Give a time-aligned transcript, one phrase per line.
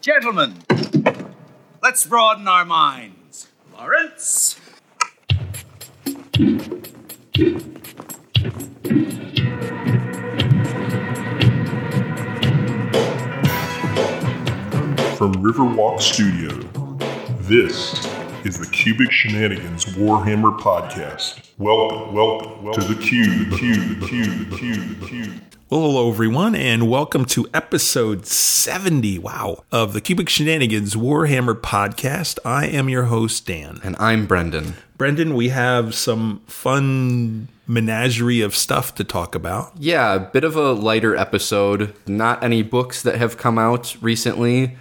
[0.00, 0.54] Gentlemen,
[1.82, 3.48] let's broaden our minds.
[3.74, 4.54] Lawrence?
[15.18, 16.48] From Riverwalk Studio,
[17.40, 18.06] this
[18.46, 21.50] is the Cubic Shenanigans Warhammer Podcast.
[21.58, 25.40] Welcome, welcome, welcome to the Cube, the Cube, the Cube, the Cube, the Cube.
[25.70, 32.40] Well, hello everyone, and welcome to episode 70, wow, of the Cubic Shenanigans Warhammer podcast.
[32.44, 33.78] I am your host, Dan.
[33.84, 34.74] And I'm Brendan.
[34.98, 39.70] Brendan, we have some fun menagerie of stuff to talk about.
[39.78, 41.94] Yeah, a bit of a lighter episode.
[42.04, 44.76] Not any books that have come out recently.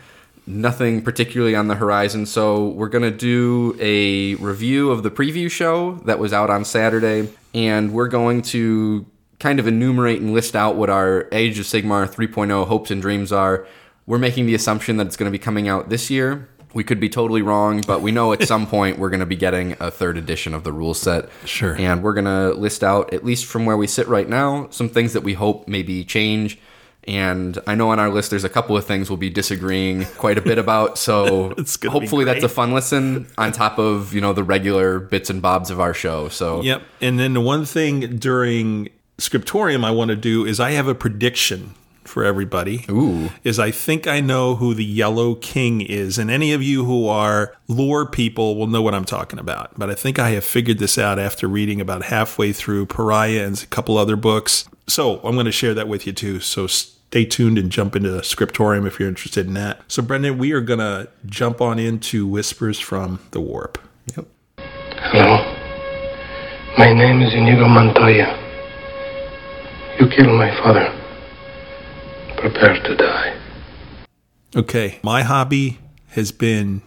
[0.48, 2.26] Nothing particularly on the horizon.
[2.26, 6.66] So, we're going to do a review of the preview show that was out on
[6.66, 7.32] Saturday.
[7.54, 9.06] And we're going to
[9.40, 13.32] kind of enumerate and list out what our Age of Sigmar 3.0 hopes and dreams
[13.32, 13.66] are.
[14.06, 16.50] We're making the assumption that it's going to be coming out this year.
[16.74, 19.36] We could be totally wrong, but we know at some point we're going to be
[19.36, 21.30] getting a third edition of the rule set.
[21.46, 21.76] Sure.
[21.76, 24.90] And we're going to list out, at least from where we sit right now, some
[24.90, 26.60] things that we hope maybe change.
[27.08, 30.38] And I know on our list there's a couple of things we'll be disagreeing quite
[30.38, 30.98] a bit about.
[30.98, 31.56] So
[31.88, 35.72] hopefully that's a fun listen on top of, you know, the regular bits and bobs
[35.72, 36.30] of our show.
[36.30, 36.84] So Yep.
[37.02, 40.96] And then the one thing during Scriptorium I want to do is I have a
[40.96, 42.86] prediction for everybody.
[42.90, 43.30] Ooh.
[43.44, 46.18] Is I think I know who the Yellow King is.
[46.18, 49.78] And any of you who are lore people will know what I'm talking about.
[49.78, 53.62] But I think I have figured this out after reading about halfway through Pariah and
[53.62, 54.68] a couple other books.
[54.88, 56.40] So I'm going to share that with you too.
[56.40, 59.82] So stay tuned and jump into the Scriptorium if you're interested in that.
[59.88, 63.78] So, Brendan, we are going to jump on into Whispers from the Warp.
[64.16, 64.26] Yep.
[64.58, 65.56] Hello.
[66.78, 68.49] My name is Inigo Montoya.
[70.00, 70.94] You killed my father.
[72.38, 73.36] Prepare to die.
[74.56, 75.80] Okay, my hobby
[76.12, 76.82] has been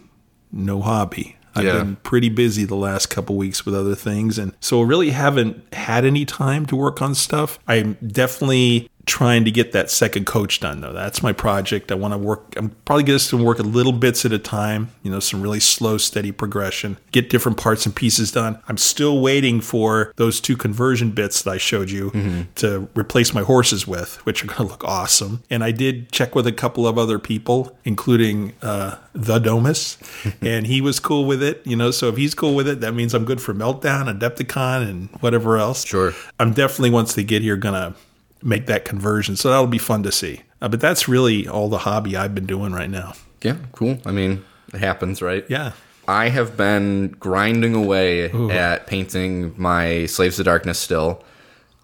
[0.51, 1.35] no hobby.
[1.55, 1.73] I've Yeah.
[1.83, 5.61] been pretty busy the last couple weeks with other things, and so I really haven't
[5.73, 7.59] had any time to work on stuff.
[7.67, 10.93] I'm definitely trying to get that second coach done, though.
[10.93, 11.91] That's my project.
[11.91, 12.53] I want to work.
[12.55, 14.91] I'm probably going to work a little bits at a time.
[15.03, 16.97] You know, some really slow, steady progression.
[17.11, 18.59] Get different parts and pieces done.
[18.67, 22.11] I'm still waiting for those two conversion bits that I showed you
[22.55, 25.43] to replace my horses with, which are going to look awesome.
[25.49, 29.97] And I did check with a couple of other people, including uh, the Domus,
[30.41, 31.61] and he was cool with it.
[31.65, 34.89] You know, so if he's cool with it, that means I'm good for Meltdown, Adepticon,
[34.89, 35.85] and whatever else.
[35.85, 36.13] Sure.
[36.39, 37.95] I'm definitely once they get here gonna
[38.43, 40.41] make that conversion, so that'll be fun to see.
[40.61, 43.13] Uh, but that's really all the hobby I've been doing right now.
[43.41, 43.97] Yeah, cool.
[44.05, 44.43] I mean,
[44.73, 45.45] it happens, right?
[45.49, 45.73] Yeah.
[46.07, 51.23] I have been grinding away at painting my Slaves of Darkness still.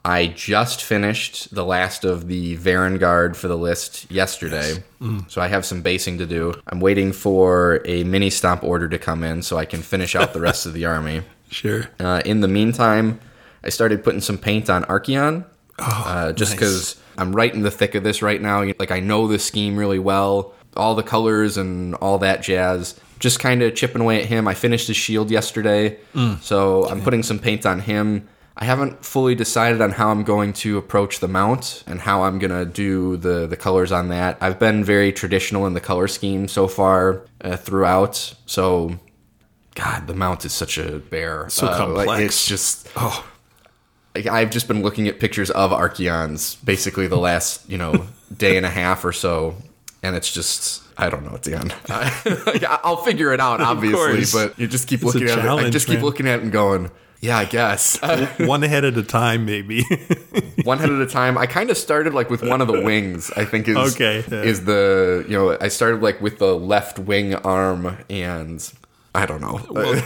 [0.04, 4.84] I just finished the last of the Varangard for the list yesterday.
[5.28, 6.54] So I have some basing to do.
[6.68, 10.34] I'm waiting for a mini stomp order to come in so I can finish out
[10.34, 11.22] the rest of the army.
[11.52, 11.90] Sure.
[12.00, 13.20] Uh, in the meantime,
[13.64, 15.46] I started putting some paint on Archaon.
[15.82, 16.60] Uh, just nice.
[16.60, 18.64] because I'm right in the thick of this right now.
[18.80, 23.00] Like I know the scheme really well, all the colors and all that jazz.
[23.20, 24.48] Just kind of chipping away at him.
[24.48, 25.98] I finished his shield yesterday,
[26.42, 28.28] so I'm putting some paint on him.
[28.62, 32.40] I haven't fully decided on how I'm going to approach the mount and how I'm
[32.40, 34.38] gonna do the the colors on that.
[34.42, 38.34] I've been very traditional in the color scheme so far uh, throughout.
[38.46, 38.98] So,
[39.76, 41.48] God, the mount is such a bear.
[41.50, 42.22] So Uh, like, complex.
[42.26, 43.26] it's just Oh,
[44.16, 48.66] I've just been looking at pictures of Archaons basically the last, you know, day and
[48.66, 49.56] a half or so,
[50.04, 51.74] and it's just I don't know, at the end.
[52.84, 55.46] I'll figure it out, obviously, but you just keep It's looking at it.
[55.46, 56.06] I just keep man.
[56.06, 58.00] looking at it and going, yeah, I guess.
[58.40, 59.84] one head at a time, maybe.
[60.64, 61.38] one head at a time.
[61.38, 63.32] I kind of started like with one of the wings.
[63.32, 64.42] I think is Okay, yeah.
[64.42, 68.72] is the you know I started like with the left wing arm and.
[69.16, 69.60] I don't know.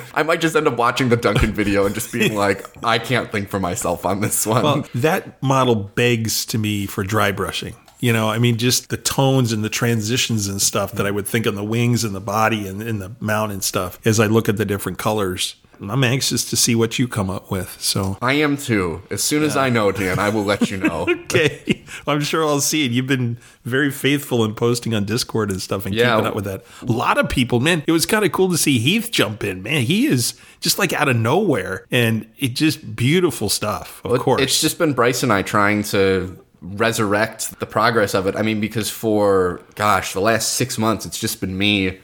[0.14, 3.31] I might just end up watching the Duncan video and just being like, I can't
[3.31, 4.64] think for myself on this one.
[4.64, 7.75] well, that model begs to me for dry brushing.
[8.00, 11.25] You know, I mean, just the tones and the transitions and stuff that I would
[11.25, 14.25] think on the wings and the body and in the mount and stuff as I
[14.28, 15.56] look at the different colors.
[15.81, 17.75] I'm anxious to see what you come up with.
[17.81, 19.02] So, I am too.
[19.10, 21.02] As soon as I know, Dan, I will let you know.
[21.10, 22.92] okay, I'm sure I'll see it.
[22.92, 26.16] You've been very faithful in posting on Discord and stuff and Yeah.
[26.16, 26.64] keeping up with that.
[26.81, 29.62] A lot of people, man, it was kind of cool to see Heath jump in.
[29.64, 34.02] Man, he is just like out of nowhere, and it just beautiful stuff.
[34.06, 38.36] Of course, It's just been Bryce and I trying to resurrect the progress of it.
[38.36, 42.00] I mean, because for gosh, the last six months, it's just been me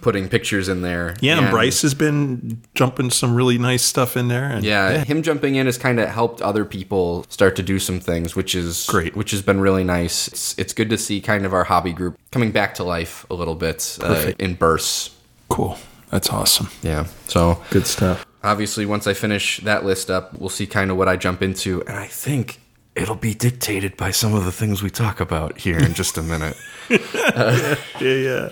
[0.00, 1.10] putting pictures in there.
[1.10, 1.24] Mm-hmm.
[1.24, 4.44] Yeah, and Bryce has been jumping some really nice stuff in there.
[4.44, 8.00] And Yeah, him jumping in has kind of helped other people start to do some
[8.00, 9.14] things, which is Great.
[9.16, 10.28] which has been really nice.
[10.28, 13.34] It's, it's good to see kind of our hobby group coming back to life a
[13.34, 15.10] little bit uh, in bursts.
[15.48, 15.78] cool.
[16.10, 16.68] That's awesome.
[16.82, 18.26] Yeah, so Good stuff.
[18.42, 21.82] obviously once I finish that list up, we'll see kind of what I jump into,
[21.82, 22.58] and I think
[22.94, 26.22] it'll be dictated by some of the things we talk about here in just a
[26.22, 26.56] minute.
[26.90, 28.48] Yeah, yeah.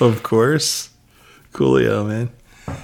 [0.00, 0.90] of course.
[1.54, 2.30] Coolio, man.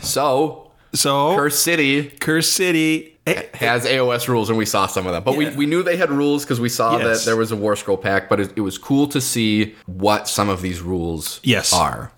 [0.01, 0.64] So,
[0.95, 3.11] So, Curse City Curse City.
[3.27, 5.23] eh, has AOS rules, and we saw some of them.
[5.25, 5.51] But Yeah.
[5.51, 7.21] we, we knew they had rules because we saw Yes.
[7.21, 8.29] that there was a War Scroll pack.
[8.29, 11.73] But it, it was cool to see what some of these rules Yes.
[11.73, 12.13] are.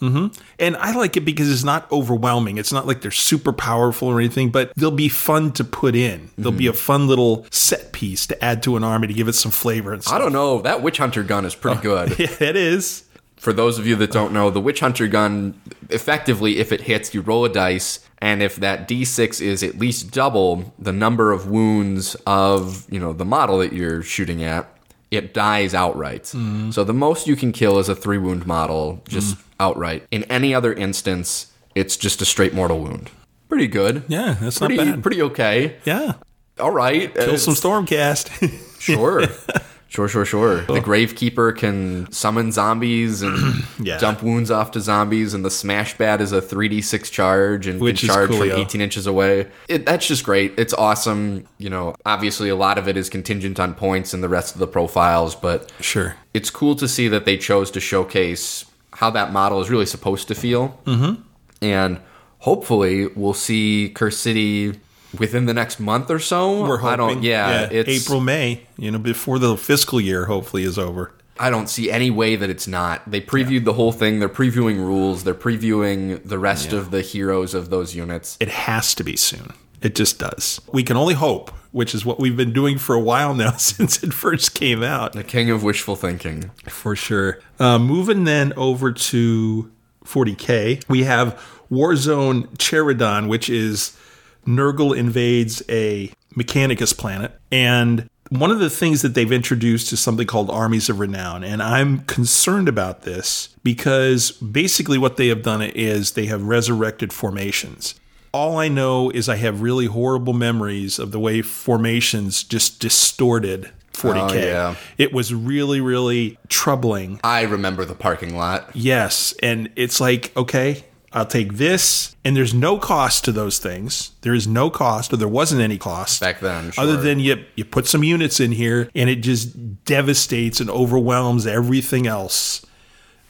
[0.59, 2.59] And I like it because it's not overwhelming.
[2.59, 6.31] It's not like they're super powerful or anything, but they'll be fun to put in.
[6.37, 9.35] They'll be a fun little set piece to add to an army to give it
[9.35, 10.15] some flavor and stuff.
[10.15, 10.61] I don't know.
[10.63, 12.19] That Witch Hunter gun is pretty good.
[12.19, 13.05] Yeah, it is.
[13.37, 15.55] For those of you that don't know, the Witch Hunter gun,
[15.91, 20.11] effectively, if it hits, you roll a dice, and if that d6 is at least
[20.11, 24.69] double the number of wounds of you know the model that you're shooting at,
[25.11, 26.25] it dies outright.
[26.25, 26.71] Mm-hmm.
[26.71, 29.11] So the most you can kill is a three wound model, mm-hmm.
[29.11, 30.07] just outright.
[30.11, 33.11] In any other instance, it's just a straight mortal wound.
[33.49, 34.03] Pretty good.
[34.09, 35.03] Yeah, that's pretty not bad.
[35.03, 35.77] pretty okay.
[35.85, 36.15] yeah.
[36.59, 38.63] All right, Kill uh, some Stormcast.
[38.79, 39.23] Sure.
[39.89, 40.63] Sure, sure, sure.
[40.63, 43.99] The Gravekeeper can summon zombies and Yeah.
[43.99, 48.01] dump wounds off to zombies, and the Smash Bat is a 3d6 charge and Which
[48.01, 48.59] can charge from coolio.
[48.59, 49.47] 18 inches away.
[49.69, 50.55] It, that's just great.
[50.59, 51.47] It's awesome.
[51.59, 54.59] You know, obviously, a lot of it is contingent on points and the rest of
[54.59, 56.17] the profiles, but sure.
[56.35, 60.27] it's cool to see that they chose to showcase how that model is really supposed
[60.29, 60.81] to feel.
[60.85, 61.23] Mm-hmm.
[61.63, 62.01] And
[62.41, 64.79] hopefully, we'll see Curse City
[65.19, 66.63] within the next month or so.
[66.63, 66.93] We're hoping.
[66.93, 71.13] I don't, yeah, it's April, May, you know, before the fiscal year hopefully is over.
[71.39, 73.11] I don't see any way that it's not.
[73.11, 74.21] They previewed the whole thing.
[74.21, 75.25] They're previewing rules.
[75.25, 78.39] They're previewing the rest of the heroes of those units.
[78.41, 79.53] It has to be soon.
[79.83, 80.61] It just does.
[80.73, 84.03] We can only hope, which is what we've been doing for a while now since
[84.03, 85.13] it first came out.
[85.13, 86.51] The king of wishful thinking.
[86.69, 87.41] For sure.
[87.59, 89.71] Uh, moving then over to
[90.07, 91.35] 40K, we have
[91.71, 93.97] Warzone Charadon, which is
[94.47, 97.33] Nurgle invades a Mechanicus planet.
[97.51, 101.45] And one of the things that they've introduced is something called Armies of Renown.
[101.45, 107.13] And I'm concerned about this because basically what they have done is they have resurrected
[107.13, 107.95] formations.
[108.33, 113.71] All I know is I have really horrible memories of the way formations just distorted
[113.95, 114.31] 40K.
[114.31, 114.75] Oh, yeah.
[114.99, 117.19] It was really, really troubling.
[117.25, 118.69] I remember the parking lot.
[118.75, 119.35] Yes.
[119.43, 122.17] And it's like, okay, I'll take this.
[122.25, 124.13] And there's no cost to those things.
[124.23, 127.65] There is no cost, or there wasn't any cost Back then, Other than you, you
[127.65, 132.65] put some units in here and it just devastates and overwhelms everything else.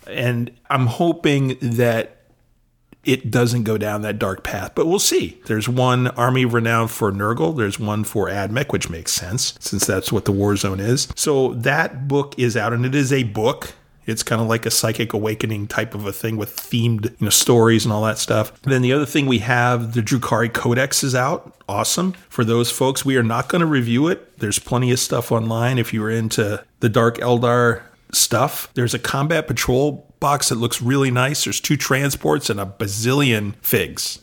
[0.06, 2.16] And I'm hoping that
[3.06, 5.40] it doesn't go down that dark path, but we'll see.
[5.46, 9.86] There's one Army of Renown for Nurgle, there's one for Admech, which makes sense since
[9.86, 11.06] that's what the war zone is.
[11.14, 13.74] So that book is out, and it is a book.
[14.06, 17.30] It's kind of like a psychic awakening type of a thing with themed, you know,
[17.30, 18.60] stories and all that stuff.
[18.62, 21.54] then the other thing we have, the Drukhari Codex is out.
[21.68, 22.12] Awesome.
[22.28, 24.38] For those folks, we are not going to review it.
[24.38, 27.82] There's plenty of stuff online if you're into the Dark Eldar
[28.12, 28.70] stuff.
[28.74, 31.44] There's a combat patrol box that looks really nice.
[31.44, 34.20] There's two transports and a bazillion figs.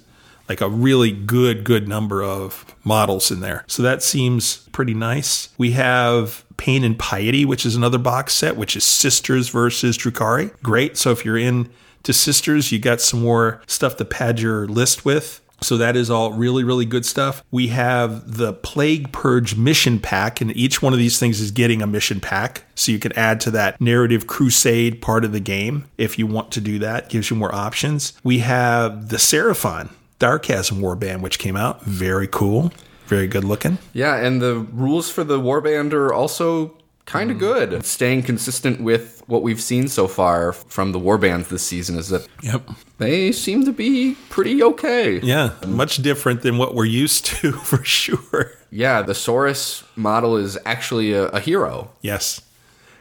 [0.54, 3.64] Like a really good, good number of models in there.
[3.66, 5.50] So that seems pretty nice.
[5.58, 10.54] We have Pain and Piety, which is another box set, which is Sisters versus Drukhari.
[10.62, 10.96] Great.
[10.96, 11.72] So if you're in
[12.04, 15.42] to Sisters, you got some more stuff to pad your list with.
[15.62, 17.44] So that is all really, really good stuff.
[17.50, 21.82] We have the Plague Purge mission pack, and each one of these things is getting
[21.82, 22.66] a mission pack.
[22.76, 26.52] So you can add to that narrative crusade part of the game if you want
[26.52, 27.10] to do that.
[27.10, 28.14] Gives you more options.
[28.24, 29.90] We have the Seraphon
[30.24, 31.82] Darkasm Warband, which came out.
[31.84, 32.72] Very cool.
[33.08, 33.78] Very good looking.
[33.92, 37.42] Yeah, and the rules for the warband are also kind of mm.
[37.42, 37.86] good.
[37.86, 42.26] Staying consistent with what we've seen so far from the warbands this season is that
[42.42, 42.70] Yep.
[43.00, 45.20] they seem to be pretty okay.
[45.20, 48.52] Yeah, much different than what we're used to for sure.
[48.72, 51.92] Yeah, the Saurus model is actually a, a hero.
[52.02, 52.42] Yes.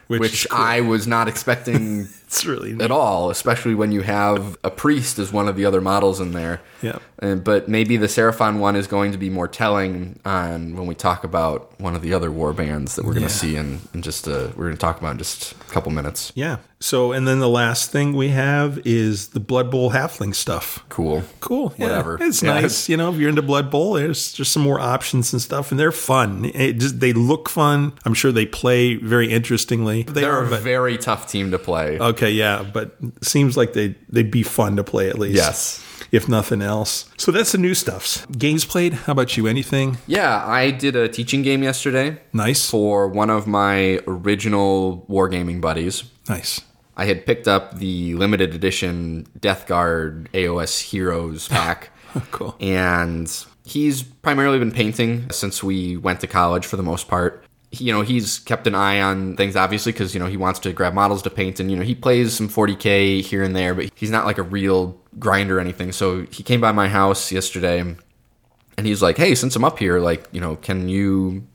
[0.09, 0.61] which is cool.
[0.61, 2.81] I was not expecting It's really neat.
[2.81, 6.33] at all, especially when you have a priest as one of the other models in
[6.33, 6.63] there.
[6.81, 6.99] Yeah.
[7.21, 10.95] Uh, but maybe the Seraphon one is going to be more telling on when we
[10.95, 13.29] talk about one of the other war bands that we're going Yeah.
[13.29, 15.93] to see in, in just uh we're going to talk about in just a couple
[15.93, 16.33] minutes.
[16.35, 16.57] Yeah.
[16.81, 20.85] So, and then the last thing we have is the Blood Bowl halfling stuff.
[20.89, 21.23] Cool.
[21.39, 21.73] Cool.
[21.77, 21.85] Yeah.
[21.87, 22.19] Whatever.
[22.21, 22.55] It's Yeah.
[22.61, 22.89] nice.
[22.89, 25.79] You know, if you're into Blood Bowl, there's just some more options and stuff, and
[25.79, 26.51] they're fun.
[26.53, 27.93] It just, they look fun.
[28.05, 30.03] I'm sure they play very interestingly.
[30.03, 32.01] They They're are, a very tough team to play.
[32.01, 35.37] okay, yeah, but it seems like they they'd be fun to play at least.
[35.37, 35.85] Yes.
[36.13, 37.09] If nothing else.
[37.17, 38.27] So that's the new stuffs.
[38.27, 38.93] Games played.
[38.93, 39.47] How about you?
[39.47, 42.69] Anything Yeah, I did a teaching game yesterday nice?
[42.69, 46.05] for one of my original wargaming buddies.
[46.29, 46.61] Nice.
[46.99, 51.89] I had picked up the limited edition Death Guard AOS Heroes pack.
[52.31, 52.55] Cool.
[52.61, 53.27] and
[53.65, 57.43] he's primarily been painting since we went to college for the most part.
[57.73, 60.73] You know, he's kept an eye on things obviously because you know he wants to
[60.73, 63.91] grab models to paint, and you know he plays some 40k here and there, but
[63.95, 65.93] he's not like a real grinder or anything.
[65.93, 70.01] So he came by my house yesterday, and he's like, "Hey, since I'm up here,
[70.01, 71.47] like, you know, can you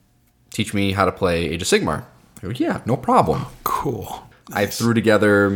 [0.52, 2.06] teach me how to play Age of Sigmar?"
[2.40, 4.28] I go, "Yeah, no problem." Cool.
[4.54, 5.48] I threw together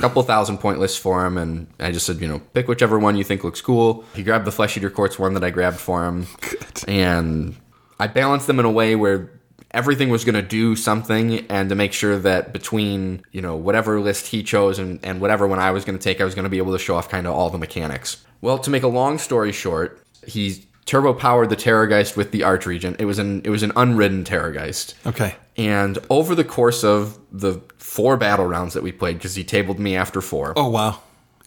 [0.00, 3.16] couple thousand point lists for him, and I just said, you know, pick whichever one
[3.16, 4.04] you think looks cool.
[4.14, 6.26] He grabbed the Flesh Eater Courts one that I grabbed for him,
[6.88, 7.56] and
[7.98, 9.30] I balanced them in a way where
[9.72, 14.00] everything was going to do something, and to make sure that between you know whatever
[14.00, 16.44] list he chose and, and whatever one I was going to take, I was going
[16.44, 18.24] to be able to show off kind of all the mechanics.
[18.40, 22.66] Well, to make a long story short, he turbo powered the Terrorgeist with the Arch
[22.66, 23.00] Regent.
[23.00, 24.94] It was an it was an unridden Terrorgeist.
[25.06, 25.34] Okay.
[25.56, 29.78] And over the course of the four battle rounds that we played, because he tabled
[29.78, 31.00] me after four, Oh wow.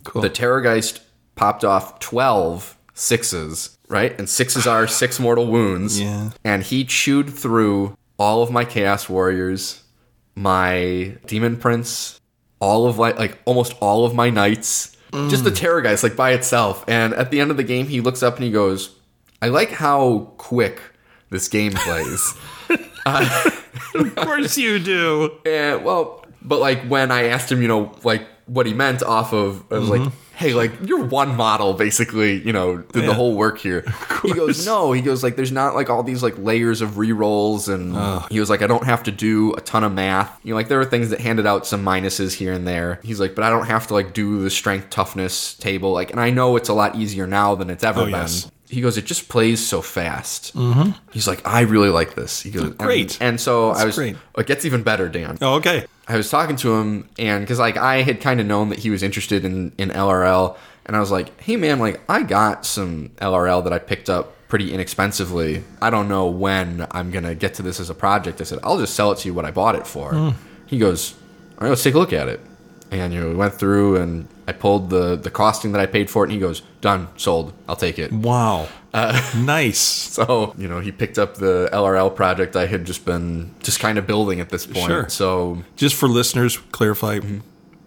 [0.03, 0.21] Cool.
[0.21, 0.99] the Terrorgeist
[1.35, 4.17] popped off 12 sixes, right?
[4.19, 5.99] And sixes are six mortal wounds.
[5.99, 6.29] Yeah.
[6.43, 9.83] And he chewed through all of my Chaos Warriors,
[10.33, 12.21] my Demon Prince,
[12.61, 14.95] all of like, like almost all of my Knights,
[15.27, 15.57] just the mm.
[15.57, 16.85] Terrorgeist like by itself.
[16.87, 18.95] And at the end of the game, he looks up and he goes,
[19.41, 20.81] I like how quick
[21.31, 22.33] this game plays.
[23.05, 25.37] of course you do.
[25.45, 29.33] Yeah, well, but like when I asked him, you know, like what he meant off
[29.33, 33.07] of, I was like, hey, like you're one model basically, you know, did Yeah.
[33.07, 33.85] the whole work here.
[34.23, 37.67] He goes, no, he goes like there's not like all these like layers of re-rolls
[37.67, 37.93] and
[38.31, 40.39] he was like, I don't have to do a ton of math.
[40.43, 43.01] You know, like there are things that handed out some minuses here and there.
[43.03, 45.91] He's like, but I don't have to like do the strength toughness table.
[45.91, 48.13] Like, and I know it's a lot easier now than it's ever Oh, been.
[48.13, 48.49] yes.
[48.73, 50.55] He goes, it just plays so fast.
[50.55, 50.91] Mm-hmm.
[51.11, 52.41] He's like, I really like this.
[52.41, 53.17] He goes, and- Great.
[53.21, 54.15] And, so I was, great.
[54.37, 55.37] it gets even better, Dan.
[55.41, 55.85] Oh, okay.
[56.07, 58.89] I was talking to him, and because like I had kind of known that he
[58.89, 63.11] was interested in in LRL, and I was like, "Hey man, like I got some
[63.21, 65.63] LRL that I picked up pretty inexpensively.
[65.81, 68.77] I don't know when I'm gonna get to this as a project." I said, "I'll
[68.79, 70.33] just sell it to you what I bought it for."
[70.65, 71.13] He goes,
[71.57, 72.41] "All right, let's take a look at it."
[72.99, 76.09] And you know, we went through, and I pulled the the costing that I paid
[76.09, 77.53] for it, and he goes, "Done, sold.
[77.67, 78.67] I'll take it." Wow.
[78.93, 79.79] Uh, nice.
[79.79, 83.97] So, you know, he picked up the LRL project I had just been just kind
[83.97, 84.85] of building at this point.
[84.85, 85.09] Sure.
[85.09, 87.39] So, Just for listeners, clarify mm-hmm.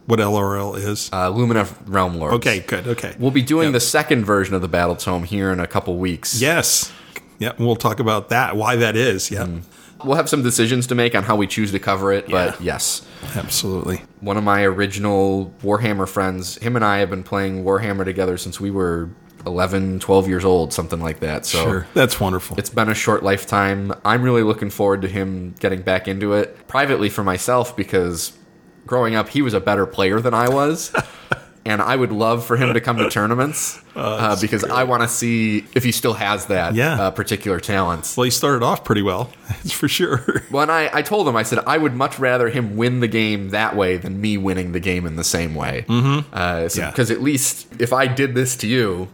[0.06, 1.08] what LRL is.
[1.12, 2.34] uh, Lumineth Realm Lords.
[2.36, 2.88] okay, good.
[2.88, 3.14] Okay.
[3.20, 6.40] We'll be doing the second version of the Battletome here in a couple weeks.
[6.40, 6.92] yes.
[7.38, 8.56] Yeah, we'll talk about that.
[8.56, 9.30] Why that is.
[9.30, 9.44] Yeah.
[9.44, 9.58] Mm-hmm.
[10.04, 13.06] We'll have some decisions to make on how we choose to cover it, but yes.
[13.34, 14.02] Absolutely.
[14.20, 18.60] One of my original Warhammer friends, him and I have been playing Warhammer together since
[18.60, 19.08] we were
[19.46, 21.46] 11, 12 years old, something like that.
[21.46, 21.86] So Sure.
[21.94, 22.58] That's wonderful.
[22.58, 23.92] it's been a short lifetime.
[24.04, 26.66] I'm really looking forward to him getting back into it.
[26.68, 28.32] Privately for myself, because
[28.86, 30.92] growing up, he was a better player than I was.
[31.66, 35.08] and I would love for him to come to tournaments uh, because I want to
[35.08, 37.00] see if he still has that Yeah.
[37.00, 38.14] uh, particular talent.
[38.16, 39.30] well, he started off pretty well.
[39.48, 40.42] That's for sure.
[40.50, 43.08] Well, and I, I told him, I said, I would much rather him win the
[43.08, 45.82] game that way than me winning the game in the same way.
[45.82, 46.02] Because
[46.74, 46.80] mm-hmm.
[46.80, 47.14] Yeah.
[47.16, 49.08] at least if I did this to you,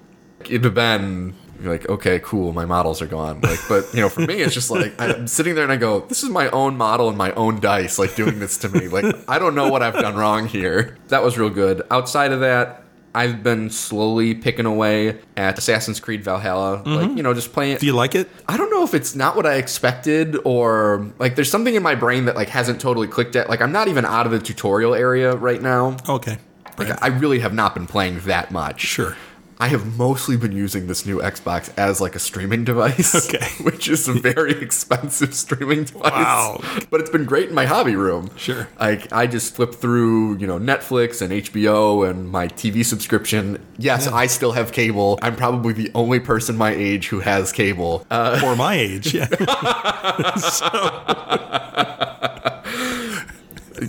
[0.45, 3.41] it'd have been you're like, okay, cool, my models are gone.
[3.41, 6.01] Like, but you know, for me, it's just like I'm sitting there and I go,
[6.01, 8.89] this is my own model and my own dice, like doing this to me.
[8.89, 10.97] Like, I don't know what I've done wrong here.
[11.09, 11.83] That was real good.
[11.91, 12.79] Outside of that.
[13.15, 17.17] I've been slowly picking away at Assassin's Creed Valhalla, like mm-hmm.
[17.19, 17.77] you know, just playing.
[17.77, 18.27] Do you like it?
[18.49, 21.95] I don't know if it's not what I expected or like there's something in my
[21.95, 23.51] brain that like hasn't totally clicked yet.
[23.51, 25.99] Like I'm not even out of the tutorial area right now.
[26.09, 26.39] Okay.
[26.79, 28.81] Like I really have not been playing that much.
[28.81, 29.15] Sure.
[29.63, 33.15] I have mostly been using this new Xbox as like a streaming device.
[33.33, 33.47] Okay.
[33.63, 36.11] Which is a very expensive streaming device.
[36.11, 36.61] Wow.
[36.91, 38.31] But it's been great in my hobby room.
[38.37, 38.67] Sure.
[38.81, 43.65] Like I just flip through, you know, Netflix and HBO and my TV subscription.
[43.79, 45.19] Yes, I still have cable.
[45.23, 48.05] I'm probably the only person my age who has cable.
[48.11, 49.29] Uh, For my age, yeah.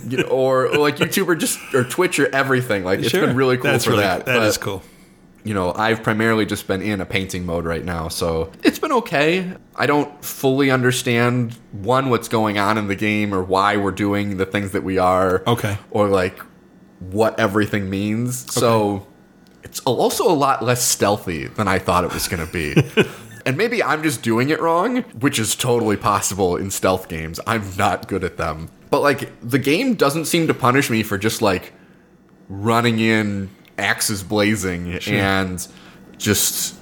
[0.08, 2.84] you know, or, or like YouTube or just or Twitch or everything.
[2.84, 3.26] Like it's Sure.
[3.26, 4.26] been really cool That's for really- that.
[4.26, 4.82] That but, is cool.
[5.44, 8.92] You know, I've primarily just been in a painting mode right now, so it's been
[8.92, 9.52] okay.
[9.76, 14.38] I don't fully understand one what's going on in the game or why we're doing
[14.38, 15.42] the things that we are.
[15.46, 15.76] Okay.
[15.90, 16.38] Or like
[16.98, 18.44] what everything means.
[18.44, 18.60] Okay.
[18.60, 19.06] So
[19.62, 22.74] it's also a lot less stealthy than I thought it was going to be.
[23.46, 27.40] and maybe I'm just doing it wrong, which is totally possible in stealth games.
[27.46, 28.70] I'm not good at them.
[28.90, 31.72] But like the game doesn't seem to punish me for just like
[32.48, 35.66] running in axes blazing and
[36.18, 36.74] just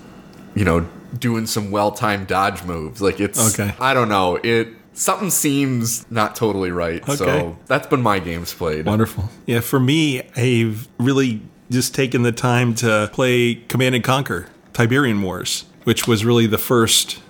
[0.54, 0.86] you know
[1.18, 3.00] doing some well-timed dodge moves.
[3.02, 3.74] Like it's Okay.
[3.80, 4.36] I don't know.
[4.42, 7.02] It something seems not totally right.
[7.02, 7.16] Okay.
[7.16, 8.86] So that's been my games played.
[8.86, 9.28] Wonderful.
[9.46, 15.22] Yeah, for me, I've really just taken the time to play Command and Conquer Tiberium
[15.22, 17.20] Wars, which was really the first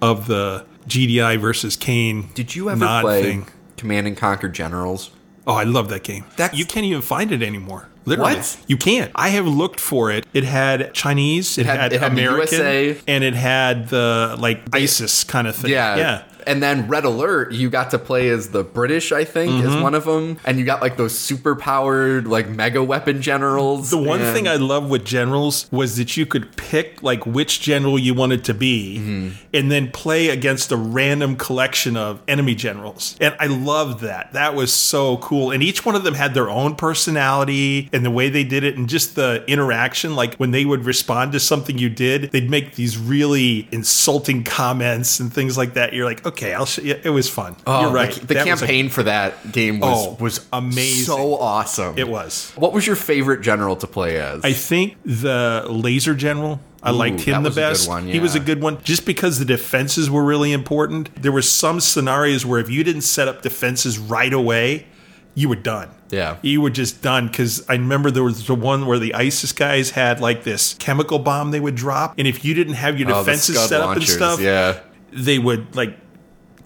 [0.00, 2.30] of the GDI versus Kane.
[2.34, 3.46] Did you ever play thing.
[3.76, 5.10] Command and Conquer Generals?
[5.46, 6.24] Oh, I love that game.
[6.36, 7.88] That's- you can't even find it anymore.
[8.08, 8.56] Literally, What?
[8.66, 9.10] you can't.
[9.14, 10.26] I have looked for it.
[10.32, 12.96] It had Chinese, it, had- had, it had American, USA.
[13.06, 15.70] and it had the like ISIS kind of thing.
[15.70, 15.96] Yeah.
[15.96, 16.22] yeah.
[16.46, 19.68] And then Red Alert, you got to play as the British, I think, Mm-hmm.
[19.68, 20.38] is one of them.
[20.44, 23.90] And you got like those super powered, like mega weapon generals.
[23.90, 27.60] The one and- thing I love with generals was that you could pick like which
[27.60, 29.28] general you wanted to be Mm-hmm.
[29.54, 33.16] and then play against a random collection of enemy generals.
[33.20, 34.32] And I loved that.
[34.32, 35.50] That was so cool.
[35.50, 38.76] And each one of them had their own personality and the way they did it
[38.76, 42.74] and just the interaction like when they would respond to something you did, they'd make
[42.74, 45.92] these really insulting comments and things like that.
[45.92, 47.56] You're like, "Okay, I'll show you." It was fun.
[47.66, 48.12] Oh, You're right.
[48.12, 51.04] The, the was a- campaign for that game was Oh, was amazing.
[51.04, 51.98] so awesome.
[51.98, 52.52] it was.
[52.56, 54.44] What was your favorite general to play as?
[54.44, 56.60] I think the laser general.
[56.80, 57.88] I liked him the was a good best.
[57.88, 61.10] one, He was a good one just because the defenses were really important.
[61.20, 64.86] There were some scenarios where if you didn't set up defenses right away,
[65.34, 65.88] you were done.
[66.10, 66.36] Yeah.
[66.40, 69.90] You were just done because I remember there was the one where the ISIS guys
[69.90, 72.14] had like this chemical bomb they would drop.
[72.16, 74.78] And if you didn't have your Oh, defenses Scud set up launchers, and stuff, Yeah.
[75.12, 75.96] they would like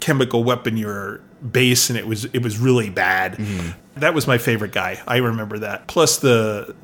[0.03, 3.37] chemical weapon your base and it was it was really bad.
[3.37, 4.01] Mm-hmm.
[4.01, 5.01] That was my favorite guy.
[5.07, 5.87] I remember that.
[5.87, 6.75] Plus the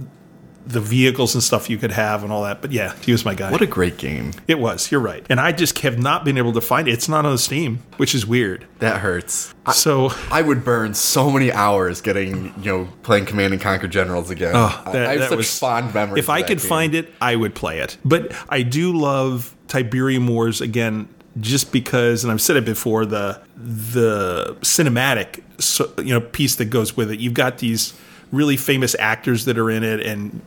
[0.66, 2.60] the vehicles and stuff you could have and all that.
[2.60, 3.50] But yeah, he was my guy.
[3.50, 4.32] What a great game.
[4.46, 4.92] it was.
[4.92, 5.24] You're right.
[5.30, 6.92] And I just have not been able to find it.
[6.92, 8.66] It's not on Steam, which is weird.
[8.80, 9.54] That hurts.
[9.72, 14.28] So I would burn so many hours getting, you know, playing Command and Conquer Generals
[14.30, 14.52] again.
[14.54, 16.22] Oh, I- that- I have that such was- fond memories.
[16.22, 17.96] if I could find it, I would play it.
[18.04, 21.08] But I do love Tiberium Wars again,
[21.40, 26.66] just because, and I've said it before, the the cinematic so, you know piece that
[26.66, 27.20] goes with it.
[27.20, 27.94] You've got these
[28.32, 30.40] really famous actors that are in it, and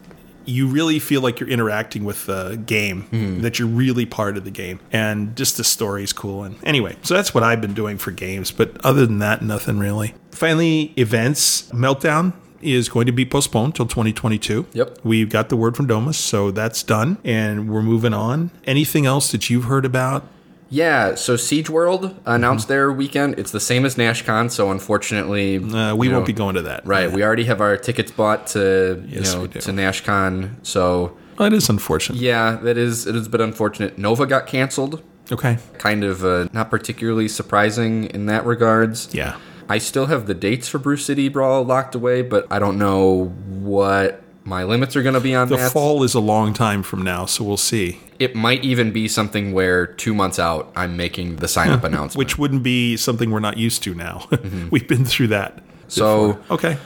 [0.46, 3.42] you really feel like you're interacting with the game, mm-hmm.
[3.42, 6.44] that you're really part of the game, and just the story's cool.
[6.44, 8.52] And anyway, so that's what I've been doing for games.
[8.52, 10.14] But other than that, nothing really.
[10.32, 14.68] Finally, events meltdown is going to be postponed till 2022.
[14.74, 15.00] Yep.
[15.04, 18.52] We've got the word from Domus, so that's done, and we're moving on.
[18.66, 20.28] Anything else that you've heard about?
[20.74, 23.38] Yeah, so Siege World announced their weekend.
[23.38, 26.88] It's the same as NashCon, so unfortunately, Uh, we won't know, be going to that.
[26.88, 30.52] Right, we already have our tickets bought to you know to NashCon.
[30.64, 32.20] So Oh, it is unfortunate.
[32.20, 33.98] yeah, that is it is a bit unfortunate.
[33.98, 35.04] Nova got canceled.
[35.30, 35.58] Okay.
[35.78, 39.10] Kind of uh, not particularly surprising in that regards.
[39.14, 39.36] Yeah.
[39.70, 43.26] I still have the dates for Bruce City Brawl locked away, but I don't know
[43.60, 47.04] what my limits are going to be on The fall is a long time from
[47.04, 48.00] now, so we'll see.
[48.20, 52.18] It might even be something where two months out, I'm making the sign up announcement.
[52.18, 54.28] Which wouldn't be something we're not used to now.
[54.42, 54.70] Mm-hmm.
[54.72, 55.64] We've been through that.
[55.88, 56.78] so Okay.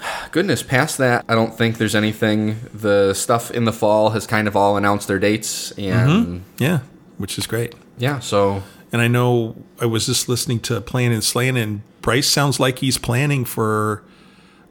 [0.32, 2.56] goodness, past that, I don't think there's anything.
[2.74, 6.38] The stuff in the fall has kind of all announced their dates, and mm-hmm.
[6.62, 6.80] Yeah,
[7.18, 7.74] which is great.
[7.98, 12.28] yeah, so And I know I was just listening to Playing and Slaying, and Bryce
[12.28, 14.02] sounds like he's planning for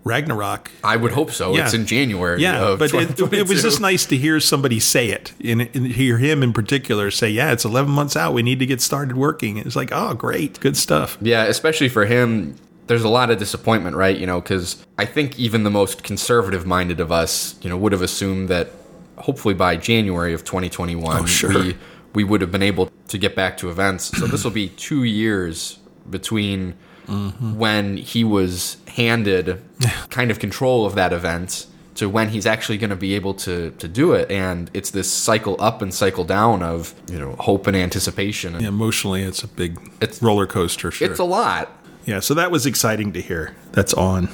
[0.03, 0.71] Ragnarok.
[0.83, 1.55] I would hope so.
[1.55, 1.65] Yeah.
[1.65, 2.41] It's in January.
[2.41, 6.17] Yeah, but it, it was just nice to hear somebody say it, and, and hear
[6.17, 8.33] him in particular say, "Yeah, it's 11 months out.
[8.33, 11.17] We need to get started working." It's like, oh, great, good stuff.
[11.21, 12.55] Yeah, especially for him,
[12.87, 14.17] there's a lot of disappointment, right?
[14.17, 17.91] You know, because I think even the most conservative minded of us, you know, would
[17.91, 18.71] have assumed that
[19.17, 21.53] hopefully by January of 2021, Oh, sure.
[21.53, 21.77] we
[22.15, 24.05] we would have been able to get back to events.
[24.17, 25.77] So this will be two years
[26.09, 26.73] between
[27.09, 27.57] Mm-hmm.
[27.57, 29.61] when he was handed
[30.09, 33.71] kind of control of that event to when he's actually going to be able to
[33.71, 37.67] to do it and it's this cycle up and cycle down of you know hope
[37.67, 40.91] and anticipation and Yeah, emotionally, it's a big It's- roller coaster.
[40.91, 41.09] Sure.
[41.09, 41.65] it's a lot
[42.05, 43.53] yeah, so that was exciting to hear.
[43.73, 44.29] That's on.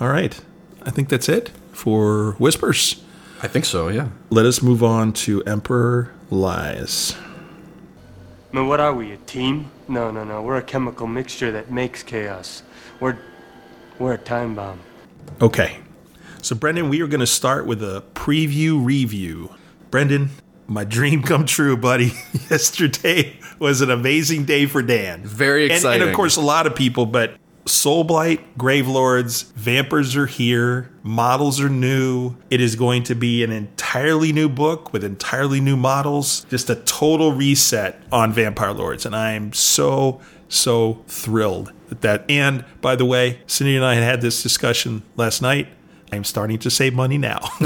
[0.00, 0.40] All right,
[0.82, 3.02] I think that's it for whispers.
[3.42, 7.14] i think so yeah Let us move on to Emperor Lies.
[8.54, 9.68] Man, what are we, a team?
[9.88, 10.40] No, no, no.
[10.40, 12.62] We're a chemical mixture that makes chaos.
[13.00, 13.18] We're.
[13.98, 14.78] We're a time bomb.
[15.42, 15.78] Okay.
[16.40, 19.50] So, Brendan, we are going to start with a preview review.
[19.90, 20.30] Brendan,
[20.68, 22.12] my dream come true, buddy.
[22.50, 25.24] Yesterday was an amazing day for Dan.
[25.24, 30.90] Very And- And, of course, a lot of people, but Soulblight, Gravelords, Vampers are here,
[31.02, 32.36] models are new.
[32.50, 36.76] It is going to be an entirely new book with entirely new models, just a
[36.76, 39.06] total reset on Vampire Lords.
[39.06, 42.24] And I am so, so thrilled at that.
[42.28, 45.68] And by the way, Cindy and I had this discussion last night.
[46.12, 47.40] I'm starting to save money now.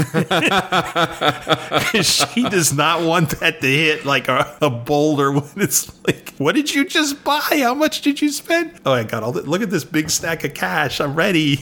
[2.01, 6.55] she does not want that to hit like a, a boulder when it's like, what
[6.55, 7.61] did you just buy?
[7.61, 8.79] How much did you spend?
[8.85, 9.47] Oh, I got all that.
[9.47, 10.99] Look at this big stack of cash.
[10.99, 11.59] I'm ready.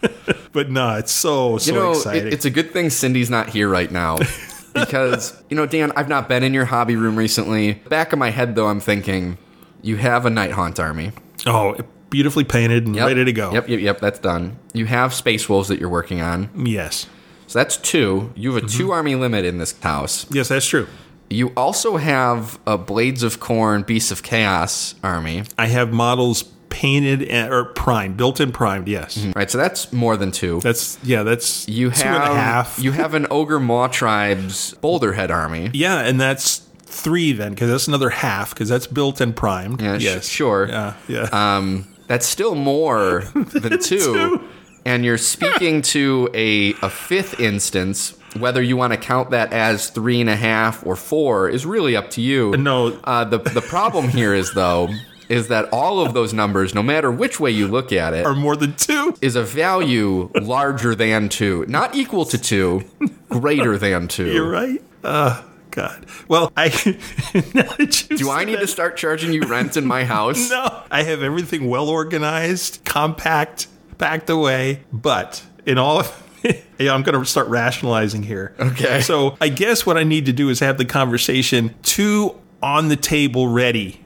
[0.52, 2.28] but no, it's so, so you know, exciting.
[2.28, 4.18] it, it's a good thing Cindy's not here right now.
[4.74, 7.74] because, you know, Dan, I've not been in your hobby room recently.
[7.74, 9.38] Back of my head, though, I'm thinking
[9.82, 11.12] you have a Nighthaunt army.
[11.46, 11.76] oh,
[12.12, 13.06] beautifully painted and Yep.
[13.08, 13.52] ready to go.
[13.52, 14.00] Yep, yep, yep.
[14.00, 14.56] That's done.
[14.72, 16.48] You have Space Wolves that you're working on.
[16.56, 17.06] Yes.
[17.48, 18.32] So that's two.
[18.36, 18.78] You have a Mm-hmm.
[18.78, 20.26] two army limit in this house.
[20.30, 20.86] Yes, that's true.
[21.28, 25.44] You also have a Blades of Khorne, Beasts of Chaos army.
[25.58, 28.88] I have models painted and, or primed, built in primed.
[28.88, 29.18] Yes.
[29.36, 30.60] Right, so that's more than two.
[30.60, 32.78] That's, yeah, that's you two have and a half.
[32.78, 35.70] you have an Ogor Mawtribes Boulderhead army.
[35.74, 39.80] Yeah, and that's three then, because that's another half, because that's built and primed.
[39.80, 40.68] Yeah, yes, sure.
[40.68, 41.28] Yeah, yeah.
[41.32, 43.96] Um, that's still more than two.
[43.98, 44.48] two.
[44.84, 48.18] And you're speaking to a, a fifth instance.
[48.38, 51.96] Whether you want to count that as three and a half or four is really
[51.96, 52.54] up to you.
[52.58, 52.88] No.
[53.04, 54.90] Uh, the the problem here is though
[55.30, 58.34] is that all of those numbers, no matter which way you look at it, are
[58.34, 59.14] more than two.
[59.22, 62.84] is a value larger than two, not equal to two,
[63.30, 64.82] greater than 2 You're right.
[65.02, 66.06] Uh, God.
[66.28, 66.68] Well, I.
[67.32, 70.50] that Do I need to start charging you rent in my house?
[70.50, 73.66] No, I have everything well organized, compact,
[73.98, 74.84] packed away.
[74.92, 76.18] But in all, of.
[76.78, 78.54] yeah, I'm going to start rationalizing here.
[78.58, 79.00] Okay.
[79.00, 81.74] So I guess what I need to do is have the conversation.
[81.82, 84.04] Two on the table, ready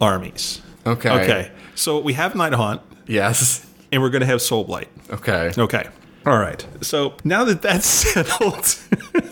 [0.00, 0.62] armies.
[0.86, 1.10] Okay.
[1.10, 1.50] Okay.
[1.74, 3.66] So we have Nighthaunt, Yes.
[3.92, 4.86] and we're going to have Soulblight.
[5.10, 5.52] Okay.
[5.56, 5.88] Okay.
[6.28, 6.66] All right.
[6.82, 8.76] So now that that's settled,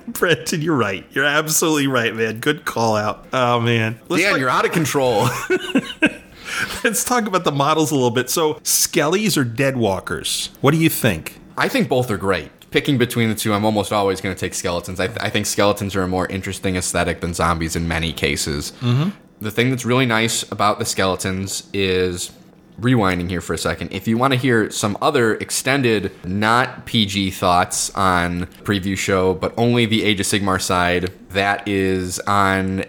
[0.06, 1.04] Brendan, you're right.
[1.10, 2.40] You're absolutely right, man.
[2.40, 3.26] Good call out.
[3.34, 4.00] Oh man.
[4.08, 5.24] Let's Dan, talk, you're out of control.
[6.84, 8.30] let's talk about the models a little bit.
[8.30, 10.48] So Skellies or Deadwalkers?
[10.62, 11.38] What do you think?
[11.58, 12.50] I think both are great.
[12.70, 14.98] Picking between the two, I'm almost always going to take skeletons.
[14.98, 18.72] I, th- I think skeletons are a more interesting aesthetic than zombies in many cases.
[18.80, 19.10] Mm-hmm.
[19.40, 22.32] The thing that's really nice about the skeletons is
[22.80, 23.92] rewinding here for a second.
[23.92, 29.54] If you want to hear some other extended, not PG thoughts on preview show, but
[29.56, 32.84] only the Age of Sigmar side, that is on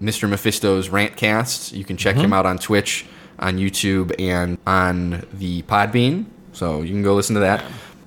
[0.00, 0.28] Mr.
[0.28, 1.72] Mephisto's Rantcast.
[1.72, 2.32] You can check him mm-hmm.
[2.34, 3.06] out on Twitch,
[3.38, 6.26] on YouTube, and on the Podbean.
[6.52, 7.64] So you can go listen to that.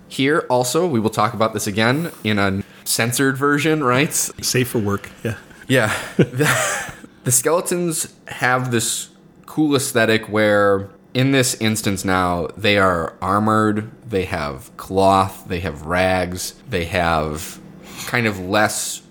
[0.08, 4.14] Here also, we will talk about this again in a censored version, right?
[4.14, 5.10] Safe for work.
[5.24, 5.38] Yeah.
[5.68, 5.98] Yeah.
[6.18, 9.10] the, the skeletons have this
[9.46, 15.84] cool aesthetic where, in this instance now, they are armored, they have cloth, they have
[15.84, 17.60] rags, they have
[18.08, 19.02] kind of less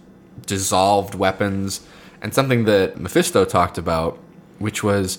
[0.46, 1.86] dissolved weapons,
[2.22, 4.18] and something that Mephisto talked about,
[4.58, 5.18] which was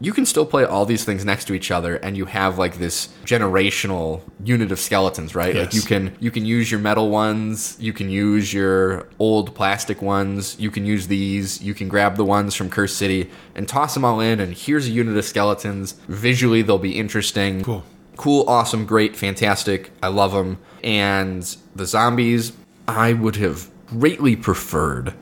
[0.00, 2.78] you can still play all these things next to each other and you have like
[2.78, 5.54] this generational unit of skeletons right?
[5.54, 10.00] Like you can you can use your metal ones you can use your old plastic
[10.00, 13.94] ones you can use these you can grab the ones from curse city and toss
[13.94, 15.92] them all in and here's a unit of skeletons.
[16.08, 17.64] Visually they'll be interesting.
[17.64, 17.84] Cool.
[18.16, 19.90] cool awesome great fantastic.
[20.02, 22.52] I love them and the zombies
[22.86, 25.14] i would have greatly preferred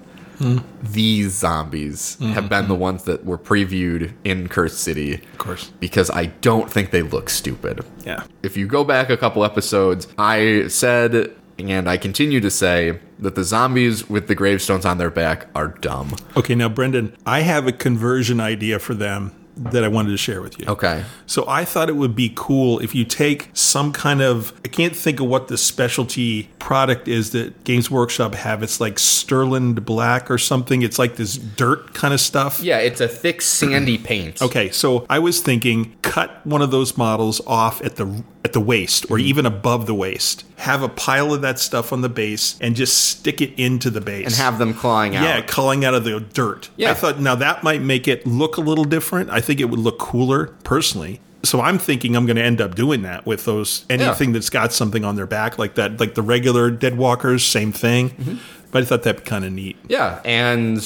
[0.82, 5.14] these zombies have been the ones that were previewed in Curse City.
[5.14, 5.70] Of course.
[5.80, 7.84] Because I don't think they look stupid.
[8.04, 8.24] Yeah.
[8.42, 13.34] If you go back a couple episodes, I said, and I continue to say, that
[13.34, 16.14] the zombies with the gravestones on their back are dumb.
[16.36, 16.54] Okay.
[16.54, 20.58] Now, Brendan, I have a conversion idea for them that I wanted to share with
[20.58, 20.66] you.
[20.66, 21.04] Okay.
[21.26, 24.94] So I thought it would be cool if you take some kind of I can't
[24.94, 28.62] think of what the specialty product is that Games Workshop have.
[28.62, 30.82] It's like Sterling Black or something.
[30.82, 32.60] It's like this dirt kind of stuff.
[32.60, 34.42] Yeah, it's a thick, sandy paint.
[34.42, 38.60] Okay, so I was thinking cut one of those models off at the at the
[38.60, 39.26] waist or mm-hmm.
[39.26, 40.44] even above the waist.
[40.58, 44.00] Have a pile of that stuff on the base and just stick it into the
[44.00, 44.26] base.
[44.26, 45.24] And have them clawing out.
[45.24, 46.70] Yeah, calling out of the dirt.
[46.76, 46.92] Yeah.
[46.92, 49.30] I thought now that might make it look a little different.
[49.30, 51.20] I think it would look cooler personally.
[51.42, 54.72] So I'm thinking I'm going to end up doing that with those anything that's got
[54.72, 58.10] something on their back like that, like the regular Deadwalkers, same thing.
[58.10, 58.36] Mm-hmm.
[58.72, 59.76] But I thought that'd be kind of neat.
[59.88, 60.78] Yeah, and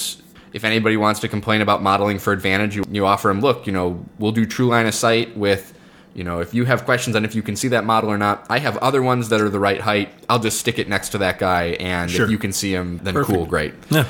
[0.53, 3.73] if anybody wants to complain about modeling for advantage, you, you offer them, look, you
[3.73, 5.73] know, we'll do true line of sight with
[6.12, 8.44] You know, if you have questions on if you can see that model or not,
[8.51, 10.09] I have other ones that are the right height.
[10.29, 12.25] I'll just stick it next to that guy, and Sure.
[12.25, 13.37] if you can see him, then Perfect.
[13.37, 13.73] cool, great.
[13.90, 14.05] Yeah.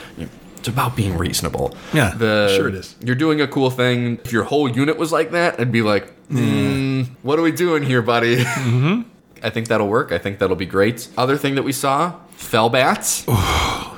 [0.60, 1.74] It's about being reasonable.
[1.92, 2.94] Yeah, the, sure it is.
[3.02, 4.18] You're doing a cool thing.
[4.24, 7.82] If your whole unit was like that, I'd be like, mm, what are we doing
[7.82, 8.44] here, buddy?
[8.44, 9.02] Mm-hmm.
[9.42, 10.12] I think that'll work.
[10.12, 11.08] I think that'll be great.
[11.16, 13.24] Other thing that we saw, fell bats.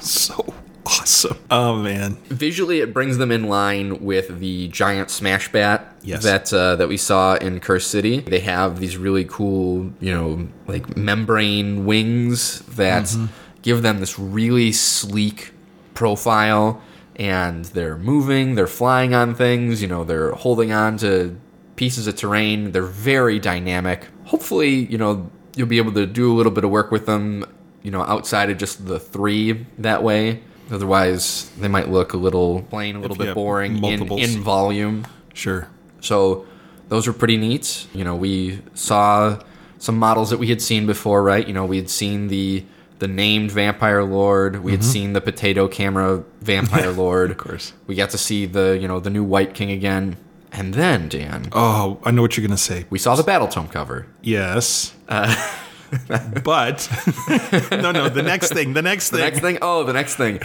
[0.00, 0.54] So
[0.86, 1.36] awesome.
[1.50, 2.14] Oh man.
[2.28, 6.22] Visually, it brings them in line with the giant smash bat Yes.
[6.22, 8.20] that uh, that we saw in Curse City.
[8.20, 13.26] They have these really cool, you know, like membrane wings that Mm-hmm.
[13.62, 15.52] give them this really sleek
[15.94, 16.82] profile,
[17.16, 21.38] and they're moving, they're flying on things, you know, they're holding on to
[21.76, 22.72] pieces of terrain.
[22.72, 24.06] They're very dynamic.
[24.24, 27.44] Hopefully, you know, you'll be able to do a little bit of work with them,
[27.82, 30.42] you know, outside of just the three that way.
[30.70, 35.06] Otherwise, they might look a little plain, a little bit boring in, in volume.
[35.34, 35.68] Sure.
[36.00, 36.46] So
[36.88, 37.86] those were pretty neat.
[37.92, 39.42] You know, we saw
[39.78, 41.46] some models that we had seen before, right?
[41.46, 42.64] You know, we had seen the
[43.02, 44.62] the named Vampire Lord.
[44.62, 47.30] We had seen the potato camera Vampire Lord.
[47.30, 47.40] Mm-hmm.
[47.40, 47.72] of course.
[47.88, 50.16] We got to see the, you know, the new White King again.
[50.52, 52.84] And then, Dan, Oh, I know what you're gonna say.
[52.90, 54.06] we saw the Battletome cover.
[54.22, 54.94] Yes.
[55.08, 56.88] but
[57.72, 58.08] no, no.
[58.08, 58.72] The next thing.
[58.74, 59.18] The next thing.
[59.18, 60.38] The next thing, oh, the next thing.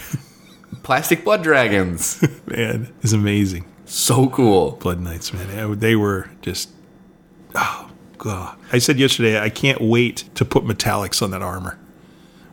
[0.81, 2.23] Plastic blood dragons.
[2.47, 3.65] man, is amazing.
[3.85, 4.71] So cool.
[4.71, 5.77] Blood Knights, man.
[5.77, 6.69] They were just.
[7.53, 8.57] Oh god.
[8.73, 11.77] I said yesterday I can't wait to put metallics on that armor.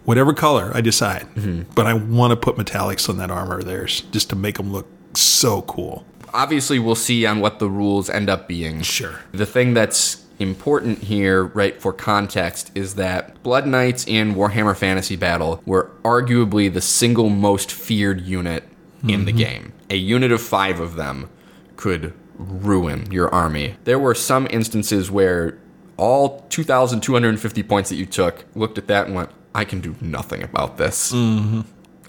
[0.05, 1.63] Whatever color I decide, mm-hmm.
[1.75, 4.73] but I want to put metallics on that armor of theirs just to make them
[4.73, 6.05] look so cool.
[6.35, 8.83] obviously we'll see on what the rules end up being.
[8.83, 9.21] Sure.
[9.33, 15.17] The thing that's important here, right, for context, is that Blood Knights in Warhammer Fantasy
[15.17, 18.65] Battle were arguably the single most feared unit
[19.07, 19.39] in the mm-hmm.
[19.39, 19.73] game.
[19.91, 21.31] A unit of five of them
[21.77, 23.77] could ruin your army.
[23.85, 25.59] There were some instances where
[25.97, 30.43] all 2,250 points that you took looked at that and went, I can do nothing
[30.43, 31.13] about this.
[31.13, 31.63] Mm-hmm.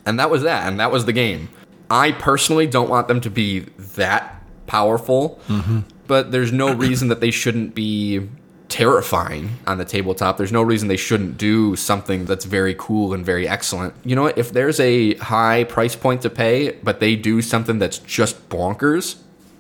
[0.06, 1.50] And that was that, and that was the game.
[1.90, 3.60] I personally don't want them to be
[3.96, 5.82] that powerful, mm-hmm.
[6.08, 8.28] but there's no reason that they shouldn't be
[8.68, 10.38] terrifying on the tabletop.
[10.38, 13.94] There's no reason they shouldn't do something that's very cool and very excellent.
[14.04, 14.38] You know what?
[14.38, 19.18] If there's a high price point to pay, but they do something that's just bonkers,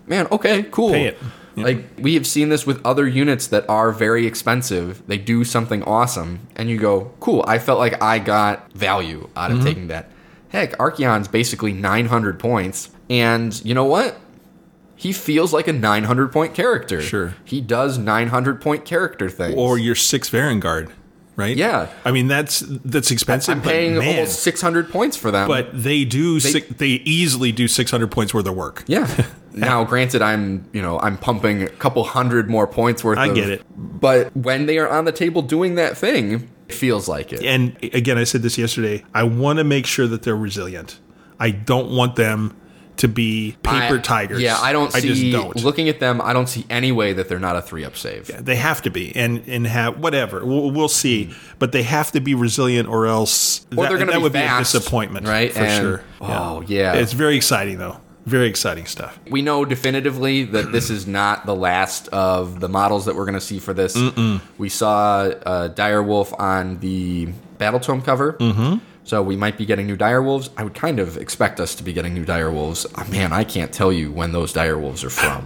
[0.08, 0.91] man, okay, cool.
[0.91, 1.17] Pay it.
[1.55, 1.65] Yep.
[1.65, 5.05] Like we have seen this with other units that are very expensive.
[5.07, 9.51] They do something awesome, and you go, "Cool." I felt like I got value out
[9.51, 9.59] Mm-hmm.
[9.59, 10.09] of taking that.
[10.49, 14.17] Heck, Archaon's basically 900 points, and you know what?
[14.97, 17.01] He feels like a 900 point character.
[17.01, 17.35] Sure.
[17.43, 19.55] he does 900 point character things.
[19.57, 20.89] Or your six Varangard,
[21.35, 21.55] right?
[21.57, 21.89] Yeah.
[22.05, 23.55] I mean that's that's expensive.
[23.57, 25.47] I'm but paying man, almost 600 points for them.
[25.49, 26.39] But they do.
[26.39, 28.83] They, they easily do 600 points worth of work.
[28.87, 29.09] Yeah.
[29.55, 33.17] now, granted, I'm you know I'm pumping a couple hundred more points worth.
[33.17, 33.63] I of, get it.
[33.75, 37.43] But when they are on the table doing that thing, it feels like it.
[37.43, 39.03] And again, I said this yesterday.
[39.13, 40.99] I want to make sure that they're resilient.
[41.39, 42.55] I don't want them
[42.97, 44.41] to be paper I- tigers.
[44.41, 45.55] Yeah, I don't I just don't.
[45.63, 48.27] Looking at them, I don't see any way that they're not a three up save.
[48.43, 50.45] they have to be, and and have whatever.
[50.45, 51.33] We'll, we'll see, hmm.
[51.59, 54.33] but they have to be resilient, or else Or that, they're going to be would
[54.33, 55.51] fast, be a disappointment, right?
[55.51, 56.03] For And- sure.
[56.21, 56.93] Oh yeah.
[56.93, 57.99] it's very exciting though.
[58.25, 59.19] Very exciting stuff.
[59.29, 63.35] we know definitively that this is not the last of the models that we're going
[63.35, 63.95] to see for this.
[64.57, 68.33] We saw uh, Direwolf on the Battletome cover.
[68.33, 68.77] Mm-hmm.
[69.03, 70.49] So we might be getting new Direwolves.
[70.57, 72.88] I would kind of expect us to be getting new Direwolves.
[72.97, 75.45] Oh, man, I can't tell you when those Direwolves are from.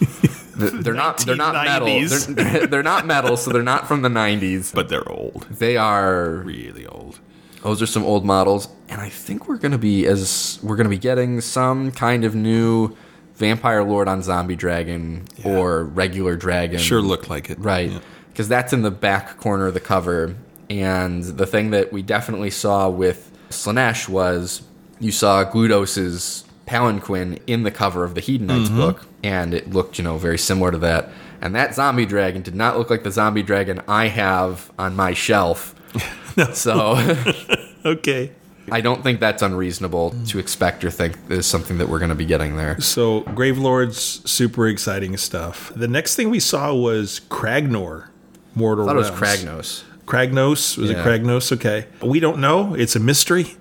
[0.60, 1.18] They're they're not.
[1.18, 2.34] They're not metal.
[2.34, 4.74] They're, they're not metal, so they're not from the '90s.
[4.74, 7.18] But they're old, They are really old.
[7.62, 10.98] Those are some old models, and I think we're gonna be as we're gonna be
[10.98, 12.96] getting some kind of new
[13.34, 16.78] vampire lord on zombie dragon or regular dragon.
[16.78, 17.58] Sure, look like it.
[17.58, 17.90] right?
[17.90, 17.98] Yeah.
[18.32, 20.34] Because that's in the back corner of the cover,
[20.70, 24.62] and the thing that we definitely saw with Slaanesh was
[24.98, 28.76] you saw Glutos's palanquin in the cover of the Hedonites Mm-hmm.
[28.76, 31.10] book, and it looked you know very similar to that.
[31.42, 35.12] And that zombie dragon did not look like the zombie dragon I have on my
[35.14, 35.74] shelf.
[36.54, 36.96] So
[37.84, 38.32] Okay.
[38.72, 42.14] I don't think that's unreasonable to expect or think there's something that we're going to
[42.14, 42.80] be getting there.
[42.80, 45.72] So Gravelords, super exciting stuff.
[45.74, 48.08] The next thing we saw was Kragnor,
[48.54, 49.82] Mortal I thought it was Realms.
[49.82, 50.04] Kragnos.
[50.06, 51.00] Kragnos was Yeah.
[51.00, 51.52] it Kragnos?
[51.52, 52.74] Okay, we don't know.
[52.74, 53.56] It's a mystery,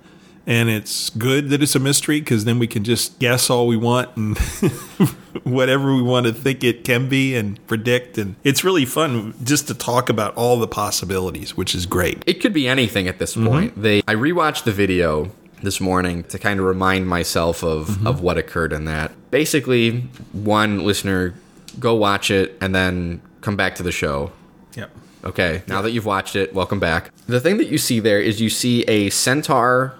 [0.49, 3.77] and it's good that it's a mystery because then we can just guess all we
[3.77, 4.35] want and
[5.43, 8.17] whatever we want to think it can be and predict.
[8.17, 12.23] And it's really fun just to talk about all the possibilities, which is great.
[12.25, 13.47] It could be anything at this mm-hmm.
[13.47, 13.81] point.
[13.81, 15.31] They I rewatched the video
[15.61, 18.07] this morning to kind of remind myself of mm-hmm.
[18.07, 19.11] of what occurred in that.
[19.29, 20.01] Basically,
[20.33, 21.35] one listener
[21.77, 24.31] go watch it, and then come back to the show.
[24.75, 24.89] Yep.
[25.25, 27.11] Okay, now that you've watched it, welcome back.
[27.27, 29.98] The thing that you see there is you see a centaur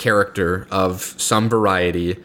[0.00, 2.16] character of some variety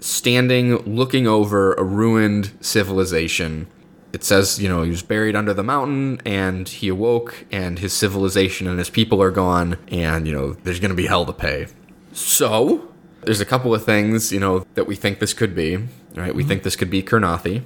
[0.00, 3.66] standing looking over a ruined civilization.
[4.12, 7.92] It says, you know, he was buried under the mountain and he awoke and his
[7.92, 11.32] civilization and his people are gone and, you know, there's going to be hell to
[11.32, 11.68] pay.
[12.12, 12.88] So,
[13.22, 15.78] there's a couple of things, you know, that we think this could be,
[16.16, 16.34] right?
[16.34, 17.62] We think this could be Kurnothi.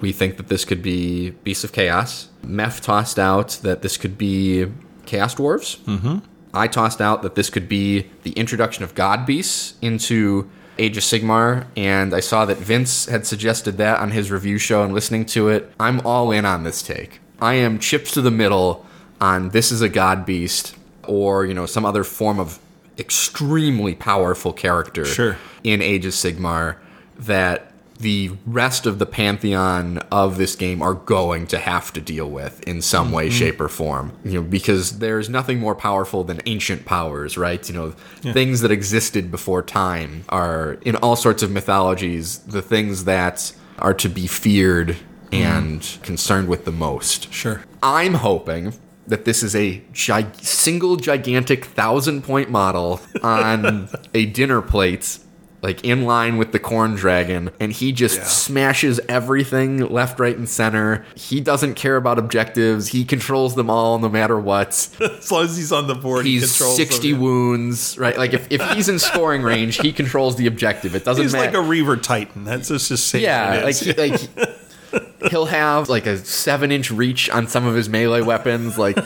[0.00, 2.28] We think that this could be Beasts of Chaos.
[2.44, 4.66] Meph tossed out that this could be
[5.06, 5.78] Chaos Dwarves.
[5.78, 6.18] Mm-hmm.
[6.56, 11.02] I tossed out that this could be the introduction of God Beasts into Age of
[11.04, 15.24] Sigmar, and I saw that Vince had suggested that on his review show and listening
[15.26, 15.72] to it.
[15.80, 17.20] I'm all in on this take.
[17.40, 18.84] I am chips to the middle
[19.20, 20.74] on this is a God Beast
[21.06, 22.58] or, you know, some other form of
[22.98, 25.36] extremely powerful character Sure.
[25.64, 26.76] in Age of Sigmar
[27.18, 32.30] that the rest of the pantheon of this game are going to have to deal
[32.30, 33.38] with in some way, mm-hmm.
[33.38, 34.12] shape, or form.
[34.24, 37.66] You know, because there's nothing more powerful than ancient powers, right?
[37.68, 37.90] You know,
[38.32, 43.94] things that existed before time are in all sorts of mythologies the things that are
[43.94, 45.34] to be feared mm-hmm.
[45.34, 47.32] and concerned with the most.
[47.32, 47.62] Sure.
[47.82, 48.74] I'm hoping
[49.06, 55.18] that this is a gi- single gigantic thousand point model on a dinner plate,
[55.62, 60.48] like in line with the corn dragon, and he just smashes everything left, right, and
[60.48, 61.04] center.
[61.16, 62.88] He doesn't care about objectives.
[62.88, 64.68] He controls them all no matter what.
[65.00, 67.20] As long as he's on the board, he He's controls 60 them.
[67.20, 68.16] wounds, right?
[68.16, 70.94] Like if, if he's in scoring range, he controls the objective.
[70.94, 71.46] It doesn't He's matter.
[71.46, 72.44] like a Reaver Titan.
[72.44, 73.24] That's just saying.
[73.24, 74.20] Yeah, like he- like
[75.30, 78.78] he'll have like a seven inch reach on some of his melee weapons.
[78.78, 78.96] Like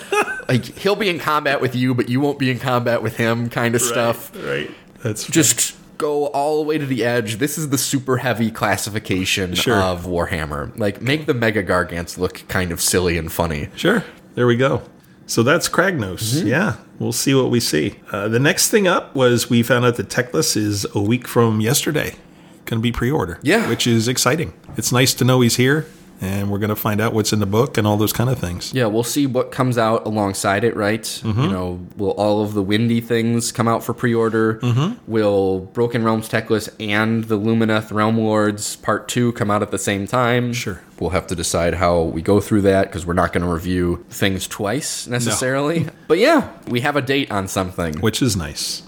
[0.48, 3.48] like he'll be in combat with you, but you won't be in combat with him,
[3.48, 4.32] kind of stuff.
[4.36, 4.70] Right.
[5.02, 7.36] That's Just go all the way to the edge.
[7.36, 9.76] This is the super heavy classification Sure.
[9.76, 10.76] of Warhammer.
[10.78, 13.68] Like make the Mega Gargants look kind of silly and funny.
[13.76, 14.02] Sure.
[14.34, 14.82] There we go.
[15.26, 16.34] So that's Kragnos.
[16.34, 16.46] Mm-hmm.
[16.48, 16.76] Yeah.
[16.98, 18.00] We'll see what we see.
[18.10, 21.60] Uh, the next thing up was we found out that Teclis is a week from
[21.60, 22.16] yesterday.
[22.64, 23.38] Going to be pre order.
[23.42, 23.68] Yeah.
[23.68, 24.52] Which is exciting.
[24.76, 25.86] It's nice to know he's here,
[26.20, 28.38] and we're going to find out what's in the book and all those kind of
[28.38, 28.74] things.
[28.74, 31.02] Yeah, we'll see what comes out alongside it, right?
[31.02, 31.40] Mm-hmm.
[31.40, 34.54] You know, will all of the windy things come out for pre-order?
[34.54, 35.11] Mm-hmm.
[35.11, 39.78] Will Broken Realms Teclis and the Lumineth Realm Lords Part 2 come out at the
[39.78, 40.52] same time?
[40.52, 40.83] Sure.
[40.98, 44.04] We'll have to decide how we go through that because we're not going to review
[44.11, 45.88] things twice necessarily.
[46.06, 47.98] But yeah, we have a date on something.
[48.00, 48.83] Which is nice.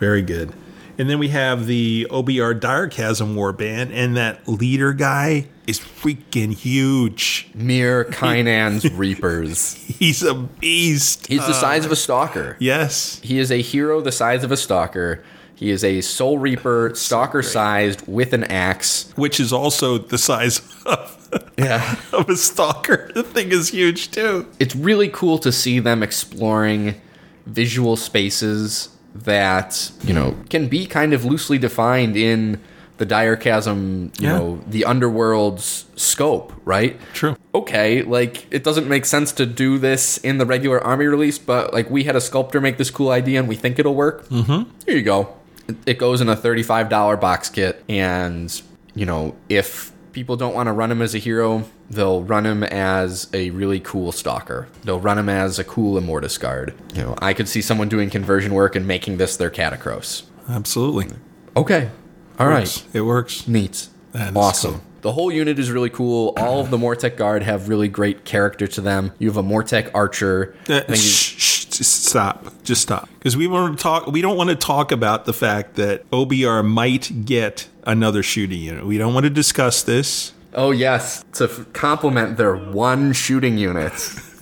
[0.00, 0.52] Very good.
[0.96, 7.48] And then we have the OBR Direchasm Warband, and that leader guy is freaking huge.
[7.54, 9.74] Mir Kainan's Reapers.
[9.74, 11.26] He's a beast.
[11.26, 12.56] He's the uh, size of a stalker.
[12.60, 13.18] Yes.
[13.24, 15.24] He is a hero the size of a stalker.
[15.56, 19.12] He is a Soul Reaper, stalker sized with an axe.
[19.16, 21.96] Which is also the size of, Yeah.
[22.12, 23.10] of a stalker.
[23.14, 24.46] The thing is huge too.
[24.58, 27.00] It's really cool to see them exploring
[27.46, 32.60] visual spaces that, you know, can be kind of loosely defined in
[32.98, 34.38] the Direchasm, you Yeah.
[34.38, 36.98] know, the underworld's scope, right?
[37.12, 37.36] True.
[37.54, 41.72] Okay, like it doesn't make sense to do this in the regular army release, but
[41.74, 44.28] like we had a sculptor make this cool idea and we think it'll work.
[44.28, 44.70] Mm-hmm.
[44.86, 45.28] Here you go.
[45.68, 48.60] It- It goes in a thirty-five dollar box kit, and
[48.94, 52.62] you know if people don't want to run him as a hero, they'll run him
[52.64, 54.68] as a really cool stalker.
[54.84, 56.74] They'll run him as a cool Immortis Guard.
[56.94, 60.22] You know, I could see someone doing conversion work and making this their Katakros.
[60.48, 61.08] Absolutely.
[61.56, 61.90] Okay,
[62.38, 62.60] all right.
[62.60, 62.84] Works.
[62.92, 63.48] It works.
[63.48, 63.88] Neat.
[64.12, 64.72] That awesome.
[64.72, 64.80] cool.
[65.02, 66.32] The whole unit is really cool.
[66.38, 69.12] All of the Mortek Guard have really great character to them.
[69.18, 70.56] You have a Mortek Archer.
[70.68, 72.46] Uh, I you- shh, shh, just stop.
[72.62, 73.08] Just stop.
[73.18, 74.06] Because we want to talk.
[74.06, 78.86] We don't want to talk about the fact that OBR might get another shooting unit.
[78.86, 80.32] We don't want to discuss this.
[80.54, 81.24] Oh, yes.
[81.34, 83.92] To f- compliment their one shooting unit.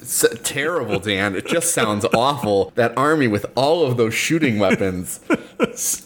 [0.03, 1.35] It's terrible, Dan.
[1.37, 2.71] It just sounds awful.
[2.75, 5.21] That army with all of those shooting weapons.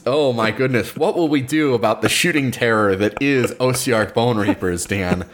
[0.07, 0.95] Oh, my goodness.
[0.95, 5.25] What will we do about the shooting terror that is Ossiarch Bonereapers, Dan?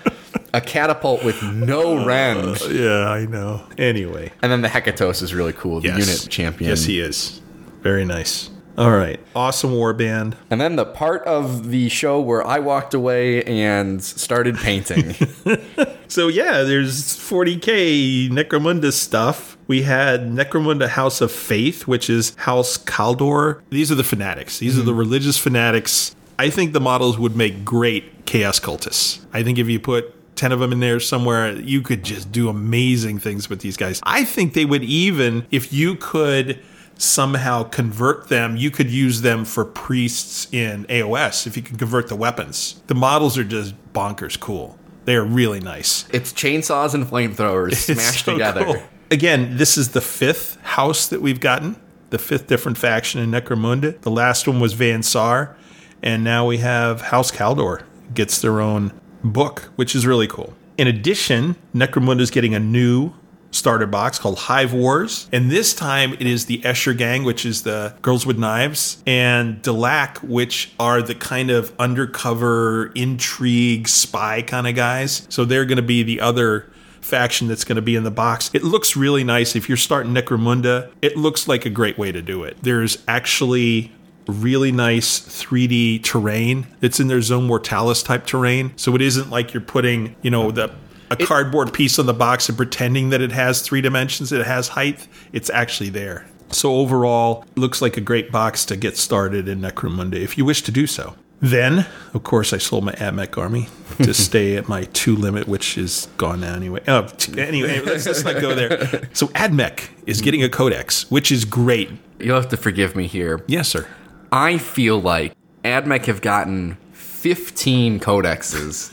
[0.55, 2.61] A catapult with no uh, rend.
[2.71, 3.63] Yeah, I know.
[3.77, 5.81] Anyway, And then the Hekatos is really cool.
[5.81, 6.71] The unit champion.
[6.71, 7.41] Yes, he is.
[7.83, 8.49] Very nice.
[8.79, 9.21] All right.
[9.37, 10.35] Awesome warband.
[10.51, 15.15] And then the part of the show where I walked away and started painting.
[16.13, 19.57] So yeah, there's 40k Necromunda stuff.
[19.67, 23.63] We had Necromunda House of Faith, which is House Cawdor.
[23.71, 24.59] These are the fanatics.
[24.59, 24.99] These are the hmm.
[24.99, 26.15] religious fanatics.
[26.39, 29.25] I think the models would make great chaos cultists.
[29.33, 32.51] I think if you put 10 of them in there somewhere, you could just do
[32.51, 33.99] amazing things with these guys.
[34.03, 36.63] I think they would even, if you could
[36.99, 42.09] somehow convert them, you could use them for priests in AOS if you can convert
[42.09, 42.81] the weapons.
[42.87, 44.79] The models are just bonkers cool.
[45.05, 46.07] They are really nice.
[46.13, 48.65] It's chainsaws and flamethrowers It's smashed so together.
[48.65, 48.83] cool.
[49.11, 51.77] Again, this is the fifth house that we've gotten,
[52.11, 54.01] the fifth different faction in Necromunda.
[54.01, 55.57] The last one was Van Saar,
[56.03, 58.93] and now we have House Cawdor gets their own
[59.25, 60.55] book, which is really cool.
[60.79, 63.13] In addition, Necromunda is getting a new
[63.53, 67.63] starter box called Hive Wars, and this time it is the Escher Gang, which is
[67.63, 74.67] the Girls with Knives, and Delaque, which are the kind of undercover intrigue spy kind
[74.67, 75.27] of guys.
[75.29, 76.69] So they're going to be the other
[77.01, 78.51] faction that's going to be in the box.
[78.55, 79.55] It looks really nice.
[79.55, 82.57] If you're starting Necromunda, it looks like a great way to do it.
[82.63, 83.93] There's actually
[84.27, 88.73] really nice 3D terrain that's in their Zone Mortalis type terrain.
[88.77, 90.73] So it isn't like you're putting, you know, the
[91.13, 94.69] a cardboard piece on the box and pretending that it has three dimensions, it has
[94.69, 95.07] height.
[95.33, 96.27] It's actually there.
[96.51, 100.63] So overall, looks like a great box to get started in Necromunda if you wish
[100.63, 101.17] to do so.
[101.41, 105.77] Then, of course, I sold my AdMech army to stay at my two limit, which
[105.77, 106.83] is gone now anyway.
[106.87, 109.09] Oh, t- anyway, let's, let's not go there.
[109.15, 111.91] So AdMech is getting a codex, which is great.
[112.21, 113.43] You'll have to forgive me here.
[113.49, 113.89] Yes, sir.
[114.31, 115.35] I feel like
[115.65, 118.93] AdMech have gotten 15 codexes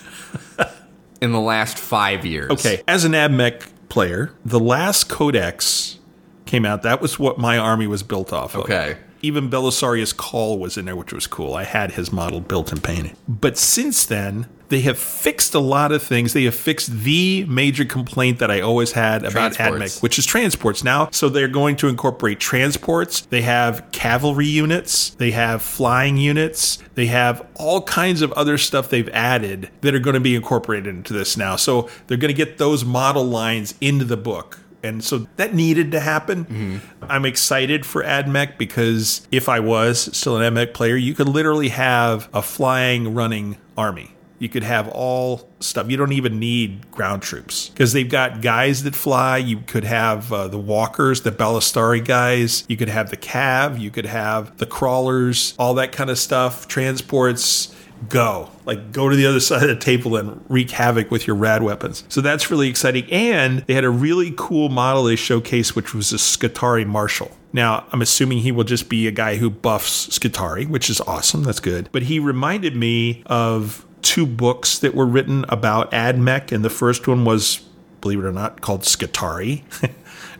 [1.21, 2.51] in the last five years.
[2.51, 5.99] Okay, as an AdMech player, the last codex
[6.45, 6.81] came out.
[6.83, 8.61] That was what my army was built off of.
[8.61, 8.97] Okay.
[9.21, 11.53] Even Belisarius Cawl was in there, which was cool.
[11.53, 13.15] I had his model built and painted.
[13.27, 16.33] But since then, they have fixed a lot of things.
[16.33, 19.53] They have fixed the major complaint that I always had about.
[19.53, 21.09] AdMech, which is transports now.
[21.11, 23.21] So they're going to incorporate transports.
[23.21, 25.09] They have cavalry units.
[25.11, 26.77] They have flying units.
[26.93, 30.87] They have all kinds of other stuff they've added that are going to be incorporated
[30.87, 31.55] into this now.
[31.55, 34.59] So they're going to get those model lines into the book.
[34.83, 36.81] And so that needed to happen.
[37.01, 41.69] I'm excited for AdMech because if I was still an AdMech player, you could literally
[41.69, 44.15] have a flying running army.
[44.39, 45.91] You could have all stuff.
[45.91, 49.37] You don't even need ground troops because they've got guys that fly.
[49.37, 52.63] You could have uh, the walkers, the Ballistarii guys.
[52.69, 53.77] You could have the cav.
[53.77, 56.69] You could have the crawlers, all that kind of stuff.
[56.69, 57.75] Transports
[58.07, 58.49] go.
[58.65, 61.63] Like go to the other side of the table and wreak havoc with your rad
[61.63, 62.03] weapons.
[62.09, 63.05] So that's really exciting.
[63.11, 67.31] And they had a really cool model they showcased which was a Skitarii marshal.
[67.51, 71.43] Now i'm assuming he will just be a guy who buffs Skitarii which is awesome.
[71.43, 71.89] That's good.
[71.91, 77.07] But he reminded me of two books that were written about admech and the first
[77.07, 77.65] one was
[78.01, 79.63] believe it or not called Skitarii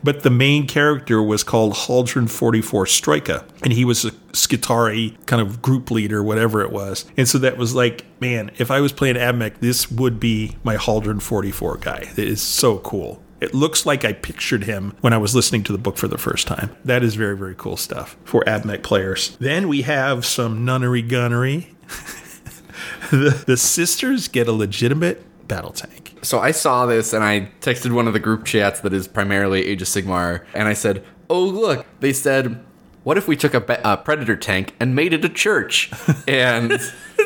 [0.03, 5.41] but the main character was called Haldron 44 Stroika, and he was a Skitarii kind
[5.41, 7.05] of group leader, whatever it was.
[7.17, 10.75] And so that was like, man, if I was playing Admech, this would be my
[10.75, 12.09] Haldron 44 guy.
[12.17, 13.21] It is so cool.
[13.41, 16.17] It looks like I pictured him when I was listening to the book for the
[16.17, 16.75] first time.
[16.83, 19.37] That is very, very cool stuff for Admech players.
[19.39, 21.73] Then we have some nunnery gunnery.
[23.11, 26.08] the, the sisters get a legitimate battle tank.
[26.21, 29.65] So I saw this and I texted one of the group chats that is primarily
[29.65, 32.63] Age of Sigmar, and I said, "Oh look!" They said,
[33.03, 35.91] "What if we took a, ba- a predator tank and made it a church?"
[36.27, 36.79] And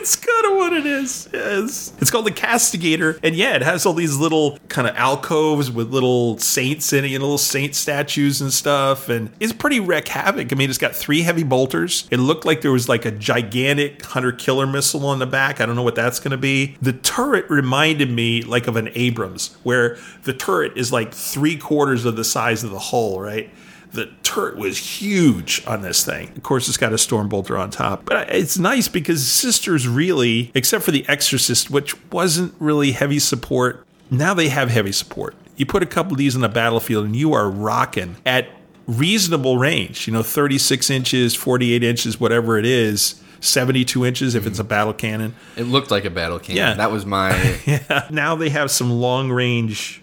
[0.03, 1.29] It's kind of what it is.
[1.31, 1.93] Yes.
[2.01, 3.17] It's called the Castigator.
[3.23, 7.13] And yeah, it has all these little kind of alcoves with little saints in it
[7.13, 9.07] and little saint statues and stuff.
[9.07, 10.51] And it's pretty wreck havoc.
[10.51, 12.05] I mean, it's got three heavy bolters.
[12.11, 15.61] It looked like there was like a gigantic hunter killer missile on the back.
[15.61, 16.75] I don't know what that's going to be.
[16.81, 22.03] The turret reminded me like of an Abrams, where the turret is like three quarters
[22.03, 23.49] of the size of the hull, right?
[23.93, 26.29] The turret was huge on this thing.
[26.35, 30.51] Of course, it's got a storm bolter on top, but it's nice because Sisters really,
[30.53, 35.35] except for the Exorcist, which wasn't really heavy support, now they have heavy support.
[35.55, 38.47] You put a couple of these on the battlefield and you are rocking at
[38.87, 43.19] reasonable range, you know, 36 inches, 48 inches, whatever it is.
[43.39, 44.69] 72 inches if it's a mm-hmm.
[44.69, 45.35] battle cannon.
[45.57, 46.55] it looked like a battle cannon.
[46.55, 46.73] Yeah.
[46.75, 47.33] That was my.
[47.65, 48.07] Yeah.
[48.09, 50.01] Now they have some long range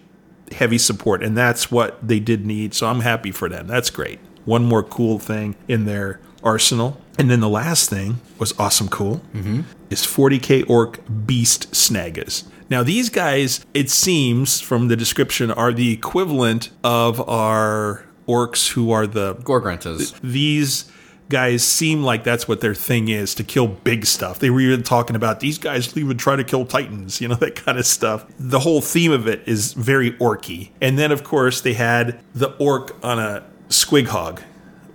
[0.53, 2.73] heavy support, and that's what they did need.
[2.73, 3.67] So I'm happy for them.
[3.67, 4.19] That's great.
[4.45, 6.99] One more cool thing in their arsenal.
[7.17, 9.61] And then the last thing was awesome cool mm-hmm.
[9.89, 12.45] is 40k orc beast snagas.
[12.69, 18.91] Now these guys, it seems from the description, are the equivalent of our orcs who
[18.91, 20.19] are the Gore-gruntas.
[20.21, 20.91] these
[21.31, 24.37] guys seem like that's what their thing is to kill big stuff.
[24.37, 27.55] They were even talking about these guys even try to kill titans, you know, that
[27.55, 28.25] kind of stuff.
[28.39, 30.69] The whole theme of it is very orky.
[30.79, 34.41] And then, of course, they had the orc on a squig hog,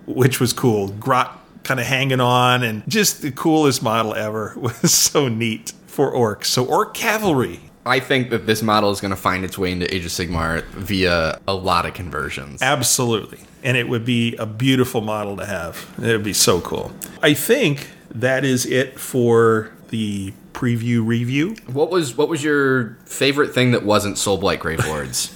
[0.07, 0.89] which was cool.
[0.89, 4.55] Grot kind of hanging on and just the coolest model ever.
[4.61, 6.45] Was so neat for orcs.
[6.45, 7.61] So, orc cavalry.
[7.87, 10.64] I think that this model is going to find its way into Age of Sigmar
[10.64, 12.61] via a lot of conversions.
[12.61, 13.39] Absolutely.
[13.62, 15.95] And it would be a beautiful model to have.
[16.03, 16.93] It would be so cool.
[17.22, 21.55] I think that is it for the preview review.
[21.66, 25.32] What was what was your favorite thing that wasn't Soulblight Gravelords?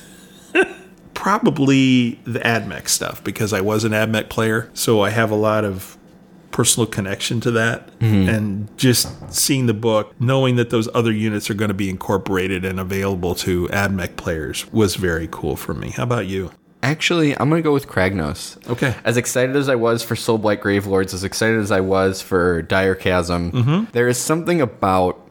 [1.14, 5.64] Probably the AdMech stuff because I was an AdMech player, so I have a lot
[5.64, 5.96] of
[6.60, 7.86] personal connection to that.
[8.00, 8.28] Mm-hmm.
[8.28, 12.66] And just seeing the book, knowing that those other units are going to be incorporated
[12.66, 15.88] and available to AdMech players was very cool for me.
[15.88, 16.50] How about you?
[16.82, 18.42] Actually, I'm gonna go with Kragnos.
[18.68, 18.94] Okay.
[19.04, 23.52] As excited as I was for Soulblight Gravelords, as excited as I was for Direchasm,
[23.52, 23.90] mm-hmm.
[23.92, 25.26] there is something about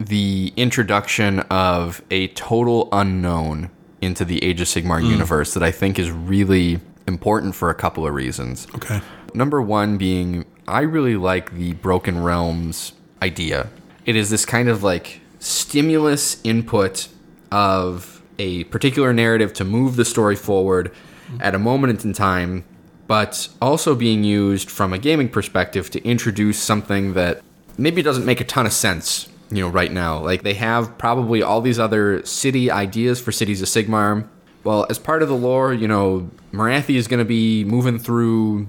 [0.00, 3.70] the introduction of a total unknown
[4.00, 5.08] into the Age of Sigmar mm.
[5.10, 8.66] universe that I think is really important for a couple of reasons.
[8.74, 9.00] Okay.
[9.34, 12.92] Number one being, I really like the Broken Realms
[13.22, 13.68] idea.
[14.06, 17.08] It is this kind of like stimulus input
[17.52, 20.92] of a particular narrative to move the story forward
[21.26, 21.42] mm-hmm.
[21.42, 22.64] at a moment in time,
[23.06, 27.42] but also being used from a gaming perspective to introduce something that
[27.76, 30.18] maybe doesn't make a ton of sense, you know, right now.
[30.18, 34.26] Like they have probably all these other city ideas for cities of Sigmar.
[34.64, 38.66] Well, as part of the lore, you know, Morathi is going to be moving through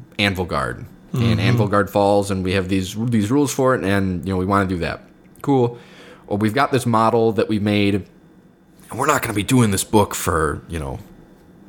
[1.16, 1.62] Anvilgard, and mm-hmm.
[1.62, 4.68] Anvilgard falls, and we have these these rules for it, and you know, we want
[4.68, 5.02] to do that.
[5.42, 5.78] Cool.
[6.28, 9.72] Well, we've got this model that we made, and we're not going to be doing
[9.72, 11.00] this book for you know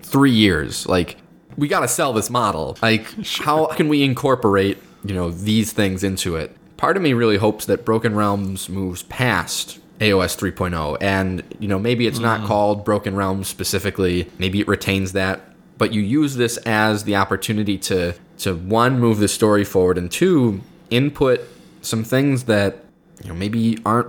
[0.03, 0.86] three years.
[0.86, 1.16] Like,
[1.57, 2.76] we got to sell this model.
[2.80, 3.07] Like,
[3.40, 6.57] how can we incorporate, you know, these things into it?
[6.76, 11.78] Part of me really hopes that Broken Realms moves past AOS 3.0 and, you know,
[11.78, 12.47] maybe it's not mm.
[12.47, 14.30] called Broken Realms specifically.
[14.38, 15.40] Maybe it retains that,
[15.78, 20.11] but you use this as the opportunity to to one move the story forward and
[20.11, 20.61] two
[20.91, 21.41] input
[21.82, 22.84] some things that,
[23.22, 24.09] you know, maybe aren't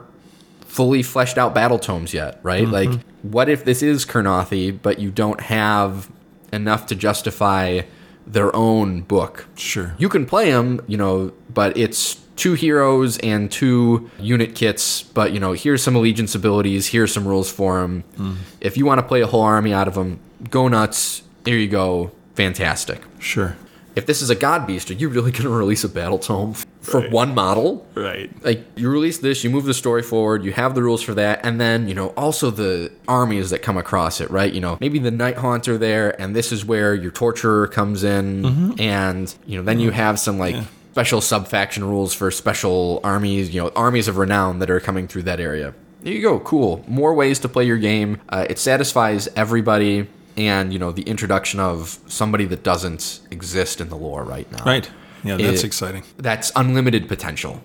[0.61, 2.65] fully fleshed out battle tomes yet, right?
[2.65, 2.91] Mm-hmm.
[2.91, 6.09] Like, what if this is Kurnothi, but you don't have
[6.51, 7.81] enough to justify
[8.25, 9.47] their own book?
[9.55, 9.95] Sure.
[9.97, 15.31] You can play them, you know, but it's two heroes and two unit kits, but,
[15.31, 18.03] you know, here's some allegiance abilities, here's some rules for them.
[18.17, 18.35] Mm.
[18.61, 20.19] If you want to play a whole army out of them,
[20.49, 21.23] go nuts.
[21.43, 22.11] There you go.
[22.35, 23.01] Fantastic.
[23.19, 23.55] Sure.
[23.97, 26.53] If this is a God Beast, are you really going to release a battle tome
[26.81, 27.11] for Right.
[27.11, 27.85] one model?
[27.95, 28.29] Right.
[28.45, 31.39] like you release this, you move the story forward, you have the rules for that,
[31.43, 34.53] and then you know also the armies that come across it, right?
[34.53, 38.79] You know maybe the Night Haunter there, and this is where your Torturer comes in,
[38.79, 40.55] and you know then you have some like
[40.91, 45.07] special sub faction rules for special armies, you know armies of renown that are coming
[45.07, 45.73] through that area.
[46.03, 46.85] There you go, cool.
[46.87, 48.21] More ways to play your game.
[48.29, 50.07] Uh, it satisfies everybody,
[50.37, 54.63] and you know the introduction of somebody that doesn't exist in the lore right now
[54.63, 54.89] Right.
[55.23, 56.03] Yeah, that's It- exciting.
[56.17, 57.61] that's unlimited potential.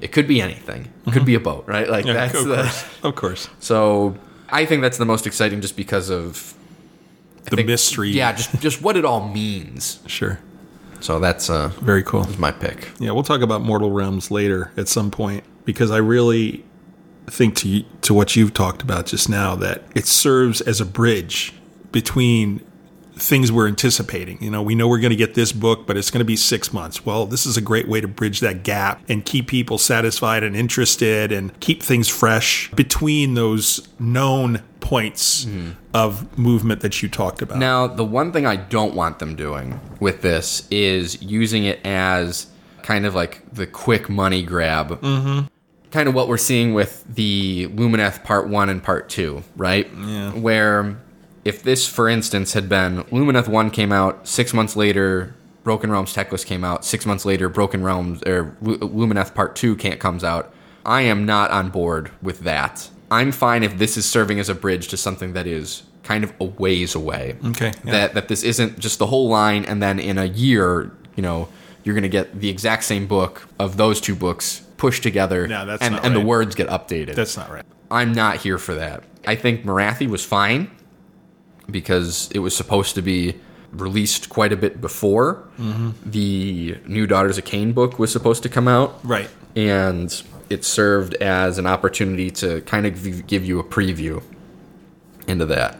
[0.00, 0.88] It could be anything.
[1.06, 1.88] It could be a boat, right?
[1.88, 2.84] Like Yeah, that's of the, course.
[3.02, 3.48] Of course.
[3.58, 4.16] so.
[4.52, 6.54] I think that's the most exciting, just because of
[7.44, 8.10] The think- mystery.
[8.10, 10.00] Yeah, just just what it all means.
[10.06, 10.40] Sure.
[11.00, 12.26] So that's uh Very cool.
[12.38, 12.88] my pick.
[12.98, 16.64] Yeah, we'll talk about Mortal Realms later at some point because I really
[17.28, 21.54] think to to what you've talked about just now that it serves as a bridge
[21.92, 22.64] between
[23.14, 24.42] things we're anticipating.
[24.42, 26.36] You know, we know we're going to get this book, but it's going to be
[26.36, 27.04] 6 months.
[27.04, 30.56] Well, this is a great way to bridge that gap and keep people satisfied and
[30.56, 35.46] interested and keep things fresh between those known points
[35.92, 37.58] of movement that you talked about.
[37.58, 42.46] Now, the one thing I don't want them doing with this is using it as
[42.82, 44.98] kind of like the quick money grab.
[45.00, 45.46] Mm-hmm.
[45.90, 49.90] Kind of what we're seeing with the Lumineth Part 1 and Part 2, right?
[49.94, 50.30] Yeah.
[50.32, 50.96] Where
[51.44, 55.34] if this, for instance, had been Lumineth 1 came out, six months later,
[55.64, 59.76] Broken Realms Teclis came out, six months later, Broken Realms, or Lu- Lumineth Part 2
[59.76, 60.52] can't, comes out,
[60.84, 62.88] I am not on board with that.
[63.10, 66.32] I'm fine if this is serving as a bridge to something that is kind of
[66.40, 67.92] a ways away Okay, yeah.
[67.92, 71.46] that that this isn't just the whole line and then in a year you know
[71.84, 75.66] you're going to get the exact same book of those two books pushed together No,
[75.66, 77.64] that's and, not and the words get updated That's not right.
[77.90, 80.70] i'm not here for that i think Morathi was fine
[81.70, 83.34] because it was supposed to be
[83.72, 85.90] released quite a bit before Mm-hmm.
[86.10, 89.28] the new daughters of khaine book was supposed to come out Right.
[89.54, 94.22] and it served as an opportunity to kind of give you a preview
[95.28, 95.78] into that.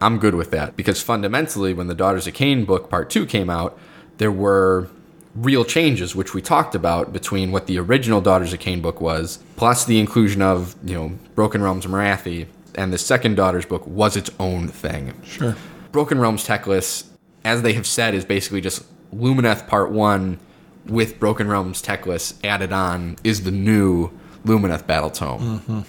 [0.00, 3.48] I'm good with that because fundamentally, when the Daughters of Khaine book part two came
[3.48, 3.78] out,
[4.18, 4.88] there were
[5.36, 9.38] real changes, which we talked about between what the original Daughters of Khaine book was,
[9.56, 12.46] plus the inclusion of you know Broken Realms Morathi,
[12.76, 15.14] and the second Daughters book was its own thing.
[15.24, 15.56] Sure.
[15.92, 17.04] Broken Realms Teclis,
[17.44, 20.38] as they have said, is basically just Lumineth Part 1
[20.86, 24.10] with Broken Realms Teclis added on is the new
[24.44, 25.40] Lumineth Battletome.
[25.40, 25.80] Mm-hmm.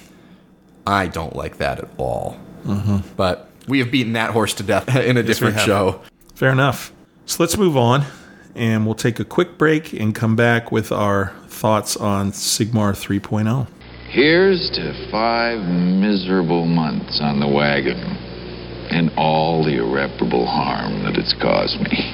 [0.88, 2.38] I don't like that at all.
[2.64, 2.98] Mm-hmm.
[3.16, 6.02] But we have beaten that horse to death in a different show.
[6.36, 6.92] Fair enough.
[7.26, 8.06] So let's move on
[8.54, 12.94] and we'll take a quick break and come back with our thoughts on Sigmar oh.
[12.94, 13.68] 3.0.
[14.16, 17.98] Here's to five miserable months on the wagon
[18.90, 22.14] and all the irreparable harm that it's caused me.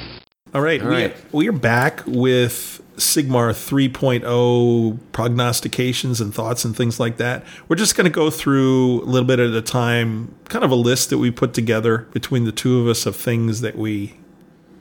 [0.52, 0.88] All right, All
[1.32, 7.44] We, we are back with Sigmar 3.0 prognostications and thoughts and things like that.
[7.68, 10.74] We're just going to go through a little bit at a time, kind of a
[10.74, 14.16] list that we put together between the two of us of things that we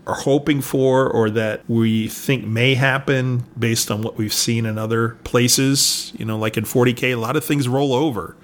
[0.08, 4.78] are hoping for or that we think may happen based on what we've seen in
[4.78, 6.12] other places.
[6.18, 8.36] You know, like in 40K, a lot of things roll over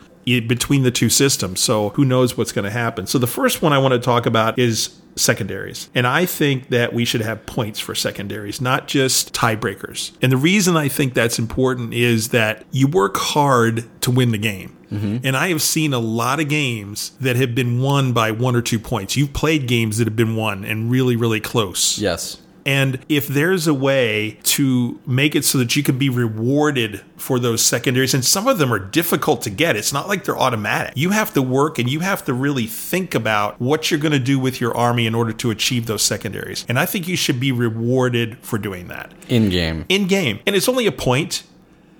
[0.47, 1.59] between the two systems.
[1.61, 3.07] So who knows what's going to happen.
[3.07, 5.89] So the first one I want to talk about is secondaries.
[5.95, 10.11] And I think that we should have points for secondaries, not just tiebreakers.
[10.21, 14.37] And the reason I think that's important is that you work hard to win the
[14.37, 14.77] game.
[14.91, 15.25] Mm-hmm.
[15.25, 18.61] And I have seen a lot of games that have been won by one or
[18.61, 19.17] two points.
[19.17, 21.99] You've played games that have been won and really, really close.
[21.99, 22.37] Yes.
[22.67, 27.39] And if there's a way to make it so that you can be rewarded for
[27.39, 30.91] those secondaries, and some of them are difficult to get, it's not like they're automatic.
[30.97, 34.19] You have to work and you have to really think about what you're going to
[34.19, 36.65] do with your army in order to achieve those secondaries.
[36.67, 39.85] And I think you should be rewarded for doing that In game.
[39.87, 40.39] in game.
[40.45, 41.43] And it's only a point,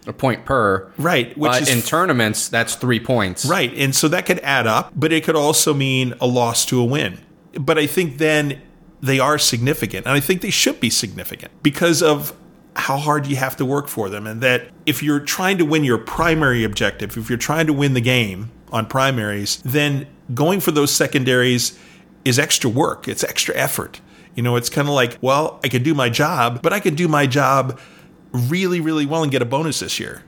[0.05, 0.91] A point per.
[0.97, 1.29] right?
[1.37, 3.45] Which But is in tournaments, that's three points.
[3.45, 3.73] Right.
[3.73, 6.85] And so that could add up, but it could also mean a loss to a
[6.85, 7.19] win.
[7.57, 8.61] But I think then
[9.01, 10.05] they are significant.
[10.05, 12.35] And I think they should be significant because of
[12.75, 14.27] how hard you have to work for them.
[14.27, 17.93] And that if you're trying to win your primary objective, if you're trying to win
[17.93, 21.77] the game on primaries, then going for those secondaries
[22.25, 24.01] is extra work, it's extra effort.
[24.35, 26.95] You know, it's kind of like, well, I could do my job, but I could
[26.95, 27.79] do my job
[28.31, 30.23] really, really well and get a bonus this year.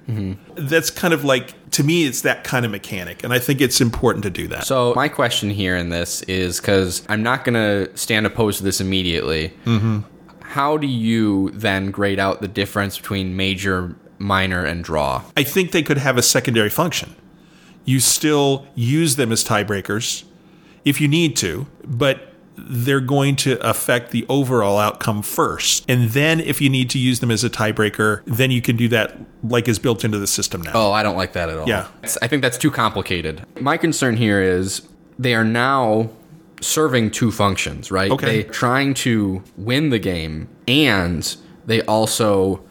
[0.56, 3.24] That's kind of like, to me, it's that kind of mechanic.
[3.24, 4.66] And I think it's important to do that.
[4.66, 8.64] So my question here in this is because I'm not going to stand opposed to
[8.64, 9.54] this immediately.
[9.66, 10.00] Mm-hmm.
[10.42, 15.24] How do you then grade out the difference between major, minor, and draw?
[15.38, 17.16] I think they could have a secondary function.
[17.86, 20.24] You still use them as tiebreakers
[20.86, 22.29] if you need to, but
[22.68, 25.86] they're going to affect the overall outcome first.
[25.90, 28.88] And then if you need to use them as a tiebreaker, then you can do
[28.90, 30.72] that like is built into the system now.
[30.74, 31.68] Oh, I don't like that at all.
[31.68, 31.88] Yeah.
[32.22, 33.46] I think that's too complicated.
[33.60, 34.82] My concern here is
[35.18, 36.10] they are now
[36.62, 38.12] serving two functions, right?
[38.12, 38.44] Okay.
[38.44, 41.36] They're trying to win the game, and
[41.66, 42.64] they also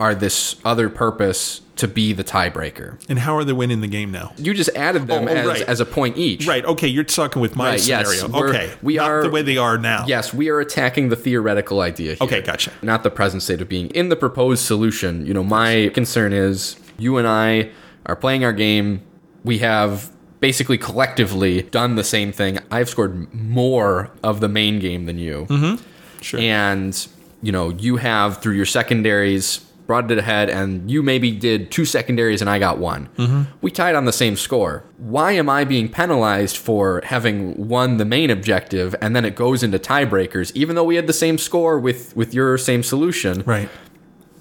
[0.00, 2.98] are this other purpose to be the tiebreaker.
[3.08, 4.32] And how are they winning the game now?
[4.38, 5.62] You just added them Oh, oh, as, right.
[5.62, 6.46] as a point each.
[6.46, 6.64] Right.
[6.64, 6.88] Okay.
[6.88, 8.28] You're talking with my Right, scenario.
[8.28, 8.72] we're- okay.
[8.82, 10.04] we Not are- the way they are now.
[10.06, 12.18] Yes, we are attacking the theoretical idea here.
[12.22, 12.72] Okay, gotcha.
[12.82, 13.88] Not the present state of being.
[13.90, 17.70] In the proposed solution, you know, my concern is you and I
[18.06, 19.02] are playing our game.
[19.44, 20.10] We have
[20.40, 22.58] basically collectively done the same thing.
[22.70, 25.46] I've scored more of the main game than you.
[25.50, 25.82] Mm-hmm.
[26.22, 26.40] Sure.
[26.40, 27.06] And,
[27.42, 31.84] you know, you have through your secondaries brought it ahead and you maybe did two
[31.84, 33.08] secondaries and I got one.
[33.16, 33.42] Mm-hmm.
[33.60, 34.84] We tied on the same score.
[34.98, 39.62] Why am I being penalized for having won the main objective and then it goes
[39.62, 43.42] into tiebreakers even though we had the same score with with your same solution?
[43.46, 43.68] right.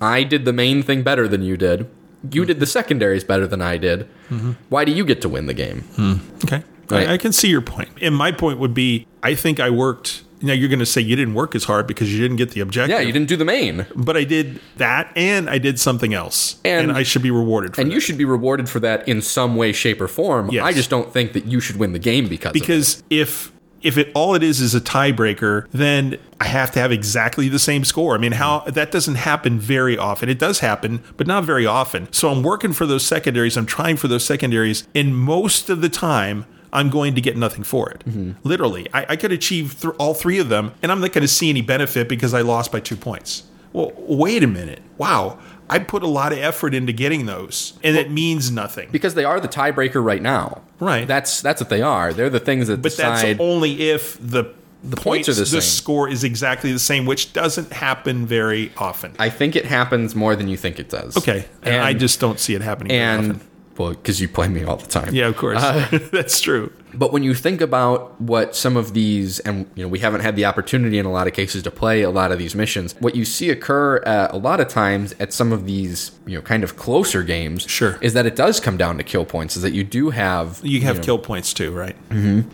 [0.01, 1.89] I did the main thing better than you did.
[2.29, 2.47] You mm.
[2.47, 4.09] did the secondaries better than I did.
[4.29, 4.51] Mm-hmm.
[4.69, 5.81] Why do you get to win the game?
[5.95, 6.15] Hmm.
[6.43, 6.63] Okay.
[6.89, 7.07] Right.
[7.07, 7.89] I, I can see your point.
[8.01, 10.23] And my point would be I think I worked.
[10.41, 12.59] Now you're going to say you didn't work as hard because you didn't get the
[12.59, 12.97] objective.
[12.99, 13.85] Yeah, you didn't do the main.
[13.95, 16.57] But I did that and I did something else.
[16.65, 17.83] And- And, I should be rewarded for it.
[17.83, 17.95] And that.
[17.95, 20.49] you should be rewarded for that in some way, shape, or form.
[20.51, 20.63] Yes.
[20.63, 24.11] I just don't think that you should win the game because because if if it
[24.15, 28.15] all it is is a tiebreaker, then I have to have exactly the same score.
[28.15, 30.27] I mean, how that doesn't happen very often.
[30.27, 32.11] It does happen, but not very often.
[32.11, 33.55] So I'm working for those secondaries.
[33.57, 36.45] I'm trying for those secondaries, and most of the time.
[36.75, 38.03] I'm going to get nothing for it.
[38.05, 38.31] Mm-hmm.
[38.47, 41.27] Literally, I, I could achieve th- all three of them, and I'm not going to
[41.27, 43.43] see any benefit because I lost by two points.
[43.73, 44.81] Well, wait a minute.
[44.97, 48.89] Wow, I put a lot of effort into getting those, and it means nothing.
[48.91, 50.61] because they are the tiebreaker right now.
[50.79, 51.07] Right.
[51.07, 52.13] That's that's what they are.
[52.13, 53.25] They're the things that But decide.
[53.37, 54.53] that's only if the
[54.83, 55.61] the points are the same.
[55.61, 59.13] score is exactly the same, which doesn't happen very often.
[59.17, 61.17] I think it happens more than you think it does.
[61.17, 63.47] okay, and, and I just don't see it happening very and often.
[63.77, 65.13] Well, because you play me all the time.
[65.13, 66.71] Yeah, of course, Uh, that's true.
[66.93, 70.37] But when you think about what some of these, and you know, we haven't had
[70.37, 72.95] the opportunity in a lot of cases to play a lot of these missions.
[72.99, 76.41] What you see occur uh, a lot of times at some of these, you know,
[76.41, 77.97] kind of closer games, Sure.
[78.01, 79.57] is that it does come down to kill points.
[79.57, 81.95] Is that you do have You have know, kill points too, right?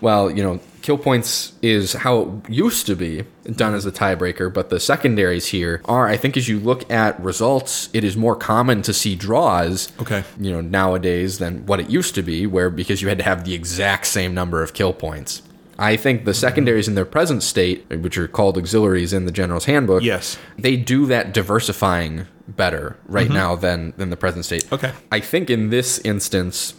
[0.01, 3.23] Well, you know, kill points is how it used to be
[3.55, 7.19] done as a tiebreaker, but the secondaries here are, I think, as you look at
[7.21, 9.91] results, it is more common to see draws.
[9.99, 10.23] Okay.
[10.39, 13.43] You know, nowadays than what it used to be, where because you had to have
[13.45, 15.41] the exact same number of kill points.
[15.79, 19.65] I think the secondaries in their present state, which are called auxiliaries in the General's
[19.65, 20.37] Handbook, Yes.
[20.57, 24.65] they do that diversifying better right now than than the present state.
[24.65, 24.75] Mm-hmm.
[24.75, 24.93] Okay.
[25.11, 26.75] I think in this instance,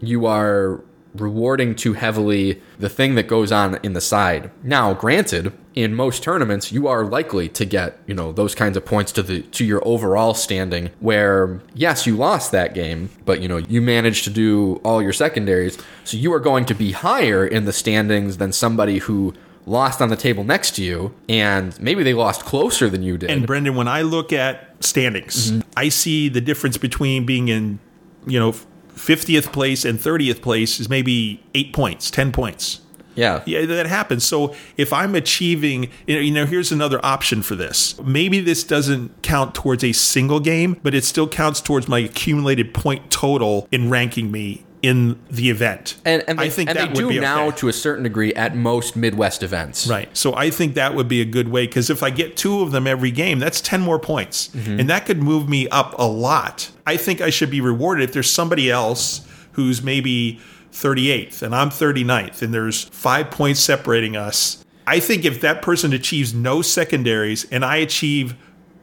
[0.00, 0.80] you are
[1.14, 4.50] rewarding too heavily the thing that goes on in the side.
[4.62, 8.84] Now, granted, in most tournaments, you are likely to get, you know, those kinds of
[8.84, 13.48] points to the to your overall standing where yes, you lost that game, but you
[13.48, 17.46] know, you managed to do all your secondaries, so you are going to be higher
[17.46, 19.34] in the standings than somebody who
[19.66, 23.30] lost on the table next to you and maybe they lost closer than you did.
[23.30, 25.68] And Brendan, when I look at standings, mm-hmm.
[25.76, 27.78] I see the difference between being in,
[28.26, 28.54] you know,
[28.98, 32.80] 50th place and 30th place is maybe eight points, 10 points.
[33.14, 33.42] yeah.
[33.46, 34.24] Yeah, that happens.
[34.24, 37.98] So if I'm achieving, you know, you know, here's another option for this.
[38.00, 42.74] Maybe this doesn't count towards a single game, but it still counts towards my accumulated
[42.74, 45.96] point total in ranking me in the event.
[46.04, 48.04] And, and they, I think and that they would do be now to a certain
[48.04, 49.86] degree at most Midwest events.
[49.86, 50.14] Right.
[50.16, 52.70] So I think that would be a good way because if I get two of
[52.70, 54.48] them every game, that's 10 more points.
[54.48, 54.80] Mm-hmm.
[54.80, 56.70] And that could move me up a lot.
[56.86, 60.40] I think I should be rewarded if there's somebody else who's maybe
[60.72, 64.64] 38th and I'm 39th and there's five points separating us.
[64.86, 68.36] I think if that person achieves no secondaries and I achieve,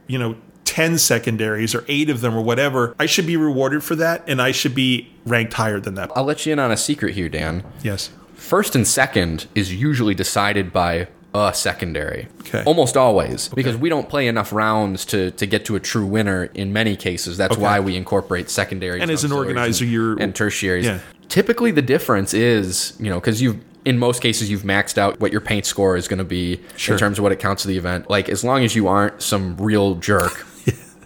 [0.08, 0.36] you know,
[0.76, 4.42] 10 secondaries or eight of them or whatever, I should be rewarded for that and
[4.42, 6.12] I should be ranked higher than that.
[6.18, 7.64] I'll let you in on a secret here, Dan.
[7.82, 8.10] Yes.
[8.34, 12.28] First and second is usually decided by a secondary.
[12.42, 12.62] Okay.
[12.66, 13.48] Almost always.
[13.48, 16.98] Because we don't play enough rounds to, to get to a true winner in many
[16.98, 17.38] cases.
[17.38, 17.62] That's Okay.
[17.62, 19.02] why we incorporate secondaries.
[19.02, 20.84] And as an organizer, and, you're- and tertiaries.
[20.84, 21.00] Yeah.
[21.30, 25.32] Typically the difference is, you know, because you've in most cases you've maxed out what
[25.32, 26.96] your paint score is going to be Sure.
[26.96, 28.10] in terms of what it counts to the event.
[28.10, 30.46] Like as long as you aren't some real jerk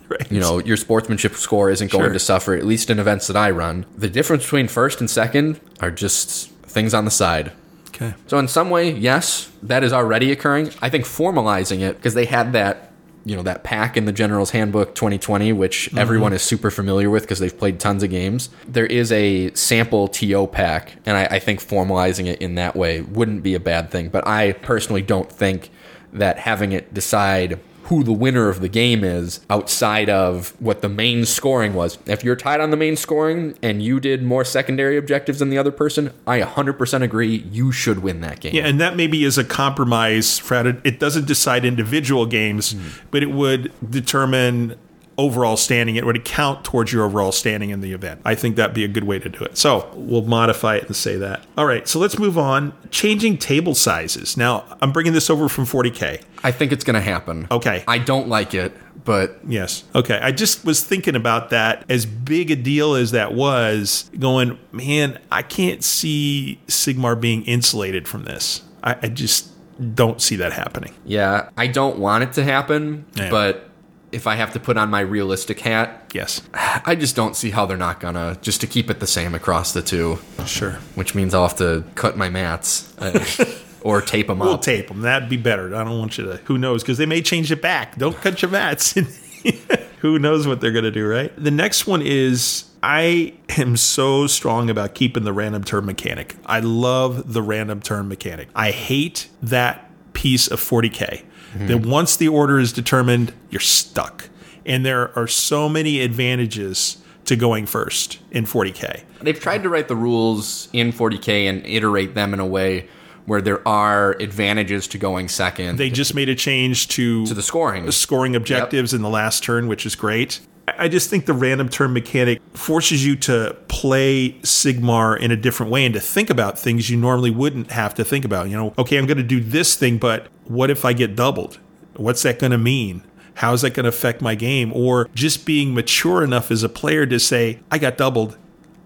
[0.10, 0.32] Right.
[0.32, 2.14] you know your sportsmanship score isn't going Sure.
[2.14, 5.60] to suffer at least in events that i run the difference between first and second
[5.82, 7.52] are just things on the side
[7.90, 8.14] Okay.
[8.28, 12.26] so in some way yes that is already occurring i think formalizing it because they
[12.26, 12.92] had that
[13.26, 15.98] you know that pack in the general's handbook 2020 which mm-hmm.
[15.98, 20.08] everyone is super familiar with because they've played tons of games there is a sample
[20.08, 23.92] to pack and I, I think formalizing it in that way wouldn't be a bad
[23.92, 25.70] thing but i personally don't think
[26.14, 30.90] that having it decide who the winner of the game is outside of what the
[30.90, 31.98] main scoring was.
[32.06, 35.58] If you're tied on the main scoring and you did more secondary objectives than the
[35.58, 38.54] other person, I 100% agree you should win that game.
[38.54, 40.38] Yeah, and that maybe is a compromise.
[40.38, 42.88] For it it doesn't decide individual games, hmm.
[43.10, 44.76] but it would determine
[45.20, 45.96] overall standing.
[45.96, 48.22] It would count towards your overall standing in the event.
[48.26, 49.58] I think that'd be a good way to do it.
[49.58, 51.46] So we'll modify it and say that.
[51.58, 52.74] All right, so let's move on.
[52.92, 54.38] Changing table sizes.
[54.38, 56.22] Now I'm bringing this over from 40k.
[56.44, 57.48] I think it's going to happen.
[57.52, 57.84] Okay.
[57.88, 58.74] I don't like it,
[59.06, 59.84] but Yes.
[59.94, 60.20] Okay.
[60.22, 61.84] I just was thinking about that.
[61.90, 68.08] As big a deal as that was, going, man, I can't see Sigmar being insulated
[68.08, 68.62] from this.
[68.84, 69.50] I, I just
[69.96, 70.94] don't see that happening.
[71.06, 73.30] yeah, I don't want it to happen, Yeah.
[73.30, 73.69] but
[74.12, 76.42] if I have to put on my realistic hat, Yes.
[76.54, 79.74] I just don't see how they're not to just to keep it the same across
[79.74, 80.74] the two, Sure.
[80.96, 83.24] which means I'll have to cut my mats uh,
[83.82, 84.62] or tape them We'll up.
[84.64, 85.02] tape them.
[85.02, 85.76] That'd be better.
[85.76, 86.38] I don't want you to.
[86.46, 86.82] Who knows?
[86.82, 87.98] Because they may change it back.
[87.98, 88.94] Don't cut your mats.
[90.00, 91.32] who knows what they're to do, right?
[91.42, 96.36] The next one is I am so strong about keeping the random turn mechanic.
[96.46, 98.48] I love the random turn mechanic.
[98.56, 101.24] I hate that piece of 40K.
[101.56, 101.90] That hmm.
[101.90, 104.30] once the order is determined, you're stuck.
[104.66, 109.04] And there are so many advantages to going first in 40K.
[109.22, 112.88] They've tried to write the rules in 40k and iterate them in a way
[113.26, 115.78] where there are advantages to going second.
[115.78, 117.90] They just made a change to to the scoring.
[117.92, 120.40] scoring objectives in the last turn, which is great.
[120.68, 125.36] I I just think the random turn mechanic forces you to play Sigmar in a
[125.36, 128.50] different way and to think about things you normally wouldn't have to think about.
[128.50, 131.60] You know, okay, I'm going to do this thing, but what if I get doubled?
[131.96, 133.04] What's that going to mean?
[133.36, 134.74] How's that going to affect my game?
[134.74, 138.38] Or just being mature enough as a player to say, I got doubled.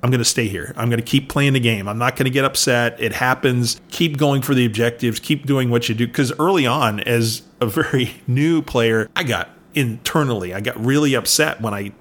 [0.03, 0.73] I'm going to stay here.
[0.75, 1.87] I'm going to keep playing the game.
[1.87, 2.99] I'm not going to get upset.
[2.99, 3.79] It happens.
[3.89, 5.21] Keep going for the objectives.
[5.21, 6.05] Keep doing what you do.
[6.05, 11.61] Because early on, as a very new player, I got internally, I got really upset
[11.61, 11.93] when I,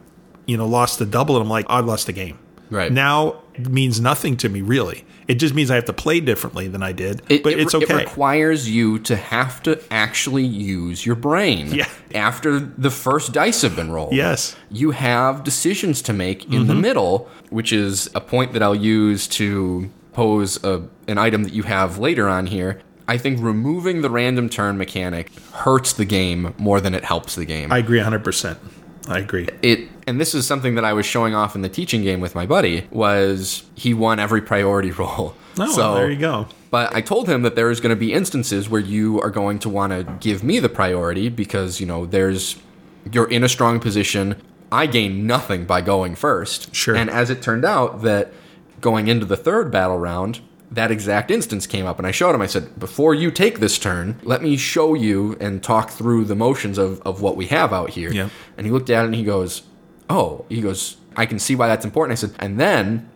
[0.44, 1.36] you know, lost the double.
[1.36, 2.38] And I'm like, "Oh, I lost the game.
[2.68, 2.90] Right.
[2.90, 5.04] Now it means nothing to me, really.
[5.28, 7.22] It just means I have to play differently than I did.
[7.28, 11.72] It, but it- it's It requires you to have to actually use your brain.
[11.74, 11.88] Yeah.
[12.14, 14.12] After the first dice have been rolled.
[14.14, 14.56] yes.
[14.70, 16.66] You have decisions to make in Mm-hmm.
[16.68, 21.52] the middle, which is a point that I'll use to pose a, an item that
[21.54, 22.80] you have later on here.
[23.08, 27.44] I think removing the random turn mechanic hurts the game more than it helps the
[27.44, 27.72] game.
[27.72, 28.56] I agree 100%.
[29.08, 29.48] I agree.
[29.62, 32.34] it and this is something that I was showing off in the teaching game with
[32.34, 35.34] my buddy was he won every priority roll.
[35.58, 36.46] Oh, well, there you go.
[36.70, 39.58] But I told him that there is going to be instances where you are going
[39.60, 42.56] to want to give me the priority because, you know, there's
[43.10, 44.40] you're in a strong position.
[44.70, 46.74] I gain nothing by going first.
[46.74, 46.96] Sure.
[46.96, 48.32] And as it turned out, that
[48.80, 50.40] going into the third battle round,
[50.70, 52.40] that exact instance came up, and I showed him.
[52.40, 56.34] I said, "Before you take this turn, let me show you and talk through the
[56.34, 58.30] motions of of what we have out here." Yeah.
[58.56, 59.62] And he looked at it and he goes,
[60.12, 63.08] "Oh," he goes, "I can see why that's important." I said, "And then."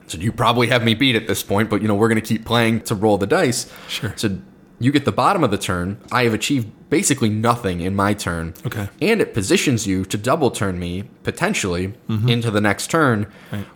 [0.00, 2.20] I said, you probably have me beat at this point, but you know we're going
[2.20, 3.70] to keep playing to roll the dice.
[3.88, 4.08] Sure.
[4.08, 4.40] I said,
[4.80, 6.00] you get the bottom of the turn.
[6.12, 8.54] I have achieved basically nothing in my turn.
[8.64, 8.88] Okay.
[9.02, 12.28] And it positions you to double turn me potentially mm-hmm.
[12.28, 13.30] into the next turn,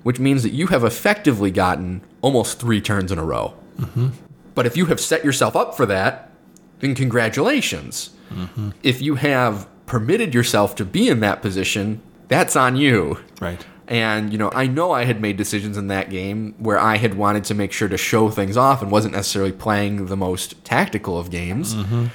[0.04, 3.54] which means that you have effectively gotten almost three turns in a row.
[3.78, 4.08] Mm-hmm.
[4.54, 6.30] But if you have set yourself up for that,
[6.78, 8.10] then congratulations.
[8.30, 8.70] Mm-hmm.
[8.82, 12.00] If you have permitted yourself to be in that position,
[12.32, 13.18] that's on you.
[13.40, 13.64] Right.
[13.88, 17.14] And, you know, I know I had made decisions in that game where I had
[17.14, 21.18] wanted to make sure to show things off and wasn't necessarily playing the most tactical
[21.18, 21.74] of games.
[21.74, 22.06] Mm-hmm.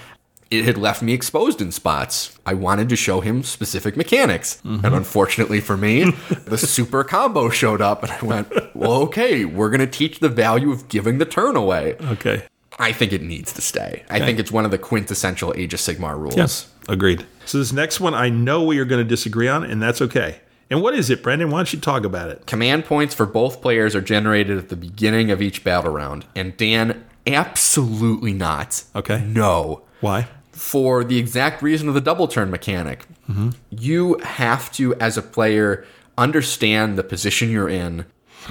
[0.49, 2.39] It had left me exposed in spots.
[2.45, 4.61] I wanted to show him specific mechanics.
[4.65, 4.85] Mm-hmm.
[4.85, 6.11] And unfortunately for me,
[6.45, 10.29] the super combo showed up and I went, well, okay, we're going to teach the
[10.29, 11.95] value of giving the turn away.
[12.01, 12.43] Okay.
[12.79, 14.03] I think it needs to stay.
[14.09, 16.37] I think it's one of the quintessential Age of Sigmar rules.
[16.37, 16.69] Yes.
[16.87, 17.25] Agreed.
[17.47, 20.41] So this next one, I know we are going to disagree on, and that's okay.
[20.69, 21.49] And what is it, Brendan?
[21.49, 22.45] Why don't you talk about it?
[22.45, 26.25] Command points for both players are generated at the beginning of each battle round.
[26.35, 28.83] And Dan, absolutely not.
[28.93, 29.23] Okay.
[29.25, 29.83] No.
[30.01, 30.27] Why?
[30.51, 33.05] For the exact reason of the double turn mechanic.
[33.29, 33.51] Mm-hmm.
[33.69, 35.85] You have to, as a player,
[36.17, 38.05] understand the position you're in,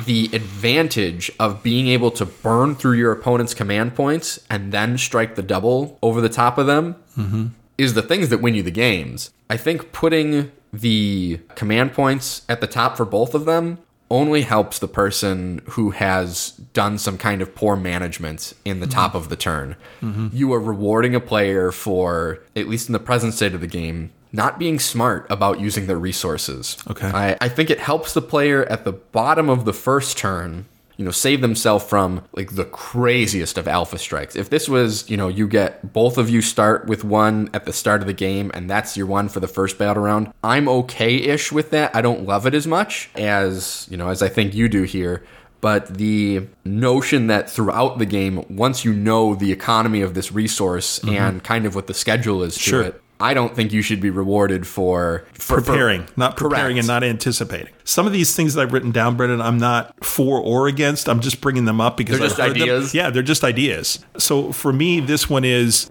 [0.06, 5.34] the advantage of being able to burn through your opponent's command points and then strike
[5.34, 7.46] the double over the top of them mm-hmm.
[7.78, 9.30] Is the things that win you the games.
[9.48, 13.78] I think putting the command points at the top for both of them
[14.10, 19.14] only helps the person who has done some kind of poor management in the top
[19.14, 19.74] of the turn.
[20.00, 20.28] Mm-hmm.
[20.32, 24.12] You are rewarding a player for, at least in the present state of the game,
[24.32, 26.76] not being smart about using their resources.
[26.88, 27.08] Okay.
[27.08, 30.66] I, I think it helps the player at the bottom of the first turn
[30.96, 34.34] you know, save themselves from like the craziest of alpha strikes.
[34.34, 37.72] If this was, you know, you get both of you start with one at the
[37.72, 41.16] start of the game and that's your one for the first battle round, I'm okay
[41.16, 41.94] ish with that.
[41.94, 45.22] I don't love it as much as, you know, as I think you do here.
[45.60, 50.98] But the notion that throughout the game, once you know the economy of this resource
[51.00, 51.14] mm-hmm.
[51.14, 52.82] and kind of what the schedule is to Sure.
[52.82, 56.78] it, I don't think you should be rewarded for, for for- preparing, not preparing Correct.
[56.80, 57.72] and not anticipating.
[57.84, 61.08] Some of these things that I've written down, Brendan, I'm not for or against.
[61.08, 62.62] I'm just bringing them up because They're just heard them.
[62.62, 62.92] ideas?
[62.94, 64.04] Yeah, they're just ideas.
[64.18, 65.90] So for me, this one is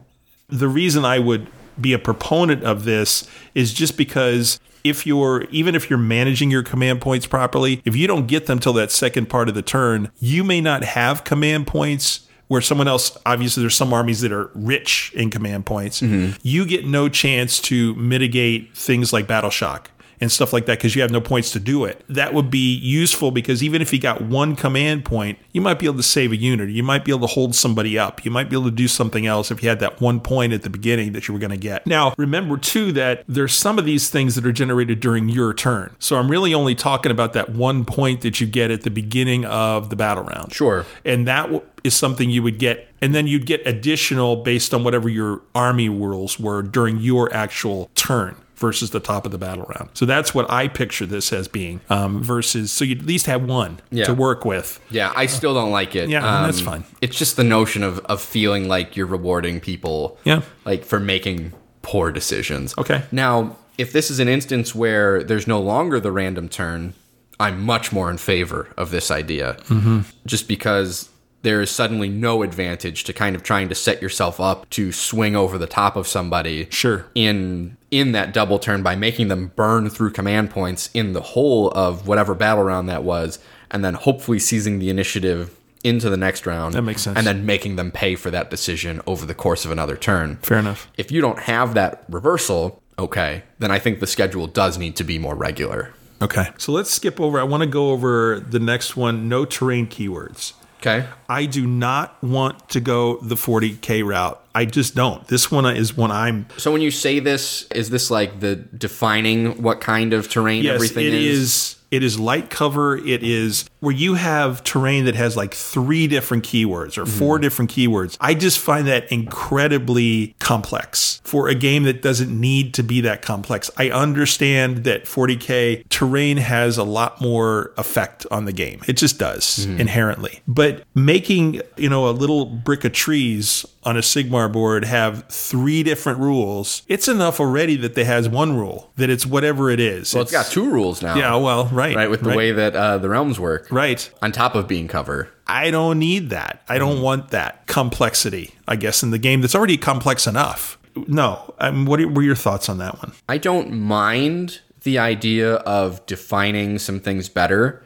[0.50, 1.48] the reason I would
[1.82, 6.62] be a proponent of this is just because if you're even if you're managing your
[6.64, 10.12] command points properly, if you don't get them till that second part of the turn,
[10.20, 14.52] you may not have command points where someone else obviously there's some armies that are
[14.54, 16.02] rich in command points.
[16.02, 16.38] Mm-hmm.
[16.44, 19.90] You get no chance to mitigate things like battle shock
[20.22, 22.04] and stuff like that because you have no points to do it.
[22.08, 25.86] That would be useful because even if you got one command point, you might be
[25.86, 26.70] able to save a unit.
[26.70, 28.26] You might be able to hold somebody up.
[28.26, 30.64] You might be able to do something else if you had that one point at
[30.64, 31.86] the beginning that you were going to get.
[31.88, 35.96] Now, remember too that there's some of these things that are generated during your turn.
[36.00, 39.46] So I'm really only talking about that one point that you get at the beginning
[39.46, 40.54] of the battle round.
[40.54, 40.86] Sure.
[41.04, 42.88] And that w- is something you would get.
[43.02, 47.90] And then you'd get additional based on whatever your army rules were during your actual
[47.96, 49.90] turn versus the top of the battle round.
[49.94, 53.44] So that's what I picture this as being um, versus, so you'd at least have
[53.44, 54.06] one Yeah.
[54.06, 54.80] to work with.
[54.90, 56.06] Yeah, I still don't like it.
[56.06, 56.86] Um, Yeah, that's fine.
[57.02, 60.42] It's just the notion of, of feeling like you're rewarding people Yeah.
[60.66, 61.52] like for making
[61.82, 62.74] poor decisions.
[62.78, 63.04] Okay.
[63.12, 66.94] Now, if this is an instance where there's no longer the random turn,
[67.40, 69.58] I'm much more in favor of this idea.
[69.68, 70.02] Mm-hmm.
[70.26, 71.10] Just because
[71.42, 75.36] there is suddenly no advantage to kind of trying to set yourself up to swing
[75.36, 77.06] over the top of somebody Sure.
[77.14, 81.70] in in that double turn by making them burn through command points in the whole
[81.72, 83.40] of whatever battle round that was
[83.72, 87.18] and then hopefully seizing the initiative into the next round That makes sense.
[87.18, 90.60] and then making them pay for that decision over the course of another turn Fair
[90.60, 90.90] enough.
[90.98, 95.04] if you don't have that reversal okay then i think the schedule does need to
[95.04, 96.48] be more regular Okay.
[96.58, 97.38] So let's skip over.
[97.38, 100.54] I want to go over the next one no terrain keywords.
[100.86, 104.42] Okay I do not want to go the 40K route.
[104.54, 105.28] I just don't.
[105.28, 109.62] This one is one I'm so when you say this is this like the defining
[109.62, 111.40] what kind of terrain yes, everything it is?
[111.40, 111.76] is.
[111.92, 112.98] It is light cover.
[112.98, 117.70] It is where you have terrain that has like three different keywords or 4 different
[117.70, 118.18] keywords.
[118.20, 123.22] I just find that incredibly complex for a game that doesn't need to be that
[123.22, 123.70] complex.
[123.78, 128.82] I understand that 40K terrain has a lot more effect on the game.
[128.88, 130.42] It just does inherently.
[130.48, 135.84] But making, you know, a little brick of trees on a Sigmar board have three
[135.84, 140.14] different rules, it's enough already that they has one rule that it's whatever it is.
[140.14, 141.16] Well, it's got two rules now.
[141.16, 142.38] Yeah, well, right, right with the right.
[142.38, 143.72] way that uh, the realms work.
[143.76, 144.10] Right.
[144.22, 145.30] On top of being cover.
[145.48, 146.64] I don't need that.
[146.70, 148.56] I don't want that complexity.
[148.68, 150.78] I guess in the game that's already complex enough.
[150.96, 151.54] No.
[151.60, 153.12] Um, what were your thoughts on that one?
[153.28, 157.84] I don't mind the idea of defining some things better.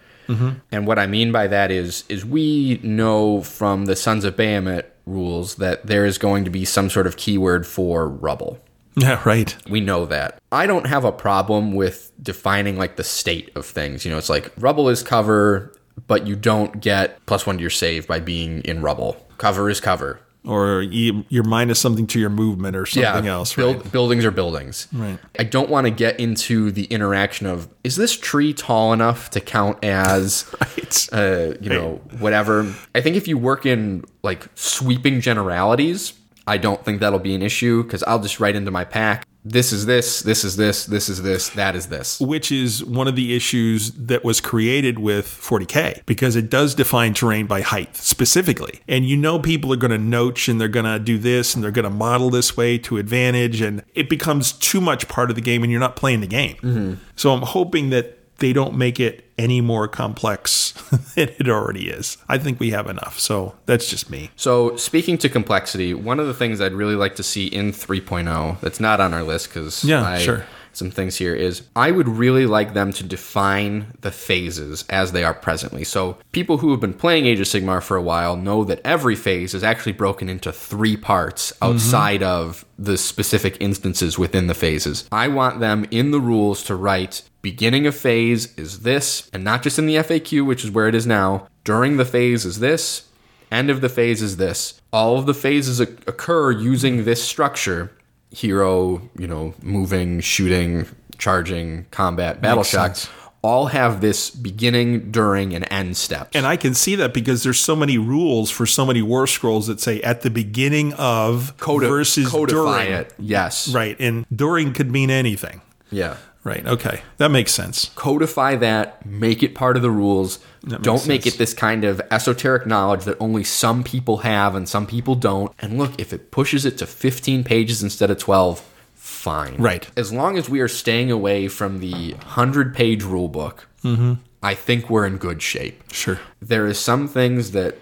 [0.72, 4.84] And what I mean by that is is we know from the Sons of Behemat
[5.08, 8.60] rules that there is going to be some sort of keyword for rubble.
[8.96, 9.56] Yeah, right.
[9.70, 10.42] We know that.
[10.52, 14.04] I don't have a problem with defining like the state of things.
[14.04, 15.72] You know, it's like rubble is cover,
[16.08, 19.26] but you don't get plus one to your save by being in rubble.
[19.38, 20.20] Cover is cover.
[20.46, 23.92] Or you, you're minus something to your movement or something else, build- right?
[23.92, 24.88] Buildings are buildings.
[24.94, 25.20] Right.
[25.38, 29.42] I don't want to get into the interaction of is this tree tall enough to
[29.42, 31.10] count as Right.
[31.12, 32.74] uh, you know, whatever.
[32.96, 36.14] I think if you work in like sweeping generalities,
[36.48, 39.28] I don't think that'll be an issue because I'll just write into my pack.
[39.46, 42.20] This is this, this is this, this is this, that is this.
[42.20, 47.14] which is one of the issues that was created with 40K because it does define
[47.14, 48.82] terrain by height specifically.
[48.88, 51.64] And you know, people are going to notch and they're going to do this and
[51.64, 53.62] they're going to model this way to advantage.
[53.62, 56.56] And it becomes too much part of the game and you're not playing the game.
[56.58, 56.94] Mm-hmm.
[57.16, 60.72] So I'm hoping that they don't make it any more complex
[61.16, 62.18] than it already is.
[62.28, 63.20] I think we have enough.
[63.20, 64.32] So that's just me.
[64.36, 68.60] So, speaking to complexity, one of the things I'd really like to see in 3.0
[68.60, 70.46] that's not on our list because Yeah, sure.
[70.74, 75.24] Some things here is I would really like them to define the phases as they
[75.24, 75.84] are presently.
[75.84, 79.16] So, people who have been playing Age of Sigmar for a while know that every
[79.16, 81.66] phase is actually broken into three parts mm-hmm.
[81.66, 85.08] outside of the specific instances within the phases.
[85.12, 89.64] I want them in the rules to write beginning of phase is this, and not
[89.64, 91.48] just in the FAQ, which is where it is now.
[91.64, 93.10] During the phase is this,
[93.52, 94.80] End of the phase is this.
[94.94, 97.92] All of the phases occur using this structure
[98.32, 100.86] hero, you know, moving, shooting,
[101.18, 102.96] charging, combat, battle Makes shock.
[102.96, 103.10] sense.
[103.42, 106.32] All have this beginning, during, and end steps.
[106.36, 109.68] And I can see that because there's so many rules for so many war scrolls
[109.68, 112.92] that say at the beginning of Codi- versus during.
[112.92, 113.14] it.
[113.18, 113.70] Yes.
[113.70, 113.96] Right.
[113.98, 115.62] And during could mean anything.
[115.90, 116.18] Yeah.
[116.44, 116.66] Right.
[116.66, 117.02] Okay.
[117.18, 117.92] That makes sense.
[117.96, 120.40] Codify that, make it part of the rules.
[120.66, 121.36] Don't make sense.
[121.36, 125.52] it this kind of esoteric knowledge that only some people have and some people don't.
[125.60, 128.62] And look, if it pushes it to 15 pages instead of 12,
[128.96, 129.56] fine.
[129.58, 129.90] Right.
[129.98, 134.16] As long as we are staying away from the 100 page rule book, Mm-hmm.
[134.44, 135.82] I think we're in good shape.
[135.92, 136.20] Sure.
[136.42, 137.78] There is some things that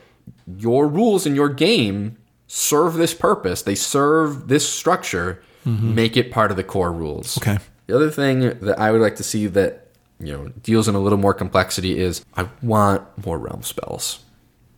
[0.58, 3.62] your rules in your game serve this purpose.
[3.62, 5.42] They serve this structure.
[5.66, 7.36] Make it part of the core rules.
[7.36, 7.50] Mm-hmm.
[7.56, 7.64] Okay.
[7.88, 9.88] The other thing that I would like to see that
[10.20, 14.20] you know deals in a little more complexity is I want more realm spells.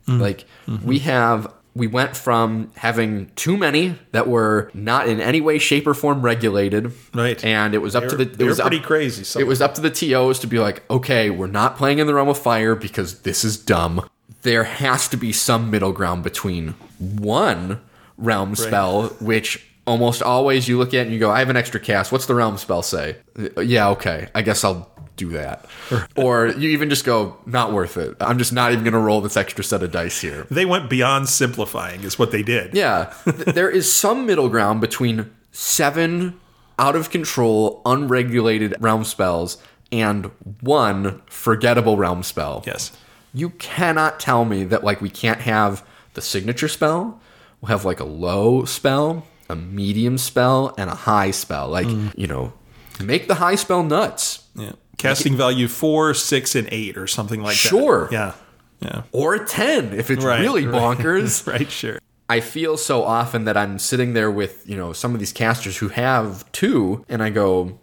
[0.07, 0.19] Mm.
[0.19, 0.87] Like Mm-hmm.
[0.87, 5.87] we have we went from having too many that were not in any way shape
[5.87, 7.43] or form regulated Right.
[7.45, 9.45] and it was up to the They're- it they're was up- pretty crazy, some it
[9.47, 12.27] was up to the TOs to be like okay we're not playing in the realm
[12.27, 14.07] of fire because this is dumb
[14.41, 17.79] there has to be some middle ground between one
[18.17, 21.57] realm spell which almost always you look at it and you go I have an
[21.57, 23.17] extra cast what's the realm spell say
[23.57, 25.65] Uh, yeah okay I guess I'll do that
[26.15, 29.35] or you even just go not worth it I'm just not even gonna roll this
[29.35, 32.73] extra set of dice here They went beyond simplifying, is what they did.
[32.83, 33.13] yeah.
[33.25, 36.39] There is some middle ground between seven
[36.77, 39.57] out of control, unregulated realm spells
[39.91, 40.31] and
[40.61, 42.63] one forgettable realm spell.
[42.65, 42.91] Yes.
[43.33, 45.83] You cannot tell me that, like, we can't have
[46.13, 47.19] the signature spell,
[47.59, 51.69] we'll have, like, a low spell, a medium spell, and a high spell.
[51.69, 52.13] Like, mm.
[52.17, 52.53] you know,
[52.99, 54.45] make the high spell nuts.
[54.55, 54.73] Yeah.
[54.97, 58.07] Casting value four, six, and eight, or something like Sure.
[58.09, 58.13] that.
[58.13, 58.33] Yeah.
[58.81, 59.01] Yeah.
[59.11, 61.45] Or a 10 if it's Right, really bonkers.
[61.51, 61.69] right.
[61.69, 61.99] Sure.
[62.29, 65.77] I feel so often that I'm sitting there with, you know, some of these casters
[65.77, 67.79] who have two, and I go,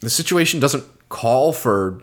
[0.00, 2.02] the situation doesn't call for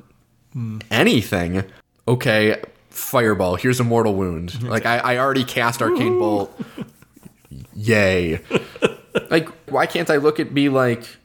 [0.55, 0.82] mm.
[0.89, 1.66] anything.
[2.07, 4.64] Okay, fireball, here's a mortal wound.
[4.72, 6.57] Like, I, I already cast Arcane Bolt.
[7.76, 8.39] Yay.
[9.30, 11.18] Like, why can't I look at be like,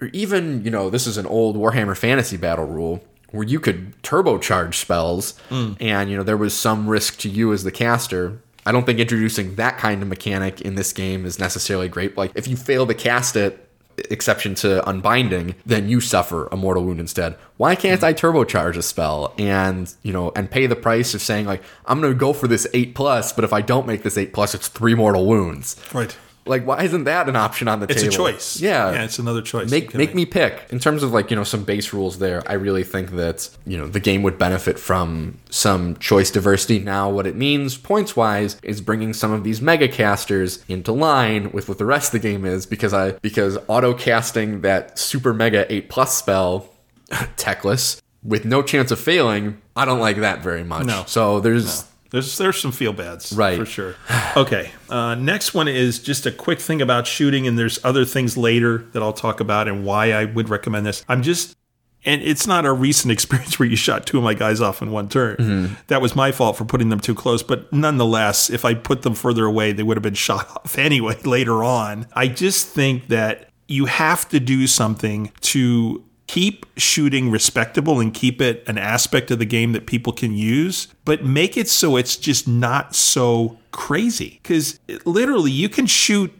[0.00, 4.00] or even, you know, this is an old Warhammer Fantasy battle rule where you could
[4.02, 5.76] turbocharge spells mm.
[5.80, 8.40] and, you know, there was some risk to you as the caster.
[8.66, 12.16] I don't think introducing that kind of mechanic in this game is necessarily great.
[12.16, 13.70] Like, if you fail to cast it,
[14.10, 17.36] exception to unbinding, then you suffer a mortal wound instead.
[17.56, 21.46] Why can't I turbocharge a spell and, you know, and pay the price of saying,
[21.46, 24.16] like, I'm going to go for this 8 plus, but if I don't make this
[24.16, 25.76] 8 plus, it's three mortal wounds?
[25.92, 26.16] Right.
[26.46, 28.06] Like, why isn't that an option on the It's table?
[28.06, 28.60] It's a choice.
[28.60, 28.92] Yeah.
[28.92, 29.70] Yeah, it's another choice.
[29.70, 30.66] you Make make me pick.
[30.70, 33.76] In terms of like, you know, some base rules there, I really think that, you
[33.76, 36.78] know, the game would benefit from some choice diversity.
[36.78, 41.52] Now what it means points wise is bringing some of these mega casters into line
[41.52, 45.34] with what the rest of the game is because I because auto casting that super
[45.34, 46.70] mega 8 plus spell
[47.10, 50.86] Teclis with no chance of failing, I don't like that very much.
[50.86, 51.04] No.
[51.06, 53.58] So there's There's there's some feel bads, Right.
[53.58, 53.94] For sure.
[54.36, 54.72] Okay.
[54.88, 58.78] Uh, next one is just a quick thing about shooting, and there's other things later
[58.92, 61.04] that I'll talk about and why I would recommend this.
[61.08, 61.56] I'm just,
[62.04, 64.90] and it's not a recent experience where you shot two of my guys off in
[64.90, 65.76] one turn.
[65.86, 69.14] That was my fault for putting them too close, but nonetheless, if I put them
[69.14, 72.06] further away, they would have been shot off anyway later on.
[72.12, 78.40] I just think that you have to do something to keep shooting respectable and keep
[78.40, 82.16] it an aspect of the game that people can use, but make it so it's
[82.16, 84.38] just not so crazy.
[84.40, 86.32] Because literally, you can shoot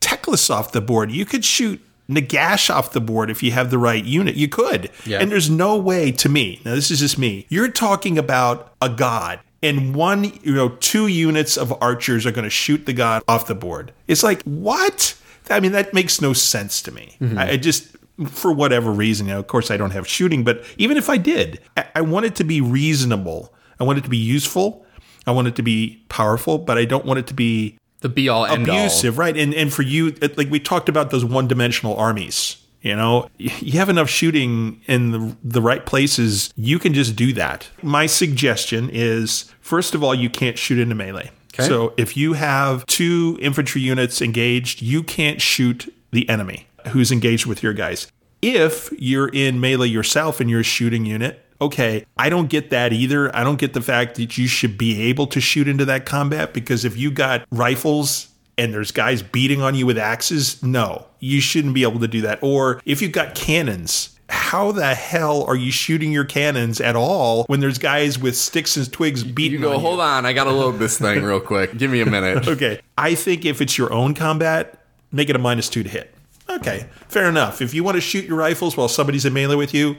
[0.00, 1.12] Teclis off the board.
[1.12, 1.78] You could shoot
[2.08, 4.34] Nagash off the board if you have the right unit.
[4.34, 4.90] You could.
[5.04, 5.18] Yeah.
[5.20, 8.88] And there's no way to me, now this is just me, you're talking about a
[8.88, 9.40] god.
[9.62, 13.46] And one, you know, two units of archers are going to shoot the god off
[13.46, 13.92] the board.
[14.08, 15.18] It's like, what?
[15.50, 17.18] I mean, that makes no sense to me.
[17.20, 17.38] Mm-hmm.
[17.38, 17.94] I, I just,
[18.28, 21.16] for whatever reason, you know, of course, I don't have shooting, but even if I
[21.16, 23.52] did, I, I want it to be reasonable.
[23.80, 24.86] I want it to be useful.
[25.26, 28.28] I want it to be powerful, but I don't want it to be the be
[28.28, 28.76] all end all.
[28.76, 29.36] abusive, right?
[29.36, 32.56] And and for you, it- like we talked about those one dimensional armies.
[32.82, 37.32] You know, you have enough shooting in the, the right places, you can just do
[37.32, 37.66] that.
[37.82, 41.30] My suggestion is first of all, you can't shoot into melee.
[41.54, 41.66] Okay.
[41.66, 47.46] So if you have two infantry units engaged, you can't shoot the enemy who's engaged
[47.46, 48.06] with your guys.
[48.42, 52.92] If you're in melee yourself and you're a shooting unit, okay, I don't get that
[52.92, 53.34] either.
[53.34, 56.52] I don't get the fact that you should be able to shoot into that combat
[56.52, 58.28] because if you got rifles
[58.58, 62.20] and there's guys beating on you with axes, no, you shouldn't be able to do
[62.22, 62.38] that.
[62.42, 67.44] Or if you've got cannons, how the hell are you shooting your cannons at all
[67.44, 70.50] when there's guys with sticks and twigs beating You go, on hold on, I gotta
[70.52, 71.76] load this thing real quick.
[71.76, 72.46] Give me a minute.
[72.54, 72.80] Okay.
[72.96, 74.78] I think if it's your own combat,
[75.10, 76.13] make it a minus two to hit.
[76.48, 77.62] Okay, fair enough.
[77.62, 79.96] If you want to shoot your rifles while somebody's in melee with you,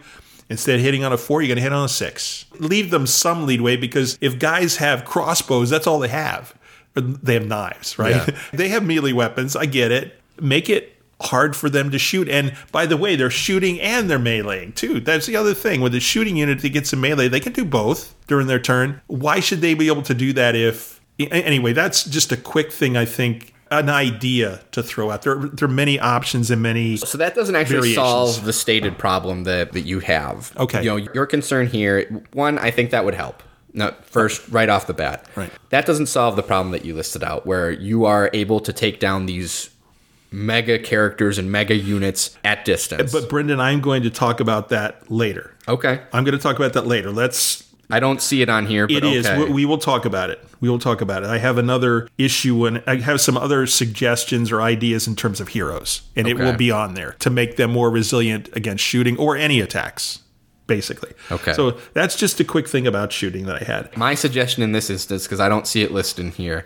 [0.49, 2.45] instead of hitting on a four, you're going to hit on a six.
[2.59, 6.53] Leave them some leadway because if guys have crossbows, that's all they have.
[6.93, 8.15] They have knives, right?
[8.15, 8.37] Yeah.
[8.53, 9.55] they have melee weapons.
[9.55, 10.19] I get it.
[10.39, 12.29] Make it hard for them to shoot.
[12.29, 14.99] And by the way, they're shooting and they're meleeing too.
[14.99, 15.81] That's the other thing.
[15.81, 19.01] With the shooting unit that gets in melee, they can do both during their turn.
[19.07, 20.95] Why should they be able to do that if.
[21.17, 25.23] Anyway, that's just a quick thing, I think, an idea to throw out.
[25.23, 26.97] There, there are many options and many.
[26.97, 27.95] So that doesn't actually Variations.
[27.95, 30.55] solve the stated problem that, that you have.
[30.57, 30.83] Okay.
[30.83, 33.41] You know, your concern here, one, I think that would help.
[33.73, 35.27] No, first, right off the bat.
[35.35, 35.51] Right.
[35.69, 38.99] That doesn't solve the problem that you listed out, where you are able to take
[39.01, 39.69] down these
[40.31, 43.11] mega characters and mega units at distance.
[43.11, 45.53] But Brendan, I'm going to talk about that later.
[45.67, 46.01] okay.
[46.13, 47.11] I'm going to talk about that later.
[47.11, 49.25] Let's I don't see it on here, but It is.
[49.25, 49.43] okay.
[49.45, 50.43] We, we will talk about it.
[50.59, 51.29] We will talk about it.
[51.29, 55.49] I have another issue and I have some other suggestions or ideas in terms of
[55.49, 59.35] heroes, and it will be on there to make them more resilient against shooting or
[59.37, 60.19] any attacks,
[60.67, 61.11] basically.
[61.31, 61.53] Okay.
[61.53, 63.95] So that's just a quick thing about shooting that I had.
[63.97, 66.65] My suggestion in this instance, because I don't see it listed in here,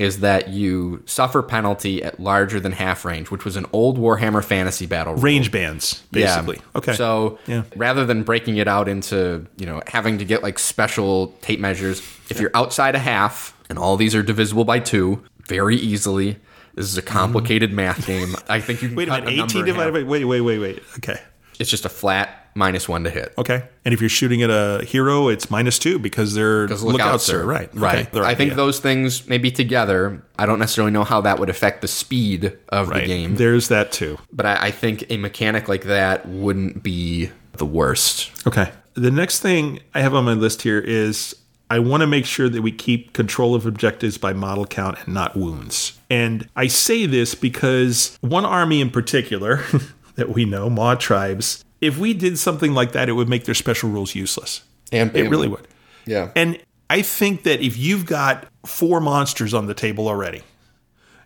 [0.00, 4.42] is that you suffer penalty at larger than half range, which was an old Warhammer
[4.42, 5.22] Fantasy battle rule.
[5.22, 6.56] Range bands, basically.
[6.56, 6.78] Yeah.
[6.78, 6.94] Okay.
[6.94, 7.64] So Yeah.
[7.76, 12.00] rather than breaking it out into, you know, having to get like special tape measures,
[12.30, 16.38] if you're outside a half and all these are divisible by two very easily,
[16.74, 18.34] this is a complicated math game.
[18.48, 19.36] I think you can wait a minute.
[19.36, 20.02] number 18 divided by.
[20.04, 20.82] Wait, wait, wait, wait.
[20.96, 21.20] Okay.
[21.58, 23.32] It's just a flat minus one to hit.
[23.38, 23.64] Okay.
[23.84, 27.42] And if you're shooting at a hero, it's minus two because they're lookouts, lookouts are
[27.42, 27.70] are right.
[27.74, 28.14] Right.
[28.14, 28.26] Okay.
[28.26, 28.56] I think yeah.
[28.56, 30.22] those things maybe together.
[30.38, 33.02] I don't necessarily know how that would affect the speed of right.
[33.02, 34.18] the game, There's that too.
[34.32, 38.30] but I, I think a mechanic like that wouldn't be the worst.
[38.46, 38.72] Okay.
[38.94, 41.34] The next thing I have on my list here is
[41.70, 45.14] I want to make sure that we keep control of objectives by model count and
[45.14, 45.98] not wounds.
[46.10, 49.62] And I say this because one army in particular
[50.16, 53.90] that we know, Mawtribes, if we did something like that, it would make their special
[53.90, 54.62] rules useless.
[54.92, 55.66] And It really would.
[56.06, 56.30] yeah.
[56.36, 56.58] And
[56.88, 60.42] I think that if you've got four monsters on the table already,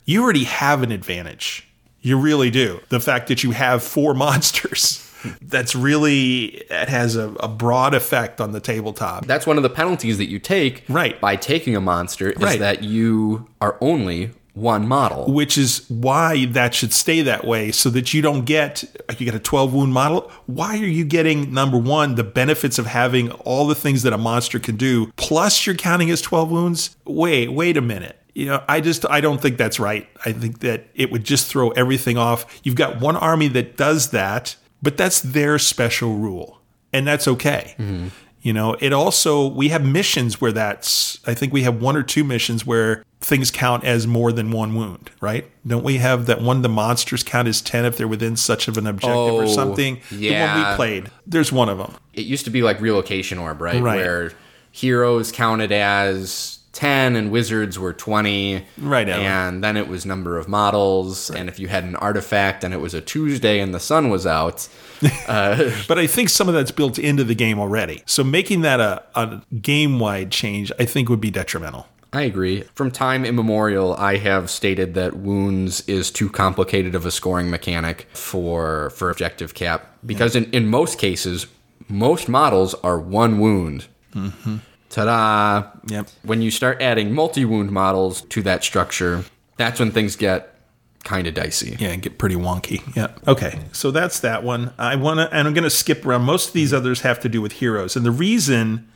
[0.05, 1.67] you already have an advantage.
[2.03, 2.81] You really do.
[2.91, 8.43] The fact that you have four monsters, that's really, it has a, a broad effect
[8.43, 9.25] on the tabletop.
[9.25, 11.19] That's one of the penalties that you take Right.
[11.19, 12.59] by taking a monster is Right.
[12.61, 15.33] that you are only one model.
[15.33, 18.85] Which is why that should stay that way so that you don't get,
[19.19, 20.31] you get a 12 wound model.
[20.47, 24.19] Why are you getting, number one, the benefits of having all the things that a
[24.19, 26.97] monster can do, plus you're counting as 12 wounds?
[27.05, 28.19] Wait, wait a minute.
[28.35, 30.09] You know, I just I don't think that's right.
[30.25, 32.61] I think that it would just throw everything off.
[32.65, 36.61] You've got one army that does that, but that's their special rule,
[36.93, 37.77] and that's okay.
[37.79, 38.09] Mm-hmm.
[38.43, 42.03] You know, it also we have missions where that's I think we have one or
[42.03, 45.51] two missions where things count as more than one wound, right?
[45.67, 48.77] Don't we have that one the monsters count as 10 if they're within such of
[48.77, 50.01] an objective or Oh, something?
[50.11, 50.71] The one yeah.
[50.71, 51.11] we played.
[51.27, 51.95] There's one of them.
[52.13, 53.81] It used to be like relocation orb, right?
[53.83, 53.97] Right.
[53.97, 54.33] Where
[54.71, 58.65] heroes counted as 10 and wizards were 20.
[58.79, 59.25] Right, Alan.
[59.25, 61.31] And then it was number of models.
[61.31, 64.27] And if you had an artifact and it was a Tuesday and the sun was
[64.27, 64.69] out,
[65.29, 68.03] uh, But I think some of that's built into the game already.
[68.07, 71.87] So making that a, a game-wide change I think would be detrimental.
[72.15, 72.63] I agree.
[72.75, 78.07] From time immemorial, I have stated that wounds is too complicated of a scoring mechanic
[78.13, 81.49] for for objective cap because in, in most cases,
[81.89, 83.87] most models are one wound.
[84.15, 84.59] Mm-hmm.
[84.91, 85.71] Ta-da!
[85.89, 86.09] Yep.
[86.23, 89.25] When you start adding multi-wound models to that structure,
[89.57, 90.55] that's when things get
[91.03, 91.77] kind of dicey.
[91.81, 92.81] Yeah, and get pretty wonky.
[92.97, 93.09] Yeah.
[93.27, 93.59] Okay.
[93.73, 94.73] So that's that one.
[94.79, 96.23] I want to, and I'm going to skip around.
[96.23, 97.97] Most of these others have to do with heroes.
[97.97, 98.89] And the reason,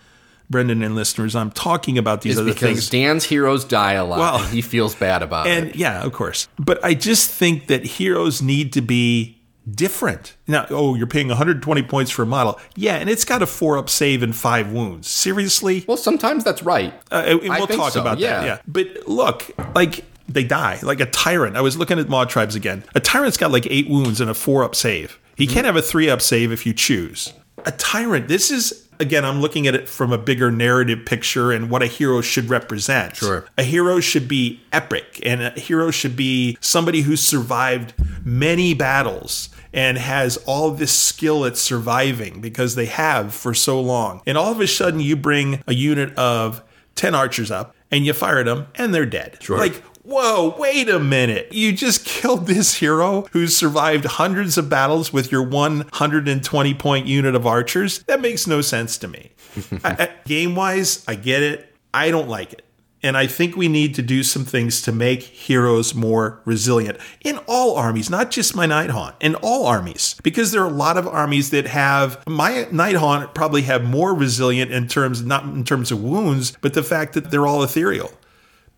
[0.50, 2.90] Brendan and listeners, I'm talking about these Is other because things.
[2.90, 5.50] Dan's heroes die a lot, Well, and he feels bad about it.
[5.58, 5.76] and it.
[5.76, 6.48] yeah, of course.
[6.58, 9.34] But I just think that heroes need to be
[9.70, 10.36] different.
[10.46, 12.58] Now, oh, you're paying 120 points for a model.
[12.74, 15.08] Yeah, and it's got a four up save and five wounds.
[15.08, 15.84] Seriously?
[15.86, 16.94] Well, sometimes that's right.
[17.12, 18.40] Uh, and we'll talk so, about yeah.
[18.40, 18.46] that.
[18.46, 18.58] Yeah.
[18.66, 20.78] But look, like they die.
[20.82, 21.56] Like a tyrant.
[21.56, 22.84] I was looking at Mawtribes again.
[22.94, 25.18] A tyrant's got like eight wounds and a four up save.
[25.36, 25.52] He Mm-hmm.
[25.54, 27.32] can't have a three up save if you choose.
[27.66, 28.28] A tyrant.
[28.28, 29.24] This is again.
[29.24, 33.16] I'm looking at it from a bigger narrative picture and what a hero should represent.
[33.16, 33.46] Sure.
[33.56, 37.94] A hero should be epic, and a hero should be somebody who's survived
[38.24, 44.22] many battles and has all this skill at surviving because they have for so long.
[44.26, 46.62] And all of a sudden, you bring a unit of
[46.94, 49.38] 10 archers up and you fire them and they're dead.
[49.40, 49.58] Sure.
[49.58, 51.52] Like, whoa, wait a minute.
[51.52, 57.34] You just killed this hero who's survived hundreds of battles with your 120 point unit
[57.34, 58.02] of archers?
[58.04, 59.32] That makes no sense to me.
[60.24, 61.74] Game wise, I get it.
[61.92, 62.64] I don't like it.
[63.00, 67.38] And I think we need to do some things to make heroes more resilient in
[67.46, 70.16] all armies, not just my Nighthaunt, in all armies.
[70.24, 74.72] Because there are a lot of armies that have my Nighthaunt probably have more resilient
[74.72, 78.10] in terms not in terms of wounds, but the fact that they're all ethereal.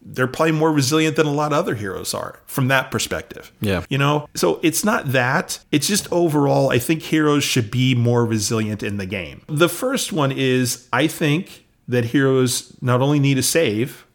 [0.02, 3.52] They're probably more resilient than a lot of other heroes are from that perspective.
[3.60, 3.84] Yeah.
[3.88, 4.28] You know?
[4.34, 5.58] So it's not that.
[5.70, 9.42] It's just overall, I think heroes should be more resilient in the game.
[9.46, 14.06] The first one is I think that heroes not only need a save,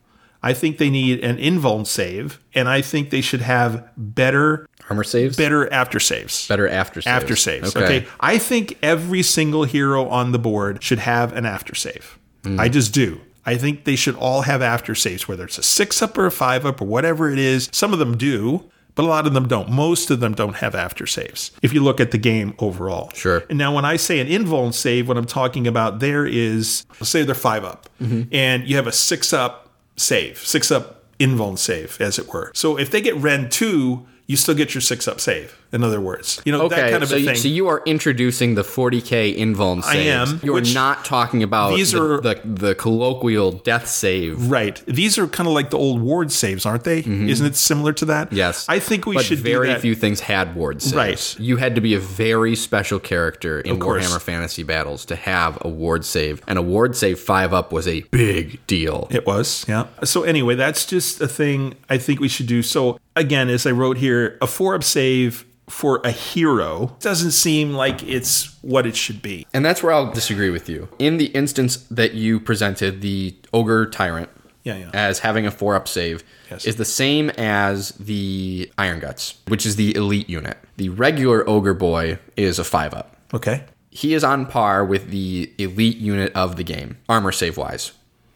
[0.45, 5.03] I think they need an invuln save, and I think they should have better Armor
[5.03, 5.35] saves?
[5.35, 6.47] better after saves.
[6.47, 7.07] Better after saves.
[7.07, 7.75] After saves.
[7.75, 8.05] Okay.
[8.19, 12.19] I think every single hero on the board should have an after save.
[12.43, 12.59] Hmm.
[12.59, 13.21] I just do.
[13.45, 16.31] I think they should all have after saves, whether it's a six up or a
[16.31, 17.69] five up or whatever it is.
[17.71, 19.69] Some of them do, but a lot of them don't.
[19.69, 23.11] Most of them don't have after saves if you look at the game overall.
[23.13, 23.43] Sure.
[23.49, 27.09] And now, when I say an invuln save, what I'm talking about there is, let's
[27.09, 28.23] say they're five up, mm-hmm.
[28.31, 32.51] and you have a six up save, six up invuln save, as it were.
[32.55, 36.01] So if they get Ren 2, you still get your six up save, in other
[36.01, 36.41] words.
[36.45, 37.35] You know, Okay, that kind of so, a you, thing.
[37.35, 42.01] so you are introducing the 40k invuln I am, You're not talking about These the,
[42.15, 44.49] are- the, the colloquial death save.
[44.49, 44.81] Right.
[44.87, 46.99] These are kind of like the old ward saves, aren't they?
[46.99, 48.27] Isn't it similar to that?
[48.27, 48.35] Mm-hmm.
[48.37, 49.81] Yes, I think we but should Very do that.
[49.81, 50.95] few things had ward saves.
[50.95, 51.39] Right.
[51.39, 55.67] You had to be a very special character in Warhammer Fantasy Battles to have a
[55.69, 59.07] ward save, and a ward save five up was a big deal.
[59.11, 59.87] It was, yeah.
[60.03, 62.61] So anyway, that's just a thing I think we should do.
[62.63, 67.73] So again, as I wrote here, a four up save for a hero doesn't seem
[67.73, 69.47] like it's what it should be.
[69.53, 70.87] And that's where I'll disagree with you.
[70.99, 74.29] In the instance that you presented, the ogre tyrant
[74.63, 74.91] Yeah, yeah.
[74.93, 76.65] as having a four up save Yes.
[76.65, 80.57] is the same as the Ironguts, which is the elite unit.
[80.77, 83.15] The regular ogre boy is a five up.
[83.33, 83.63] Okay.
[83.89, 87.93] He is on par with the elite unit of the game, armor save wise.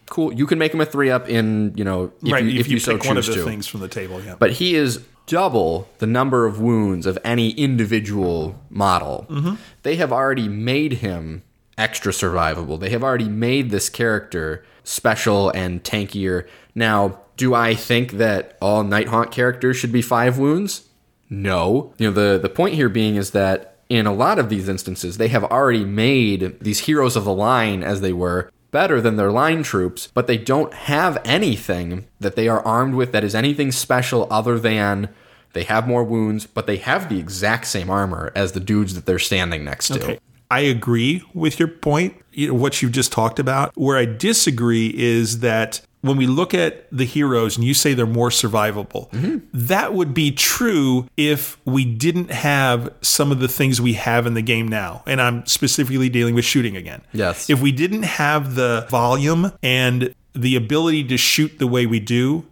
[0.09, 0.33] Cool.
[0.33, 2.43] You can make him a three up in, you know, if right.
[2.43, 3.47] you, if, you, so pick one of choose the to.
[3.47, 4.35] things from the table, yeah.
[4.39, 9.27] But he is double the number of wounds of any individual model.
[9.29, 9.55] Mm-hmm.
[9.83, 11.43] They have already made him
[11.77, 12.79] extra survivable.
[12.79, 16.47] They have already made this character special and tankier.
[16.75, 20.89] Now, do I think that all Nighthaunt characters should be five wounds?
[21.29, 21.93] No.
[21.99, 25.17] You know, the, the point here being is that in a lot of these instances,
[25.17, 29.31] they have already made these heroes of the line, as they were, better than their
[29.31, 33.71] line troops, but they don't have anything that they are armed with that is anything
[33.71, 35.09] special other than
[35.53, 39.05] they have more wounds, but they have the exact same armor as the dudes that
[39.05, 40.19] they're standing next to.
[40.51, 43.71] I agree with your point, you know, what you've just talked about.
[43.75, 48.05] Where I disagree is that when we look at the heroes and you say they're
[48.05, 49.09] more survivable,
[49.53, 54.33] that would be true if we didn't have some of the things we have in
[54.33, 55.03] the game now.
[55.05, 57.01] And I'm specifically dealing with shooting again.
[57.11, 57.49] Yes.
[57.49, 62.45] If we didn't have the volume and the ability to shoot the way we do,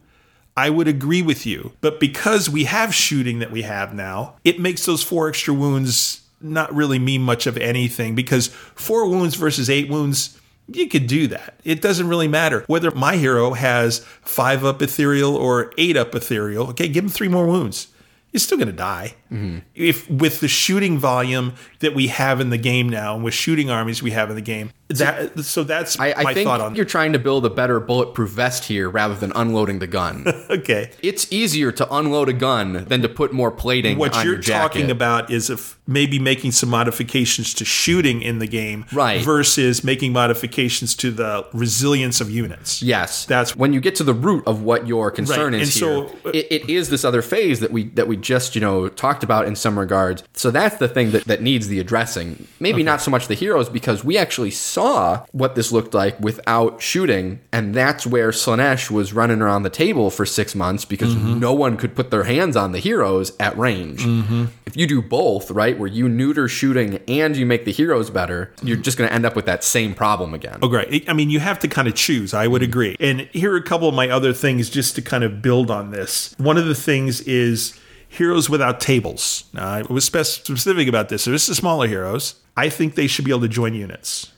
[0.58, 1.72] I would agree with you.
[1.82, 6.22] But because we have shooting that we have now, it makes those four extra wounds
[6.42, 11.28] not really mean much of anything because four wounds versus eight wounds, you could do
[11.28, 11.60] that.
[11.64, 16.70] It doesn't really matter whether my hero has five up ethereal or eight up ethereal.
[16.70, 17.88] Okay, give him three more wounds.
[18.32, 19.16] You're still going to die.
[19.32, 19.60] Mm-hmm.
[19.74, 23.70] If with the shooting volume that we have in the game now, and with shooting
[23.70, 26.76] armies we have in the game, that so that's I, I my think thought on
[26.76, 30.26] you're trying to build a better bulletproof vest here rather than unloading the gun.
[30.50, 30.92] okay.
[31.04, 34.42] it's easier to unload a gun than to put more plating what on you're your
[34.42, 34.62] jacket.
[34.80, 39.22] talking about is if maybe making some modifications to shooting in the game Right.
[39.22, 44.14] versus making modifications to the resilience of units Yes, That's- when you get to the
[44.14, 46.08] root of what your concern Right, is and here.
[46.24, 48.88] so- uh, it, it is this other phase that we that we just you know
[48.88, 50.24] talked about in some regards.
[50.34, 52.48] So that's the thing that, that needs the addressing.
[52.60, 56.82] Maybe not so much the heroes because we actually saw what this looked like without
[56.82, 61.40] shooting, and that's where Slaanesh was running around the table for six months because Mm-hmm.
[61.40, 64.02] no one could put their hands on the heroes at range.
[64.02, 64.46] Mm-hmm.
[64.68, 68.52] If you do both, right, where you neuter shooting and you make the heroes better,
[68.62, 70.60] you're just going to end up with that same problem again.
[70.62, 71.10] Oh, great.
[71.10, 72.34] I mean, you have to kind of choose.
[72.36, 72.96] I would agree.
[73.00, 75.90] And here are a couple of my other things just to kind of build on
[75.92, 76.36] this.
[76.38, 77.80] One of the things is
[78.10, 79.46] heroes without tables.
[79.54, 81.24] Now, I was specific about this.
[81.24, 82.36] So this is smaller heroes.
[82.56, 84.32] I think they should be able to join units.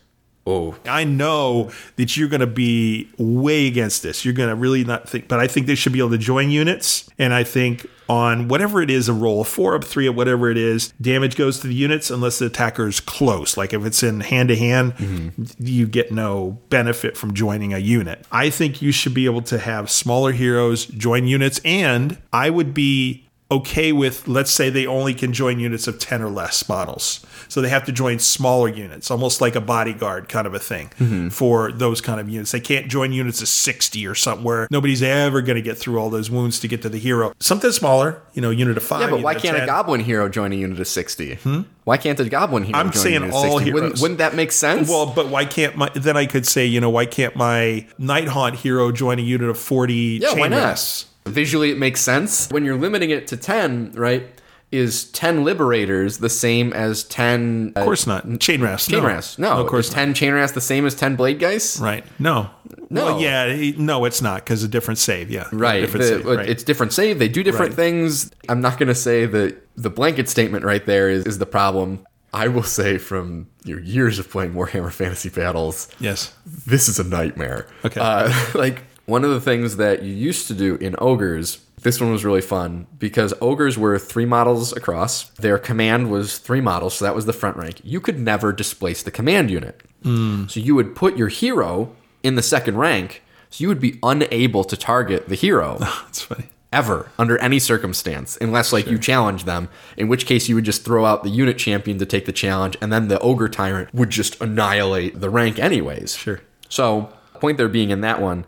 [0.49, 4.25] Oh, I know that you're going to be way against this.
[4.25, 6.49] You're going to really not think, but I think they should be able to join
[6.49, 7.07] units.
[7.19, 10.49] And I think on whatever it is, a roll, a four up, three or whatever
[10.49, 13.57] it is, damage goes to the units unless the attacker is close.
[13.57, 18.25] Like if it's in hand to hand, you get no benefit from joining a unit.
[18.31, 21.61] I think you should be able to have smaller heroes join units.
[21.63, 26.21] And I would be okay with let's say they only can join units of 10
[26.21, 30.45] or less models so they have to join smaller units almost like a bodyguard kind
[30.45, 31.29] of a thing mm-hmm.
[31.29, 35.01] for those kind of units they can't join units of 60 or something where nobody's
[35.01, 38.21] ever going to get through all those wounds to get to the hero something smaller
[38.33, 40.79] you know unit of 5 Yeah, but why can't a goblin hero join a unit
[40.79, 41.35] of 60?
[41.35, 41.61] Hmm?
[41.85, 43.73] Why can't a goblin hero I'm join saying a unit of all 60?
[43.73, 44.87] Wouldn't, wouldn't that make sense?
[44.87, 48.55] well but why can't my then i could say you know why can't my Nighthaunt
[48.55, 51.05] hero join a unit of 40 yeah, chain why not?
[51.29, 52.49] Visually, it makes sense.
[52.49, 54.27] When you're limiting it to 10, right,
[54.71, 57.73] is 10 liberators the same as 10...
[57.75, 59.07] of course not chain wraiths Chain no.
[59.07, 59.39] Wraiths.
[59.39, 60.05] No, of course is not.
[60.05, 61.79] 10 chain Wraiths the same as 10 blade guys?
[61.81, 62.05] Right.
[62.19, 62.51] No.
[62.91, 63.05] No.
[63.05, 63.71] Well, yeah.
[63.77, 65.31] No, it's not because a different save.
[65.31, 65.47] Yeah.
[65.51, 65.81] Right.
[65.81, 66.25] Different The- save.
[66.25, 66.49] Right.
[66.49, 67.17] It's different save.
[67.17, 67.75] They do different Right.
[67.75, 68.29] things.
[68.47, 72.05] I'm not going to say that the blanket statement right there is, is the problem.
[72.31, 76.31] I will say from your years of playing Warhammer Fantasy Battles, yes.
[76.45, 77.65] this is a nightmare.
[77.83, 77.99] Okay.
[77.99, 82.11] Uh, like one of the things that you used to do in ogres, this one
[82.11, 85.29] was really fun because ogres were three models across.
[85.31, 87.81] Their command was three models, so that was the front rank.
[87.83, 89.81] You could never displace the command unit.
[90.03, 90.47] Hmm.
[90.47, 94.63] So you would put your hero in the second rank, so you would be unable
[94.63, 96.45] to target the hero That's funny.
[96.71, 100.85] ever under any circumstance unless like you challenge them in which case you would just
[100.85, 104.11] throw out the unit champion to take the challenge and then the ogre tyrant would
[104.11, 106.41] just annihilate the rank anyways Sure.
[106.69, 108.45] so point there being in that one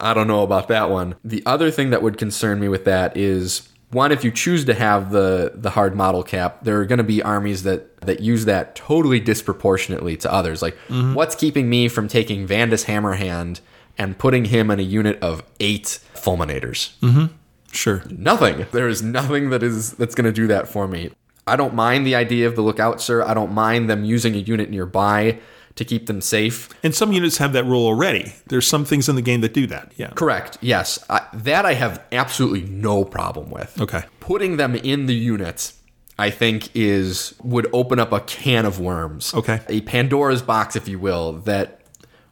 [0.00, 3.16] i don't know about that one the other thing that would concern me with that
[3.16, 6.98] is one if you choose to have the the hard model cap there are going
[6.98, 11.14] to be armies that that use that totally disproportionately to others like mm-hmm.
[11.14, 13.60] what's keeping me from taking vandus hammerhand
[13.98, 17.26] and putting him in a unit of eight fulminators mm-hmm.
[17.72, 18.02] Sure.
[18.10, 18.66] nothing.
[18.72, 21.10] There is nothing that is that's going to do that for me.
[21.46, 23.22] I don't mind the idea of the lookout, sir.
[23.22, 25.38] I don't mind them using a unit nearby
[25.80, 26.68] to keep them safe.
[26.82, 28.34] And some units have that rule already.
[28.48, 29.92] There's some things in the game that do that.
[29.96, 30.10] Yeah.
[30.10, 30.58] Correct.
[30.60, 33.80] Yes, I, that I have absolutely no problem with.
[33.80, 34.02] Okay.
[34.20, 35.80] Putting them in the units,
[36.18, 39.32] I think, is would open up a can of worms.
[39.32, 39.60] Okay.
[39.70, 41.80] a Pandora's box, if you will, that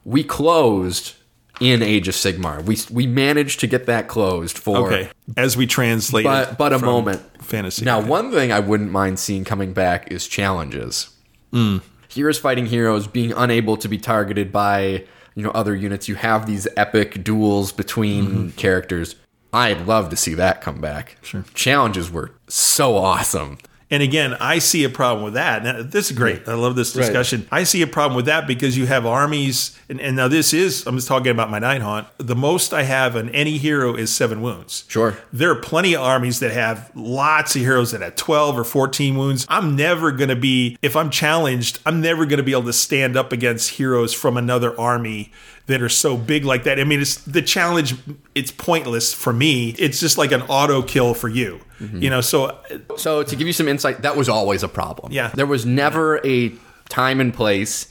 [0.05, 1.15] we closed
[1.59, 2.63] in Age of Sigmar.
[2.63, 5.09] We we managed to get that closed for Okay.
[5.35, 7.83] As we translate, but but a moment fantasy.
[7.83, 11.09] Now, one thing I wouldn't mind seeing coming back is challenges.
[11.51, 11.79] Hmm.
[12.09, 15.05] Heroes fighting heroes being unable to be targeted by
[15.35, 16.09] you know other units.
[16.09, 18.49] You have these epic duels between Mm-hmm.
[18.57, 19.15] characters.
[19.53, 21.17] I'd love to see that come back.
[21.23, 21.43] Sure.
[21.53, 23.57] Challenges were so awesome.
[23.91, 25.63] And again, I see a problem with that.
[25.63, 26.47] Now, this is great.
[26.47, 27.47] I love this discussion.
[27.51, 30.85] I see a problem with that because you have armies, and, and now this is,
[30.85, 32.05] I'm just talking about my Nighthaunt.
[32.17, 34.85] The most I have on any hero is seven wounds.
[34.87, 35.17] Sure.
[35.33, 39.17] There are plenty of armies that have lots of heroes that have 12 or 14
[39.17, 39.47] wounds.
[39.49, 42.73] I'm never going to be, if I'm challenged, I'm never going to be able to
[42.73, 45.31] stand up against heroes from another army
[45.69, 46.79] that are so big like that.
[46.79, 47.93] I mean, it's the challenge.
[48.33, 49.75] It's pointless for me.
[49.77, 51.61] It's just like an auto kill for you.
[51.79, 52.01] Mm-hmm.
[52.01, 52.59] You know, so
[52.97, 55.11] So to give you some insight, that was always a problem.
[55.11, 55.29] Yeah.
[55.29, 56.51] There was never a
[56.89, 57.87] time and place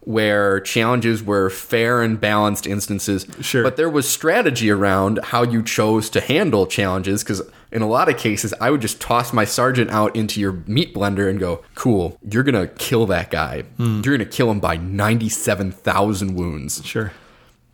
[0.00, 3.26] where challenges were fair and balanced instances.
[3.42, 3.62] Sure.
[3.62, 8.08] But there was strategy around how you chose to handle challenges because in a lot
[8.08, 11.62] of cases I would just toss my sergeant out into your meat blender and go,
[11.74, 13.62] "Cool, you're going to kill that guy.
[13.76, 14.00] Hmm.
[14.04, 17.12] You're going to kill him by 97,000 wounds." sure.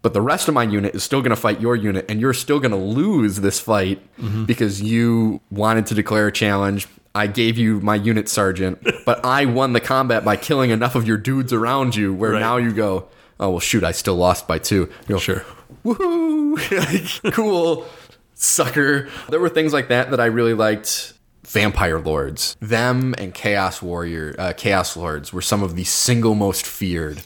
[0.02, 2.34] but the rest of my unit is still going to fight your unit and you're
[2.34, 4.44] still going to lose this fight Mm-hmm.
[4.44, 9.44] because you wanted to declare a challenge i gave you my unit sergeant but i
[9.44, 12.40] won the combat by killing enough of your dudes around you where Right.
[12.40, 13.08] now you go
[13.40, 15.42] oh well shoot i still lost by two you go, Sure.
[15.84, 17.86] woohoo cool
[18.34, 19.08] sucker.
[19.28, 21.12] There were things like that that i really liked.
[21.46, 22.56] Vampire lords.
[22.60, 27.22] Them and chaos warrior uh, chaos lords were some of the single most feared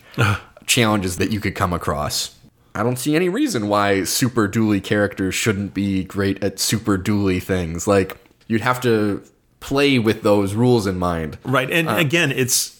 [0.66, 2.35] challenges that you could come across.
[2.74, 7.43] I don't see any reason why super dually characters shouldn't be great at super dually
[7.43, 7.86] things.
[7.86, 8.16] Like
[8.48, 9.22] you'd have to
[9.60, 11.39] play with those rules in mind.
[11.44, 11.70] Right.
[11.70, 12.77] And again, it's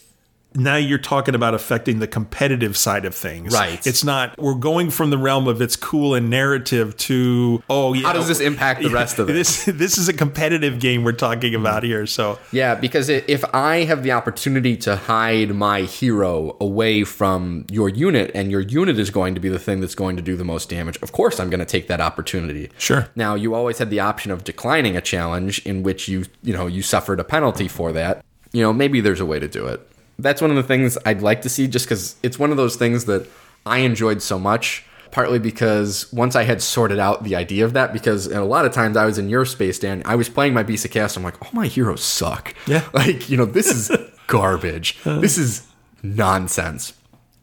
[0.55, 3.53] now you're talking about affecting the competitive side of things.
[3.53, 3.85] Right.
[3.85, 8.07] It's not, we're going from the realm of it's cool and narrative to, oh, yeah.
[8.07, 9.33] How does this impact the rest of it?
[9.33, 12.07] This, this is a competitive game we're talking about here.
[12.07, 17.89] So, Yeah, because if I have the opportunity to hide my hero away from your
[17.89, 20.45] unit and your unit is going to be the thing that's going to do the
[20.45, 22.71] most damage, of course I'm going to take that opportunity.
[22.77, 23.07] Sure.
[23.15, 26.65] Now, you always had the option of declining a challenge in which you, you know,
[26.65, 28.25] you suffered a penalty for that.
[28.51, 29.85] You know, maybe there's a way to do it.
[30.21, 32.75] That's one of the things I'd like to see just cuz it's one of those
[32.75, 33.27] things that
[33.65, 34.85] I enjoyed so much.
[35.11, 38.73] Partly because once I had sorted out the idea of that, because a lot of
[38.73, 41.17] times I was in your space, Dan, I was playing my Beast of Chaos.
[41.17, 42.53] I'm like, oh, my heroes suck.
[42.67, 42.83] Yeah.
[42.93, 43.91] Like, you know, this is
[44.27, 44.99] garbage.
[45.03, 45.19] Uh-huh.
[45.19, 45.65] This is
[46.03, 46.93] nonsense.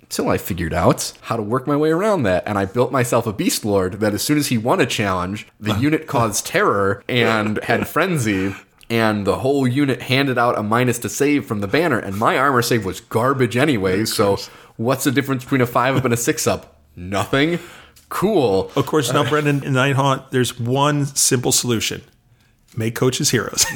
[0.02, 2.44] Until I figured out how to work my way around that.
[2.46, 5.48] And I built myself a Beast Lord that as soon as he won a challenge,
[5.58, 5.80] the uh-huh.
[5.80, 8.54] unit caused terror and had frenzy.
[8.88, 11.98] And the whole unit handed out a minus to save from the banner.
[11.98, 14.04] And my armor save was garbage anyway.
[14.04, 14.38] So
[14.76, 16.80] what's the difference between a five up and a six up?
[16.94, 17.58] Nothing.
[18.08, 18.70] Cool.
[18.76, 22.02] of course, now, uh, Brendan and Nighthaunt, there's one simple solution
[22.76, 23.64] make coaches heroes.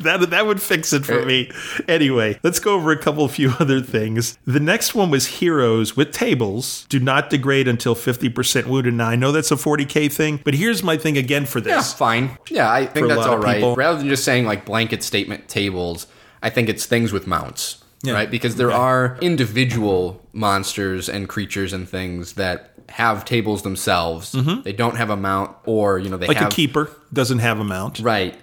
[0.00, 1.50] that, that would fix it for uh, me.
[1.88, 4.38] Anyway, let's go over a couple of few other things.
[4.46, 8.94] The next one was heroes with tables do not degrade until 50% wounded.
[8.94, 11.70] Now, I know that's a 40k thing, but here's my thing again for this.
[11.70, 12.38] Yeah, fine.
[12.50, 13.56] Yeah, I think that's all right.
[13.56, 13.74] people.
[13.74, 16.06] Rather than just saying like blanket statement tables,
[16.42, 18.12] I think it's things with mounts, Yeah.
[18.12, 18.30] right?
[18.30, 24.32] Because there are individual monsters and creatures and things that have tables themselves.
[24.32, 26.30] They don't have a mount, or you know they Mm-hmm.
[26.30, 28.00] Like have a keeper doesn't have a mount.
[28.00, 28.34] Right.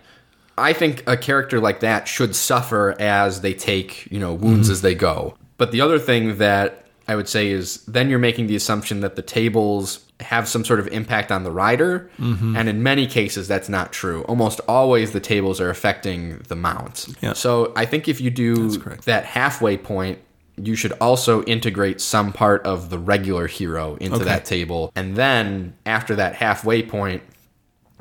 [0.58, 4.82] I think a character like that should suffer as they take, you know, wounds as
[4.82, 5.36] they go.
[5.58, 9.16] But the other thing that I would say is then you're making the assumption that
[9.16, 12.10] the tables have some sort of impact on the rider.
[12.20, 14.24] And in many cases, that's not true.
[14.24, 17.08] Almost always the tables are affecting the mount.
[17.20, 17.34] Yeah.
[17.34, 18.70] So I think if you do
[19.06, 20.20] that halfway point,
[20.58, 24.26] you should also integrate some part of the regular hero into Okay.
[24.26, 24.92] that table.
[24.96, 27.24] And then after that halfway point,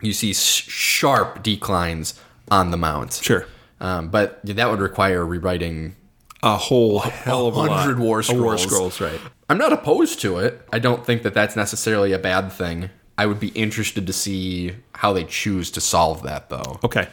[0.00, 2.14] you see sh- sharp declines
[2.50, 3.14] on the mount.
[3.22, 3.46] Sure.
[3.80, 5.96] Um, but that would require rewriting.
[6.42, 7.68] A whole hell of a lot.
[7.70, 8.62] 100 war A War scrolls.
[8.62, 9.20] scrolls, right.
[9.48, 10.60] I'm not opposed to it.
[10.72, 12.90] I don't think that that's necessarily a bad thing.
[13.16, 16.80] I would be interested to see how they choose to solve that, though.
[16.82, 17.06] Okay.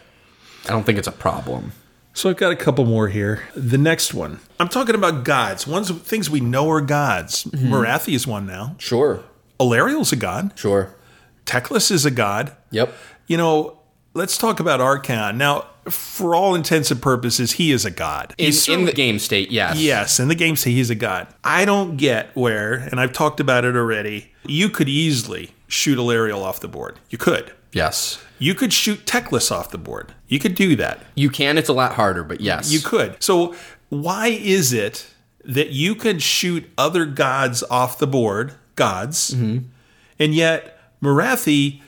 [0.65, 1.73] I don't think it's a problem.
[2.13, 3.43] So I've got a couple more here.
[3.55, 5.65] The next one, I'm talking about gods.
[5.67, 7.45] Ones things we know are gods.
[7.45, 7.73] Mm-hmm.
[7.73, 8.75] Morathi is one now.
[8.77, 9.23] Sure.
[9.59, 10.51] Alarielle's a god.
[10.55, 10.95] Sure.
[11.45, 12.55] Teclis is a god.
[12.71, 12.93] Yep.
[13.27, 13.79] You know,
[14.13, 15.35] let's talk about Archaon.
[15.37, 18.35] Now, for all intents and purposes, he is a god.
[18.37, 19.79] In, He's in the game state, yes.
[19.79, 21.27] Yes, in the game state, he's a god.
[21.43, 26.43] I don't get where, and I've talked about it already, you could easily shoot Alarielle
[26.43, 26.99] off the board.
[27.09, 27.51] You could.
[27.71, 28.21] Yes.
[28.37, 30.13] You could shoot Teclis off the board.
[30.29, 31.03] You could do that.
[31.15, 31.57] You can.
[31.57, 32.71] It's a lot harder, but yes.
[32.71, 33.21] You could.
[33.21, 33.55] So
[33.89, 35.07] why is it
[35.43, 39.65] that you can shoot other gods off the board, gods, mm-hmm.
[40.19, 41.81] and yet Morathi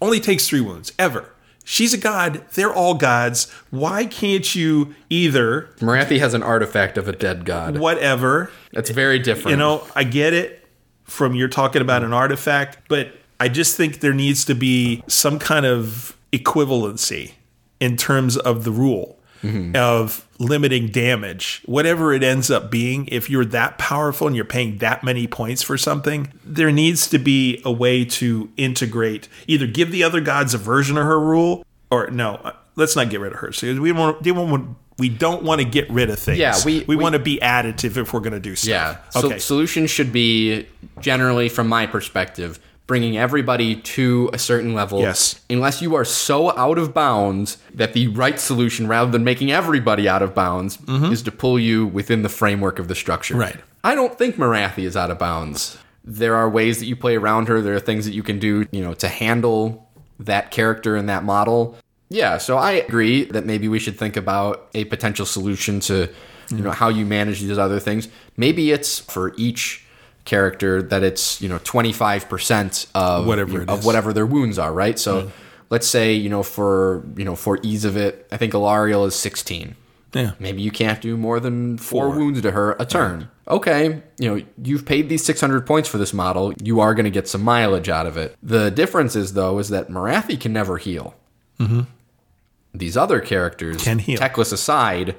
[0.00, 1.34] only takes three wounds ever?
[1.64, 2.44] She's a god.
[2.54, 3.50] They're all gods.
[3.70, 7.78] Why can't you either Morathi has an artifact of a dead god.
[7.78, 8.50] whatever?
[8.72, 9.50] That's very different.
[9.50, 10.64] You know, I get it
[11.04, 15.38] from you're talking about an artifact, but I just think there needs to be some
[15.38, 17.32] kind of equivalency
[17.80, 19.16] in terms of the rule
[19.76, 23.06] of limiting damage, whatever it ends up being.
[23.06, 27.18] If you're that powerful and you're paying that many points for something, there needs to
[27.18, 31.64] be a way to integrate, either give the other gods a version of her rule,
[31.90, 33.52] or no, uh, let's not get rid of her.
[33.52, 36.38] So we won't, we won't We don't want to get rid of things.
[36.38, 38.68] Yeah, we- we, we- want to be additive if we're going to do stuff.
[38.68, 38.96] Yeah.
[39.20, 39.38] So Okay.
[39.38, 40.66] solutions should be
[41.00, 45.00] generally, from my perspective, bringing everybody to a certain level.
[45.00, 45.40] Yes.
[45.48, 50.08] Unless you are so out of bounds that the right solution, rather than making everybody
[50.08, 53.34] out of bounds, is to pull you within the framework of the structure.
[53.34, 53.40] Mm-hmm.
[53.42, 53.60] Right.
[53.84, 55.78] I don't think Morathi is out of bounds.
[56.02, 57.60] There are ways that you play around her.
[57.60, 59.86] There are things that you can do, you know, to handle
[60.18, 61.76] that character and that model.
[62.08, 66.08] Yeah, so I agree that maybe we should think about a potential solution to,
[66.48, 68.08] you know, how you manage these other things.
[68.38, 69.84] Maybe it's for each
[70.28, 73.84] character that it's, you know, 25% of Whatever of is.
[73.84, 74.98] whatever their wounds are, right?
[74.98, 75.32] So
[75.70, 79.16] let's say, you know, for, you know, for ease of it, I think Alarielle is
[79.16, 79.74] 16
[80.14, 80.32] yeah.
[80.38, 82.18] maybe you can't do more than four, Four.
[82.18, 83.28] wounds to her a turn.
[83.46, 86.52] Okay, you know, you've paid these 600 points for this model.
[86.62, 88.36] You are going to get some mileage out of it.
[88.42, 91.14] The difference is, though, is that Morathi can never heal.
[91.58, 91.80] Mm-hmm.
[92.74, 94.18] These other characters, Can heal.
[94.18, 95.16] Teclis aside,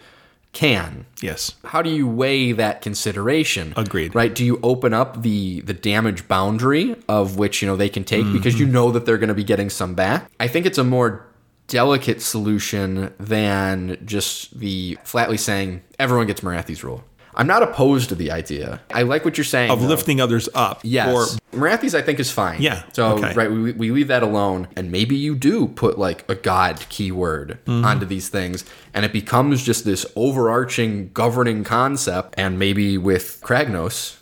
[0.53, 1.05] can.
[1.21, 1.55] Yes.
[1.63, 3.73] How do you weigh that consideration?
[3.77, 4.15] Agreed.
[4.15, 4.33] Right?
[4.33, 8.31] Do you open up the the damage boundary of which you know they can take
[8.33, 8.73] because you mm-hmm.
[8.73, 10.29] know that they're going to be getting some back?
[10.39, 11.25] I think it's a more
[11.67, 17.03] delicate solution than just the flatly saying everyone gets Morathi's rule.
[17.35, 18.81] I'm not opposed to the idea.
[18.93, 19.87] I like what you're saying Of though.
[19.87, 20.81] lifting others up.
[20.83, 21.07] Yes.
[21.13, 22.61] Or Morathi's I think is fine.
[22.61, 23.33] Yeah, So okay.
[23.33, 27.59] right, we, we leave that alone, and maybe you do put like a god keyword
[27.65, 27.85] Mm-hmm.
[27.85, 32.33] onto these things, and it becomes just this overarching governing concept.
[32.37, 34.17] And maybe with Kragnos,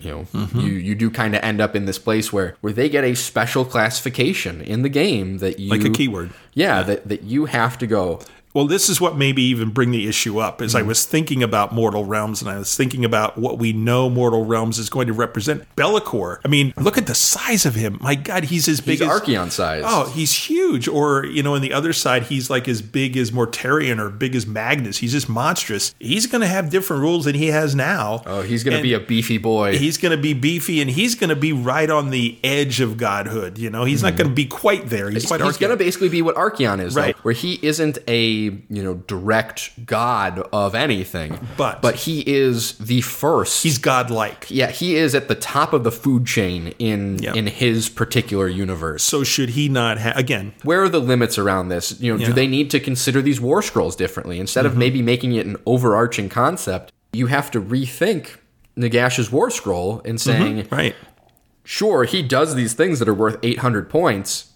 [0.00, 0.60] you know, Mm-hmm.
[0.60, 3.14] you you do kind of end up in this place where where they get a
[3.14, 6.30] special classification in the game that you Like a keyword.
[6.54, 8.20] Yeah, that that you have to go.
[8.58, 10.60] Well, this is what maybe even bring the issue up.
[10.60, 10.88] As I Mm-hmm.
[10.88, 14.80] was thinking about Mortal Realms, and I was thinking about what we know Mortal Realms
[14.80, 15.62] is going to represent.
[15.76, 16.38] Be'lakor.
[16.44, 17.98] I mean, look at the size of him.
[18.00, 19.84] My God, he's as big He's as Archaon size.
[19.86, 20.88] Oh, he's huge.
[20.88, 24.34] Or you know, on the other side, he's like as big as Mortarion or big
[24.34, 24.98] as Magnus.
[24.98, 25.94] He's just monstrous.
[26.00, 28.22] He's going to have different rules than he has now.
[28.26, 29.78] Oh, he's gonna And be a beefy boy.
[29.78, 32.96] He's going to be beefy, and he's going to be right on the edge of
[32.96, 33.56] godhood.
[33.56, 35.10] You know, he's not going to be quite there.
[35.10, 37.16] He's, He's, he's going to basically be what Archaon is, though, Right.
[37.18, 43.00] where he isn't a you know direct god of anything, But- but he is the
[43.00, 43.62] first.
[43.62, 44.46] He's godlike.
[44.48, 47.34] yeah, he is at the top of the food chain in Yeah.
[47.34, 49.02] in his particular universe.
[49.02, 50.52] So should he not have again?
[50.62, 52.00] Where are the limits around this?
[52.00, 52.26] You know, Yeah.
[52.28, 54.78] do they need to consider these war scrolls differently instead of mm-hmm.
[54.80, 56.92] maybe making it an overarching concept?
[57.12, 58.36] You have to rethink
[58.76, 60.42] Nagash's war scroll and mm-hmm.
[60.42, 60.94] saying, Right.
[61.64, 64.46] sure, he does these things that are worth 800 points,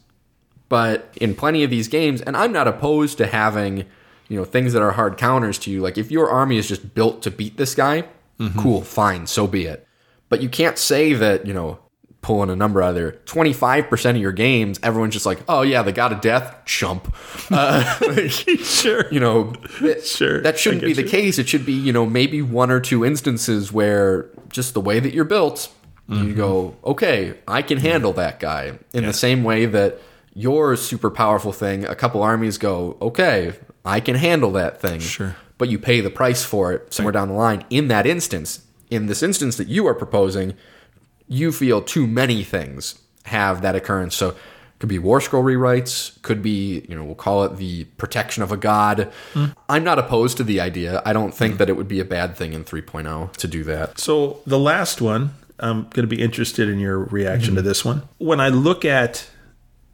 [0.72, 3.84] but in plenty of these games, and I'm not opposed to having,
[4.30, 5.82] you know, things that are hard counters to you.
[5.82, 8.04] Like if your army is just built to beat this guy,
[8.56, 9.86] cool, fine, so be it.
[10.30, 11.78] But you can't say that, you know,
[12.22, 15.82] pulling a number out of there, 25% of your games, everyone's just like, oh yeah,
[15.82, 17.14] the god of death, chump.
[17.50, 19.04] Uh, like, Sure.
[19.12, 21.08] you know, that, Sure, that shouldn't be the you.
[21.08, 21.38] case.
[21.38, 25.12] It should be, you know, maybe one or two instances where just the way that
[25.12, 25.68] you're built,
[26.08, 28.78] you go, okay, I can handle that guy.
[28.94, 29.98] In the same way that
[30.34, 33.52] your super powerful thing, a couple armies go, okay,
[33.84, 35.00] I can handle that thing.
[35.00, 35.36] Sure.
[35.58, 37.64] But you pay the price for it somewhere down the line.
[37.70, 40.54] In that instance, in this instance that you are proposing,
[41.28, 44.16] you feel too many things have that occurrence.
[44.16, 44.34] So
[44.80, 48.50] could be war scroll rewrites, could be, you know, we'll call it the protection of
[48.50, 49.12] a god.
[49.68, 51.00] I'm not opposed to the idea.
[51.06, 54.00] I don't think that it would be a bad thing in 3.0 to do that.
[54.00, 57.56] So the last one, I'm going to be interested in your reaction Mm-hmm.
[57.56, 58.02] to this one.
[58.18, 59.28] When I look at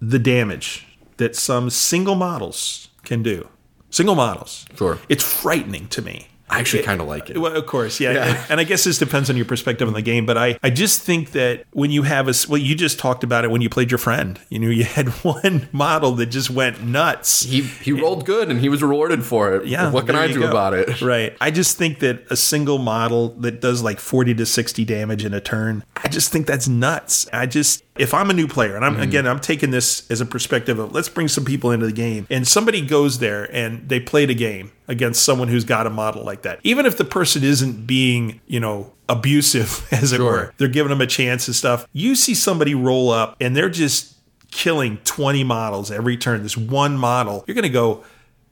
[0.01, 3.49] the damage that some single models can do,
[3.91, 4.99] single models, Sure.
[5.09, 6.29] it's frightening to me.
[6.51, 7.39] I actually kind of like it.
[7.39, 8.13] Well, of course, yeah.
[8.13, 8.45] Yeah.
[8.49, 11.03] And, I guess this depends on your perspective on the game, but I, I just
[11.03, 13.91] think that when you have a, well, you just talked about it when you played
[13.91, 14.39] your friend.
[14.49, 17.43] You know, you had one model that just went nuts.
[17.43, 19.67] He he rolled good and he was rewarded for it.
[19.67, 19.91] Yeah.
[19.91, 20.49] What can I do go.
[20.49, 21.01] about it?
[21.03, 21.37] Right.
[21.41, 25.35] I just think that a single model that does like 40 to 60 damage in
[25.35, 27.29] a turn, I just think that's nuts.
[27.33, 29.03] I just, if I'm a new player, and I'm, Mm-hmm.
[29.03, 32.27] again, I'm taking this as a perspective of let's bring some people into the game,
[32.31, 36.25] and somebody goes there and they played a game against someone who's got a model
[36.25, 36.61] like that.
[36.65, 41.01] Even if the person isn't being, you know, abusive, as it were, they're giving them
[41.01, 41.87] a chance and stuff.
[41.93, 44.15] You see somebody roll up and they're just
[44.51, 48.05] killing 20 models every turn, this one model, you're going to go,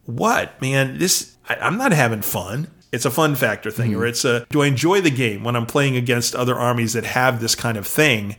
[0.06, 0.98] what man?
[0.98, 2.68] This I, i'm not having fun.
[2.92, 4.00] It's a fun factor thing mm-hmm.
[4.00, 7.04] or it's a do i enjoy the game when i'm playing against other armies that
[7.04, 8.36] have this kind of thing?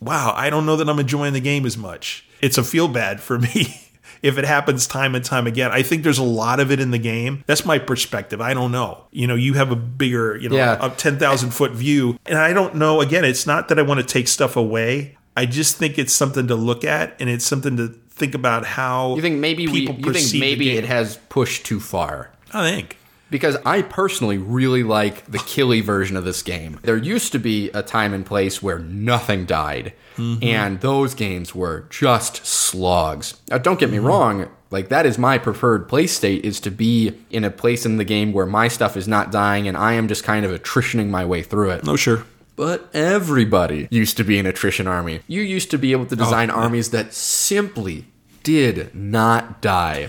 [0.00, 2.26] Wow i don't know that i'm enjoying the game as much.
[2.40, 3.89] It's a feel bad for me
[4.22, 5.70] if it happens time and time again.
[5.70, 7.42] I think there's a lot of it in the game.
[7.46, 8.40] That's my perspective.
[8.40, 9.04] I don't know.
[9.10, 10.78] You know you have a bigger you know Yeah.
[10.80, 12.18] a 10,000 foot view.
[12.26, 15.16] And i don't know again it's not that i want to take stuff away.
[15.36, 19.14] I just think it's something to look at and it's something to think about how
[19.16, 22.30] You think maybe we people you think maybe it has pushed too far.
[22.52, 22.96] I think.
[23.30, 26.78] Because I personally really like the killy version of this game.
[26.82, 30.42] There used to be a time and place where nothing died, mm-hmm.
[30.42, 33.40] and those games were just slugs.
[33.48, 34.06] Now, don't get me mm-hmm.
[34.06, 34.48] wrong.
[34.70, 38.04] Like that is my preferred play state is to be in a place in the
[38.04, 41.24] game where my stuff is not dying and I am just kind of attritioning my
[41.24, 41.88] way through it.
[41.88, 42.24] Oh, sure.
[42.54, 45.22] But everybody used to be an attrition army.
[45.26, 48.04] You used to be able to oh, design armies that simply
[48.42, 50.08] did not die.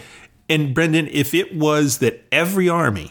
[0.51, 3.09] And Brendan, if it was that every army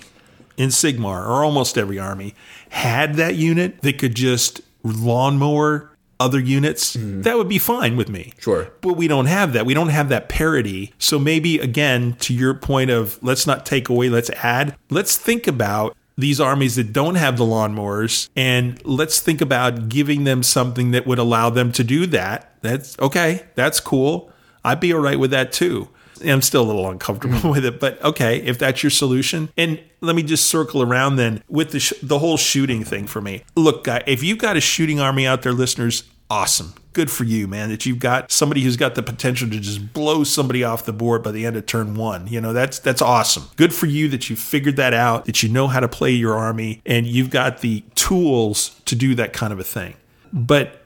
[0.58, 2.34] in Sigmar, or almost every army,
[2.68, 5.90] had that unit that could just lawnmower
[6.20, 7.22] other units, mm-hmm.
[7.22, 8.34] that would be fine with me.
[8.38, 8.70] Sure.
[8.82, 9.64] But we don't have that.
[9.64, 10.92] We don't have that parity.
[10.98, 15.46] So maybe, again, to your point of let's not take away, let's add, let's think
[15.46, 20.90] about these armies that don't have the lawnmowers and let's think about giving them something
[20.90, 22.52] that would allow them to do that.
[22.60, 23.46] That's okay.
[23.54, 24.30] That's cool.
[24.62, 25.88] I'd be all right with that too.
[26.24, 27.50] I'm still a little uncomfortable mm.
[27.50, 29.50] with it, but okay, if that's your solution.
[29.56, 33.20] And let me just circle around then with the sh- the whole shooting thing for
[33.20, 33.44] me.
[33.54, 36.74] Look, guy, if you've got a shooting army out there, listeners, awesome.
[36.92, 40.24] Good for you, man, that you've got somebody who's got the potential to just blow
[40.24, 42.26] somebody off the board by the end of turn 1.
[42.28, 43.44] You know, that's that's awesome.
[43.56, 46.34] Good for you that you figured that out, that you know how to play your
[46.34, 49.94] army and you've got the tools to do that kind of a thing.
[50.32, 50.80] But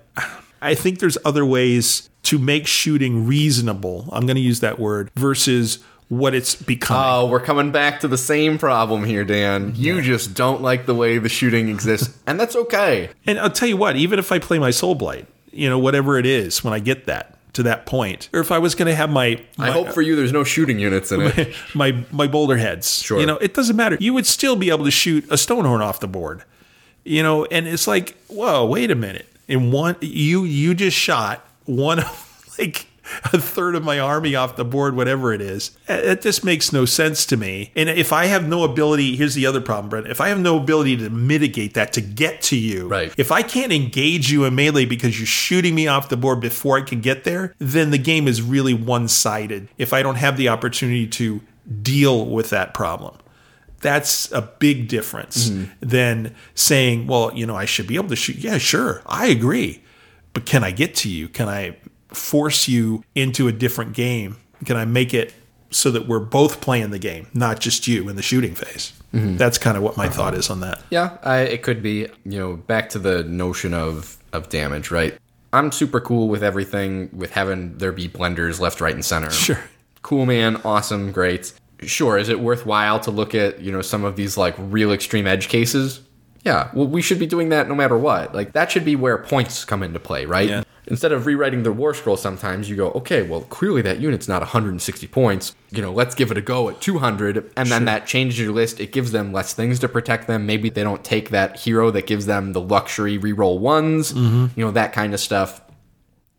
[0.60, 4.08] I think there's other ways to make shooting reasonable.
[4.12, 5.78] I'm going to use that word versus
[6.08, 7.02] what it's becoming.
[7.04, 9.72] Oh, we're coming back to the same problem here, Dan.
[9.76, 13.10] You just don't like the way the shooting exists, and that's okay.
[13.26, 16.26] And I'll tell you what, even if I play my Soulblight, you know, whatever it
[16.26, 19.08] is, when I get that to that point, or if I was going to have
[19.10, 21.54] my, I hope for you there's no shooting units in it.
[21.74, 23.18] my my boulder heads, Sure.
[23.20, 23.96] you know, it doesn't matter.
[24.00, 26.42] You would still be able to shoot a stonehorn off the board,
[27.04, 27.44] you know.
[27.46, 29.26] And it's like, whoa, wait a minute.
[29.48, 32.86] In one, you you just shot one of like
[33.32, 35.76] a third of my army off the board, whatever it is.
[35.88, 37.70] It just makes no sense to me.
[37.76, 40.06] And if I have no ability, here's the other problem, Brent.
[40.06, 43.12] If I have no ability to mitigate that to get to you, Right.
[43.18, 46.78] if I can't engage you in melee because you're shooting me off the board before
[46.78, 49.68] I can get there, then the game is really one sided.
[49.76, 51.40] If I don't have the opportunity to
[51.82, 53.16] deal with that problem.
[53.80, 55.72] That's a big difference mm-hmm.
[55.80, 58.36] than saying, well, you know, I should be able to shoot.
[58.36, 59.02] Yeah, sure.
[59.04, 59.83] I agree.
[60.34, 61.28] But can I get to you?
[61.28, 61.76] Can I
[62.08, 64.36] force you into a different game?
[64.64, 65.32] Can I make it
[65.70, 68.92] so that we're both playing the game, not just you in the shooting phase?
[69.14, 69.36] Mm-hmm.
[69.36, 70.14] That's kind of what my uh-huh.
[70.14, 70.82] thought is on that.
[70.90, 72.08] Yeah, I, it could be.
[72.24, 75.16] You know, back to the notion of of damage, right?
[75.52, 79.30] I'm super cool with everything, with having there be blenders left, right, and center.
[79.30, 79.60] Sure.
[80.02, 80.56] Cool, man.
[80.64, 81.12] Awesome.
[81.12, 81.52] Great.
[81.80, 82.18] Sure.
[82.18, 85.48] Is it worthwhile to look at you know some of these like real extreme edge
[85.48, 86.00] cases?
[86.44, 86.70] Yeah.
[86.74, 88.34] Well, we should be doing that no matter what.
[88.34, 90.48] Like that should be where points come into play, right?
[90.48, 90.62] Yeah.
[90.86, 94.42] Instead of rewriting the war scroll, sometimes you go, okay, well, clearly that unit's not
[94.42, 95.56] 160 points.
[95.70, 98.80] You know, let's give it a go at 200, and then that changes your list.
[98.80, 100.44] It gives them less things to protect them.
[100.44, 104.12] Maybe they don't take that hero that gives them the luxury reroll ones.
[104.12, 104.60] Mm-hmm.
[104.60, 105.62] You know, that kind of stuff.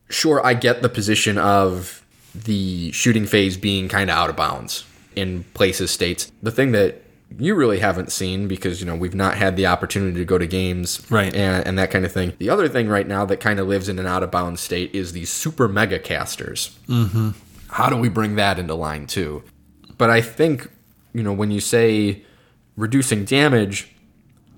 [0.10, 2.06] Sure, I get the position of
[2.36, 6.32] the shooting phase being kind of out of bounds in places, states.
[6.44, 7.02] The thing that
[7.38, 10.48] you really haven't seen because you know we've not had the opportunity to go to
[10.48, 11.34] games Right.
[11.34, 13.90] and, and that kind of thing the other thing right now that kind of lives
[13.90, 17.32] in an out of bounds state is these super mega casters mm-hmm.
[17.70, 19.44] how do we bring that into line too
[19.98, 20.70] but i think
[21.14, 22.24] you know when you say
[22.78, 23.92] reducing damage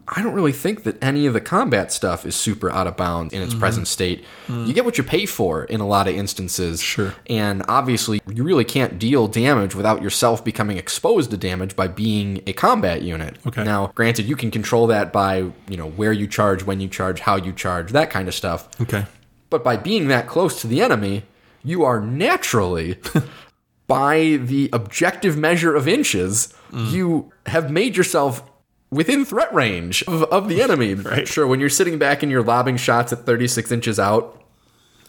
[0.09, 3.33] I don't really think that any of the combat stuff is super out of bounds
[3.33, 3.59] in its mm-hmm.
[3.59, 4.23] present state.
[4.47, 4.65] Mm.
[4.65, 6.81] You get what you pay for in a lot of instances.
[6.81, 7.13] Sure.
[7.29, 12.41] And obviously, you really can't deal damage without yourself becoming exposed to damage by being
[12.47, 13.37] a combat unit.
[13.45, 13.65] Okay.
[13.65, 17.19] Now, granted, you can control that by, you know, where you charge, when you charge,
[17.19, 18.79] how you charge, that kind of stuff.
[18.79, 19.05] Okay.
[19.49, 21.23] But by being that close to the enemy,
[21.63, 22.97] you are naturally,
[23.87, 26.91] by the objective measure of inches, mm.
[26.91, 28.49] you have made yourself
[28.89, 30.93] within threat range of, of the enemy.
[31.07, 31.27] Right.
[31.27, 34.41] Sure, when you're sitting back and you're lobbing shots at 36 inches out,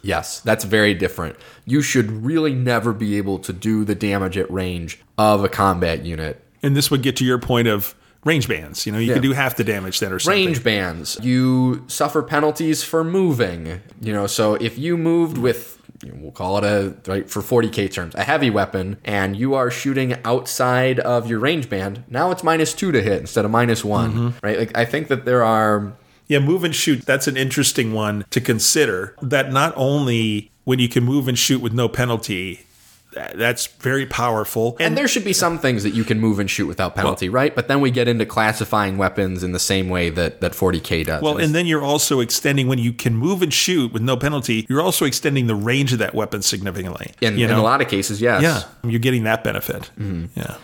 [0.03, 1.37] yes, that's very different.
[1.65, 6.05] You should really never be able to do the damage at range of a combat
[6.05, 6.43] unit.
[6.63, 7.95] And this would get to your point of
[8.25, 8.85] range bands.
[8.85, 9.15] You know, you Yeah.
[9.15, 10.45] can do half the damage then or something.
[10.47, 15.78] range bands you suffer penalties for moving you know so if you moved with
[16.15, 20.15] we'll call it a right for 40k terms a heavy weapon and you are shooting
[20.25, 24.13] outside of your range band now it's minus two to hit instead of minus one
[24.13, 24.47] mm-hmm.
[24.47, 25.93] right like i think that there are
[26.29, 27.07] Yeah, move and shoot.
[27.07, 29.17] That's an interesting one to consider.
[29.23, 32.67] That not only when you can move and shoot with no penalty,
[33.13, 34.77] that's very powerful.
[34.81, 37.55] and there should be some things that you can move and shoot without penalty right
[37.55, 41.23] but then we get into classifying weapons in the same way that that 40k does
[41.23, 44.67] well, and then you're also extending when you can move and shoot with no penalty.
[44.69, 47.13] You're also extending the range of that weapon significantly.
[47.21, 49.91] in, in a lot of cases yes yeah, you're getting that benefit.
[49.99, 50.39] Mm-hmm.
[50.39, 50.57] Yeah,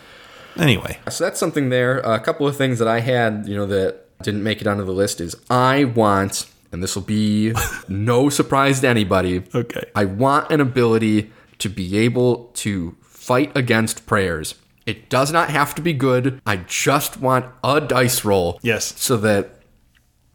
[0.57, 1.99] Anyway, So that's something there.
[2.01, 4.93] A couple of things that I had, you know, that didn't make it onto the
[4.93, 7.53] list is I want, and this will be
[7.89, 9.43] no surprise to anybody.
[9.55, 9.85] Okay.
[9.95, 11.33] I want an ability
[11.65, 14.55] to be able to fight against prayers.
[14.85, 16.43] It does not have to be good.
[16.45, 18.61] I just want a dice roll.
[18.63, 19.01] Yes.
[19.01, 19.63] So that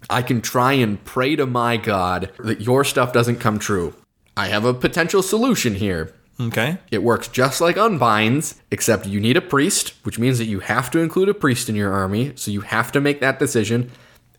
[0.10, 3.93] I can try and pray to my God that your stuff doesn't come true.
[4.35, 6.15] I have a potential solution here.
[6.41, 6.80] okay.
[6.89, 10.89] It works just like Unbinds, except you need a priest, which means that you have
[10.91, 13.91] to include a priest in your army, so you have to make that decision,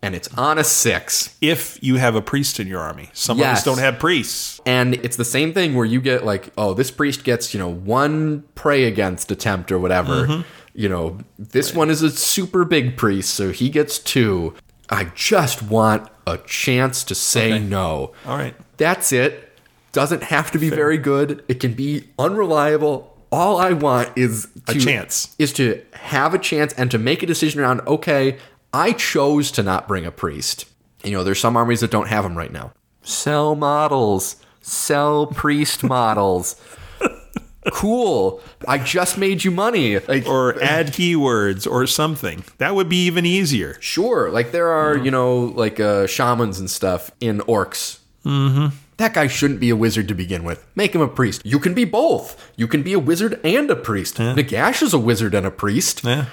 [0.02, 1.36] and it's on a six.
[1.40, 4.60] If you have a priest in your army, some of us don't have priests.
[4.64, 7.68] And it's the same thing where you get like, oh, this priest gets, you know,
[7.68, 10.26] one pray against attempt or whatever.
[10.26, 10.40] Mm-hmm.
[10.72, 14.54] You know, this one is a super big priest, so he gets two.
[14.88, 18.12] I just want a chance to say no.
[18.24, 18.54] All right.
[18.76, 19.52] That's it.
[19.92, 21.44] Doesn't have to be very good.
[21.48, 23.16] It can be unreliable.
[23.32, 25.34] All I want is A chance.
[25.38, 27.80] Is to have a chance and to make a decision around.
[27.82, 28.38] Okay,
[28.72, 30.66] I chose to not bring a priest.
[31.02, 32.72] You know, there's some armies that don't have them right now.
[33.02, 34.36] Sell models.
[34.60, 36.60] Sell priest models.
[37.72, 38.40] cool.
[38.68, 39.98] I just made you money.
[39.98, 42.44] Like, Or add keywords or something.
[42.58, 43.76] That would be even easier.
[43.80, 47.98] Sure, like there are, you know, like uh, shamans and stuff in orcs.
[48.24, 48.76] Mm-hmm.
[48.98, 50.64] That guy shouldn't be a wizard to begin with.
[50.74, 51.40] Make him a priest.
[51.42, 52.52] You can be both.
[52.56, 54.16] You can be a wizard and a priest.
[54.16, 56.04] Nagash is a wizard and a priest.
[56.04, 56.26] Yeah.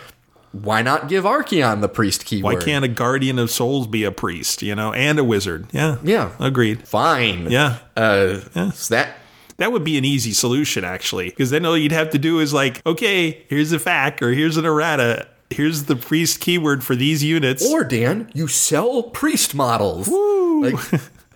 [0.63, 2.55] Why not give Archaon the priest keyword?
[2.55, 5.67] Why can't a guardian of souls be a priest, you know, and a wizard?
[5.71, 5.97] Yeah.
[6.03, 6.31] Yeah.
[6.39, 6.88] Agreed.
[6.88, 7.49] Fine.
[7.51, 7.77] Yeah.
[7.95, 8.71] Uh, Yeah.
[8.71, 9.17] so that
[9.57, 12.53] That would be an easy solution, actually, because then all you'd have to do is
[12.53, 15.27] like, okay, here's a fac or here's an errata.
[15.49, 17.65] Here's the priest keyword for these units.
[17.65, 20.07] Or Dan, you sell priest models.
[20.09, 20.75] Like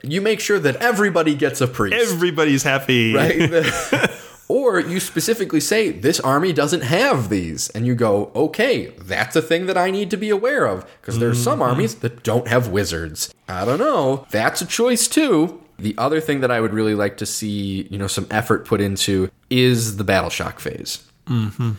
[0.03, 1.95] you make sure that everybody gets a priest.
[2.11, 3.13] Everybody's happy.
[3.15, 3.37] right?
[4.51, 9.41] or you specifically say this army doesn't have these, and you go, okay, that's a
[9.41, 11.69] thing that I need to be aware of because there's some mm-hmm.
[11.69, 13.33] armies that don't have wizards.
[13.47, 14.27] I don't know.
[14.29, 15.61] That's a choice too.
[15.79, 18.81] The other thing that I would really like to see, you know, some effort put
[18.81, 21.01] into is the battle shock phase.
[21.27, 21.71] Mm-hmm.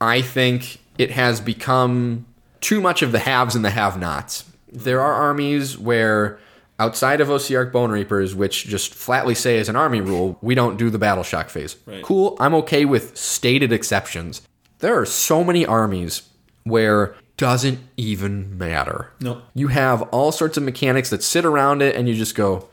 [0.00, 2.26] I think it has become
[2.60, 4.44] too much of the haves and the have-nots.
[4.72, 6.38] There are armies where
[6.80, 10.90] outside of Ossiarch Bonereapers, which just flatly say as an army rule, we don't do
[10.90, 11.76] the battle shock phase.
[12.02, 14.42] Cool, I'm okay with stated exceptions.
[14.78, 16.22] There are so many armies
[16.64, 19.10] where doesn't even matter.
[19.20, 19.42] Nope.
[19.54, 22.68] You have all sorts of mechanics that sit around it and you just go,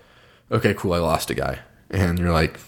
[0.51, 1.59] okay, cool, I lost a guy.
[1.89, 2.59] And you're like,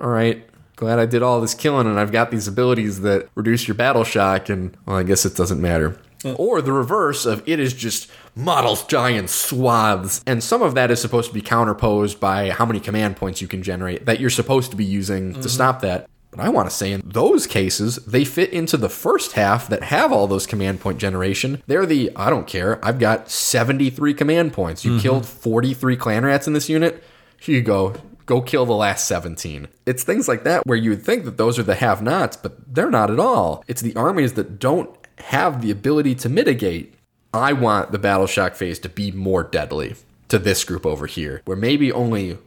[0.00, 3.66] all right, glad I did all this killing and I've got these abilities that reduce
[3.66, 5.98] your battle shock, and well, I guess it doesn't matter.
[6.24, 10.22] Or the reverse of it is just models giant swaths.
[10.26, 13.48] And some of that is supposed to be counterposed by how many command points you
[13.48, 15.48] can generate that you're supposed to be using to mm-hmm.
[15.48, 16.08] stop that.
[16.30, 19.84] But I want to say in those cases, they fit into the first half that
[19.84, 21.62] have all those command point generation.
[21.66, 24.84] They're the, I don't care, I've got 73 command points.
[24.84, 25.00] You mm-hmm.
[25.00, 27.02] killed 43 clan rats in this unit.
[27.40, 27.94] Here you go.
[28.26, 29.68] Go kill the last 17.
[29.86, 32.74] It's things like that where you would think that those are the have nots, but
[32.74, 33.64] they're not at all.
[33.66, 36.94] It's the armies that don't have the ability to mitigate.
[37.32, 39.96] I want the battle shock phase to be more deadly
[40.28, 42.38] to this group over here, where maybe only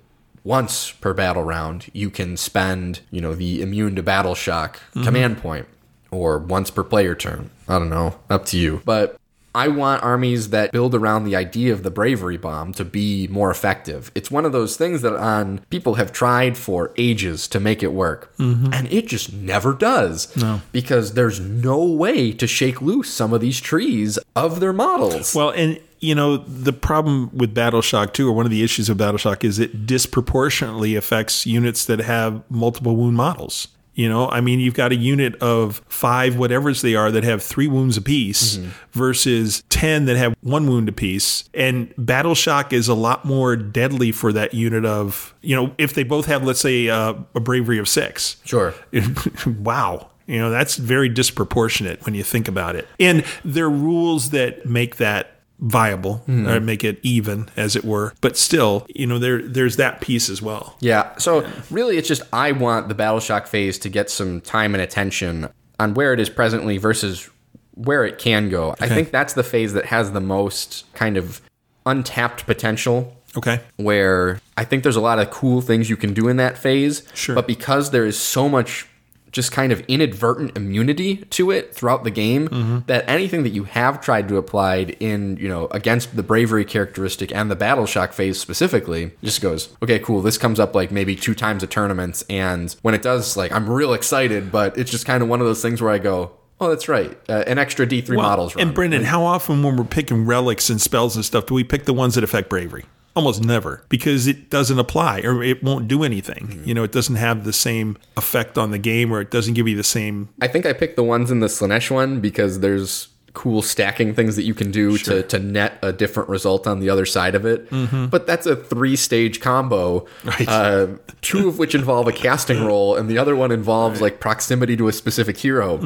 [0.44, 5.04] once per battle round you can spend, you know, the immune to battle shock mm-hmm.
[5.04, 5.68] command point,
[6.10, 7.50] or once per player turn.
[7.68, 8.82] I don't know, up to you.
[8.86, 9.18] But
[9.54, 13.52] I want armies that build around the idea of the bravery bomb to be more
[13.52, 14.12] effective.
[14.16, 17.94] It's one of those things that on people have tried for ages to make it
[17.94, 18.74] work, mm-hmm.
[18.74, 20.36] and it just never does.
[20.38, 25.36] No, because there's no way to shake loose some of these trees of their models.
[25.36, 28.90] Well, and you know the problem with Battle Shock too, or one of the issues
[28.90, 33.68] of Battle Shock is it disproportionately affects units that have multiple wound models.
[33.94, 37.44] You know, I mean, you've got a unit of five, whatever's they are, that have
[37.44, 38.58] three wounds apiece
[38.92, 41.50] versus 10 that have one wound apiece.
[41.54, 45.94] And Battle Shock is a lot more deadly for that unit of, you know, if
[45.94, 48.38] they both have, let's say, uh, a bravery of six.
[48.46, 48.74] sure.
[49.46, 50.10] wow.
[50.26, 52.88] You know, that's very disproportionate when you think about it.
[53.00, 56.48] And there are rules that make that viable hmm.
[56.48, 60.28] or make it even as it were but still you know there there's that piece
[60.28, 61.16] as well Yeah.
[61.18, 64.82] So really, it's just I want the battle shock phase to get some time and
[64.82, 67.30] attention on where it is presently versus
[67.76, 68.76] where it can go.
[68.80, 71.42] I think that's the phase that has the most kind of
[71.86, 73.16] untapped potential.
[73.38, 76.58] okay Where I think there's a lot of cool things you can do in that
[76.58, 77.04] phase.
[77.14, 77.36] Sure.
[77.36, 78.88] But because there is so much
[79.32, 82.80] just kind of inadvertent immunity to it throughout the game Mm-hmm.
[82.88, 87.34] that anything that you have tried to apply in, you know, against the bravery characteristic
[87.34, 90.22] and the battle shock phase specifically just goes, okay, cool.
[90.22, 92.24] This comes up like maybe two times a tournament.
[92.30, 95.48] And when it does, like, I'm real excited, but it's just kind of one of
[95.48, 97.18] those things where I go, Oh, that's right.
[97.28, 98.68] Uh, an extra D3 Well, models run.
[98.68, 101.86] And Brendan, how often when we're picking relics and spells and stuff, do we pick
[101.86, 102.86] the ones that affect bravery?
[103.16, 106.48] Almost never, because it doesn't apply or it won't do anything.
[106.48, 106.68] Mm-hmm.
[106.70, 109.68] You know, it doesn't have the same effect on the game, or it doesn't give
[109.68, 110.30] you the same.
[110.42, 114.36] I think I picked the ones in the Slaanesh one because there's cool stacking things
[114.36, 117.46] that you can do to, to net a different result on the other side of
[117.46, 117.66] it.
[118.10, 120.48] But that's a three stage combo, Right.
[120.50, 120.88] uh,
[121.22, 124.88] two of which involve a casting roll, and the other one involves like proximity to
[124.90, 125.78] a specific hero.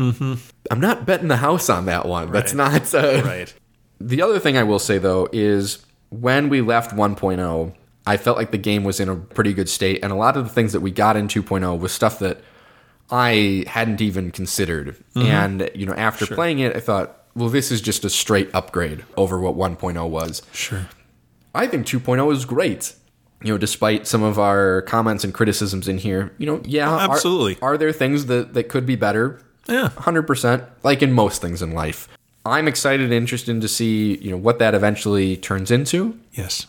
[0.72, 2.32] I'm not betting the house on that one.
[2.32, 2.94] That's not.
[2.94, 3.54] Uh, Right.
[4.02, 5.80] The other thing I will say though is
[6.22, 7.74] when we left 1.0,
[8.08, 10.44] I felt like the game was in a pretty good state, and a lot of
[10.44, 12.42] the things that we got in 2.0 was stuff that
[13.10, 14.98] I hadn't even considered.
[15.16, 15.22] Mm-hmm.
[15.22, 19.04] And you know, after playing it, I thought, well, this is just a straight upgrade
[19.18, 20.42] over what 1.0 was.
[20.54, 20.88] Sure.
[21.54, 22.94] I think 2.0 is great.
[23.44, 27.12] You know, despite some of our comments and criticisms in here, you know, yeah, are-
[27.12, 27.58] absolutely.
[27.62, 29.42] Are, there things that, that could be better?
[29.68, 29.90] Yeah.
[29.96, 32.08] 100%, like in most things in life.
[32.46, 36.20] I'm excited and interested to see, you know, what that eventually turns into.
[36.34, 36.68] Yes.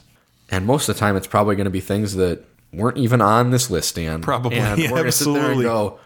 [0.51, 3.51] And most of the time, it's probably going to be things that weren't even on
[3.51, 4.23] this list, Dan.
[4.23, 5.99] Probably, And we're gonna sit there and go,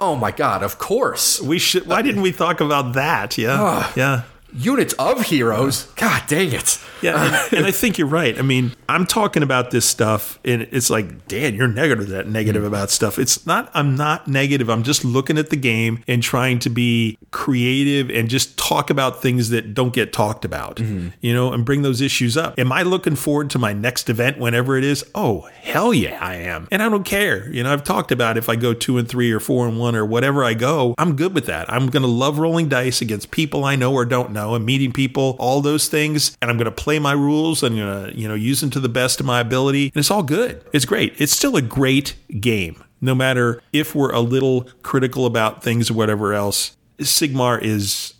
[0.00, 1.40] oh my God, of course.
[1.40, 1.86] We should.
[1.86, 3.38] Why didn't we talk about that?
[3.38, 3.56] Yeah.
[3.58, 3.92] Ah.
[3.96, 4.22] yeah.
[4.54, 5.84] Units of heroes.
[5.96, 6.78] God dang it.
[7.00, 8.38] Yeah, and, and I think you're right.
[8.38, 12.62] I mean, I'm talking about this stuff, and it's like, Dan, you're negative that negative
[12.62, 12.68] hmm.
[12.68, 13.18] about stuff.
[13.18, 13.70] It's not.
[13.74, 14.68] I'm not negative.
[14.68, 19.22] I'm just looking at the game and trying to be creative and just talk about
[19.22, 20.78] things that don't get talked about.
[20.78, 21.08] Hmm.
[21.20, 22.58] You know, and bring those issues up.
[22.58, 25.04] Am I looking forward to my next event, whenever it is?
[25.14, 26.68] Oh, hell yeah, I am.
[26.70, 27.50] And I don't care.
[27.50, 29.96] You know, I've talked about if I go two and three or four and one
[29.96, 31.72] or whatever I go, I'm good with that.
[31.72, 34.92] I'm going to love rolling dice against people I know or don't know and meeting
[34.92, 36.36] people, all those things.
[36.42, 37.62] And I'm going to play my rules.
[37.62, 39.86] I'm to, uh, you know, use them to the best of my ability.
[39.94, 40.64] And it's all good.
[40.72, 41.14] It's great.
[41.18, 45.94] It's still a great game, no matter if we're a little critical about things or
[45.94, 46.76] whatever else.
[46.98, 48.14] Sigmar is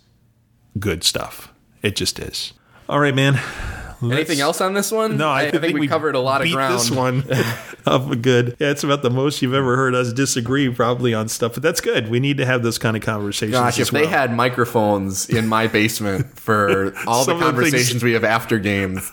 [0.79, 1.53] good stuff.
[1.81, 2.53] It just is.
[2.89, 3.39] All right, man.
[4.11, 5.17] Anything else on this one?
[5.17, 6.73] No, I, think, we, covered a lot of ground.
[6.73, 7.23] This one
[7.85, 8.55] up a good.
[8.59, 11.53] Yeah, it's about the most you've ever heard us disagree, probably on stuff.
[11.53, 12.09] But that's good.
[12.09, 13.53] We need to have those kind of conversations.
[13.53, 17.53] Gosh, as if they had microphones in my basement for all the of the things-
[17.53, 19.11] conversations we have after games,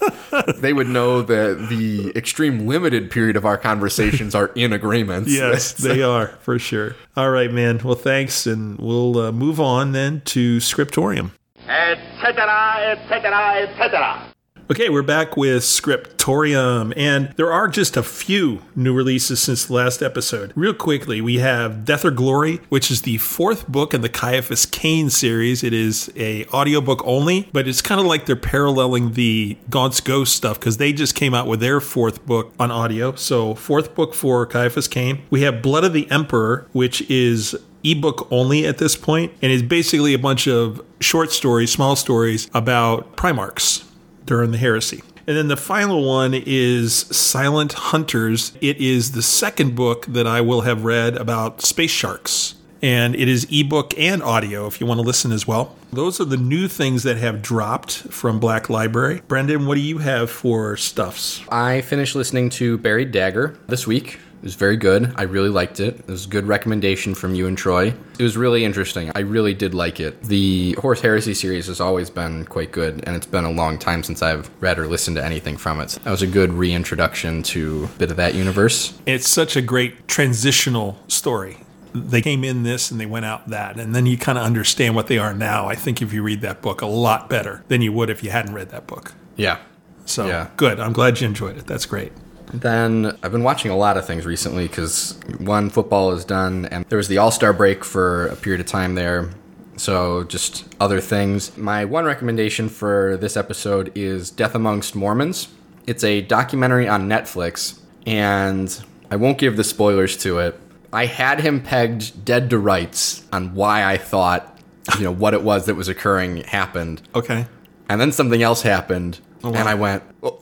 [0.58, 5.30] they would know that the extreme limited period of our conversations are in agreements.
[5.40, 6.96] Yes, they are for sure.
[7.16, 7.80] All right, man.
[7.82, 11.32] Well, thanks, and we'll uh, move on then to Scriptorium.
[11.66, 14.22] etc., etc., etc.
[14.70, 19.72] Okay, we're back with Scriptorium, and there are just a few new releases since the
[19.72, 20.52] last episode.
[20.54, 24.70] Real quickly, we have Death or Glory, which is the fourth book in the Ciaphas
[24.70, 25.64] Cain series.
[25.64, 30.36] It is a audiobook only, but it's kind of like they're paralleling the Gaunt's Ghost
[30.36, 33.16] stuff because they just came out with their fourth book on audio.
[33.16, 35.22] So, fourth book for Ciaphas Cain.
[35.30, 39.64] We have Blood of the Emperor, which is ebook only at this point, and is
[39.64, 43.89] basically a bunch of short stories, small stories about Primarchs
[44.30, 45.02] during the heresy.
[45.26, 48.52] And then the final one is Silent Hunters.
[48.60, 52.54] It is the second book that I will have read about space sharks.
[52.80, 55.74] And it is ebook and audio if you want to listen as well.
[55.92, 59.20] Those are the new things that have dropped from Black Library.
[59.26, 61.42] Brendan, what do you have for stuffs?
[61.48, 64.20] I finished listening to Buried Dagger this week.
[64.40, 65.12] It was very good.
[65.16, 65.98] I really liked it.
[65.98, 67.92] It was a good recommendation from you and Troy.
[68.18, 69.12] It was really interesting.
[69.14, 70.22] I really did like it.
[70.22, 74.02] The Horus Heresy series has always been quite good, and it's been a long time
[74.02, 75.98] since I've read or listened to anything from it.
[76.04, 78.98] That was a good reintroduction to a bit of that universe.
[79.04, 81.58] It's such a great transitional story.
[81.92, 84.94] They came in this and they went out that, and then you kind of understand
[84.94, 85.68] what they are now.
[85.68, 88.30] I think if you read that book a lot better than you would if you
[88.30, 89.12] hadn't read that book.
[89.36, 89.58] Yeah.
[90.06, 90.46] So Yeah.
[90.56, 90.80] good.
[90.80, 91.66] I'm glad you enjoyed it.
[91.66, 92.12] That's great.
[92.52, 96.84] Then I've been watching a lot of things recently because one, football is done, and
[96.86, 99.30] there was the All Star break for a period of time there.
[99.76, 101.56] So just other things.
[101.56, 105.48] My one recommendation for this episode is Death Amongst Mormons.
[105.86, 110.60] It's a documentary on Netflix, and I won't give the spoilers to it.
[110.92, 114.58] I had him pegged dead to rights on why I thought,
[114.98, 117.00] you know, what it was that was occurring happened.
[117.14, 117.46] Okay.
[117.88, 120.39] And then something else happened, oh, and I went, well,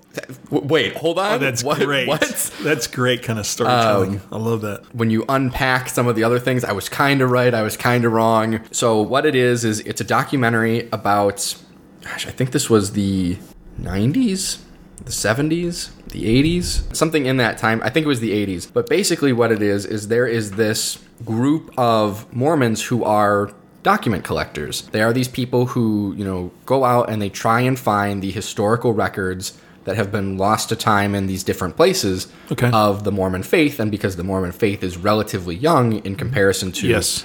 [0.51, 1.35] wait, hold on.
[1.35, 2.09] Oh, that's what, great.
[2.09, 2.21] What?
[2.63, 4.17] That's great kind of storytelling.
[4.17, 4.95] Um, I love that.
[4.95, 7.77] when you unpack some of the other things, I was kind of right, I was
[7.77, 8.61] kind of wrong.
[8.71, 11.57] So what it is is it's a documentary about
[12.03, 13.37] gosh, I think this was the
[13.81, 14.59] 90s,
[15.05, 17.81] the 70s, the 80s, something in that time.
[17.85, 18.73] I think it was the 80s.
[18.73, 23.53] But basically what it is is there is this group of Mormons who are
[23.83, 24.83] document collectors.
[24.83, 28.31] They are these people who, you know, go out and they try and find the
[28.31, 29.59] historical records
[29.89, 32.71] that have been lost to time in these different places Okay.
[32.75, 36.87] of the Mormon faith and because the Mormon faith is relatively young in comparison to
[36.87, 37.25] Yes.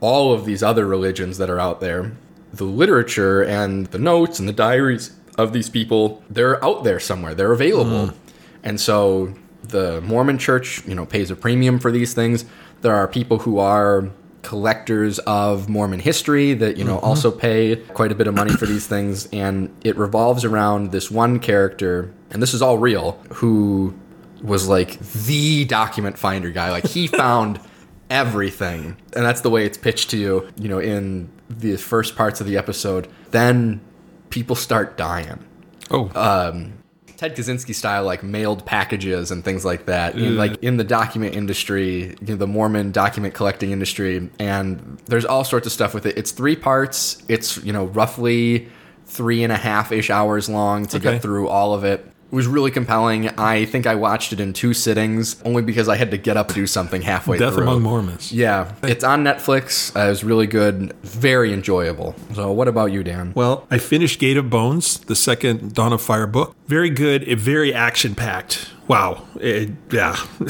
[0.00, 2.12] all of these other religions that are out there,
[2.54, 7.34] the literature and the notes and the diaries of these people, they're out there somewhere.
[7.34, 8.06] They're available.
[8.06, 8.16] Hmm.
[8.62, 9.34] And so
[9.66, 12.44] the Mormon church, you know, pays a premium for these things.
[12.82, 14.10] There are people who are
[14.46, 17.04] collectors of Mormon history that, you know, mm-hmm.
[17.04, 19.26] also pay quite a bit of money for these things.
[19.32, 23.92] And it revolves around this one character, and this is all real, who
[24.40, 26.70] was like the document finder guy.
[26.70, 27.58] Like he found
[28.08, 28.96] everything.
[29.16, 32.46] And that's the way it's pitched to you, you know, in the first parts of
[32.46, 33.08] the episode.
[33.32, 33.80] Then
[34.30, 35.44] people start dying.
[35.90, 36.74] Oh, um,
[37.16, 41.34] Ted Kaczynski style, like mailed packages and things like that, in, like in the document
[41.34, 46.04] industry, you know, the Mormon document collecting industry, and there's all sorts of stuff with
[46.06, 46.16] it.
[46.18, 47.22] It's three parts.
[47.28, 48.68] It's you know roughly
[49.06, 51.12] three and a half ish hours long to Okay.
[51.12, 52.04] get through all of it.
[52.30, 53.28] It was really compelling.
[53.38, 56.48] I think I watched it in two sittings, only because I had to get up
[56.48, 57.46] and do something halfway through.
[57.46, 57.64] Death through.
[57.64, 58.32] Among Mormons.
[58.32, 59.94] Yeah, it's on Netflix.
[59.96, 62.16] Uh, it was really good, very enjoyable.
[62.34, 63.32] So, what about you, Dan?
[63.34, 66.56] Well, I finished Gate of Bones, the second Dawn of Fire book.
[66.66, 68.70] Very good, it very action packed.
[68.88, 69.26] Wow.
[69.40, 70.16] It, yeah.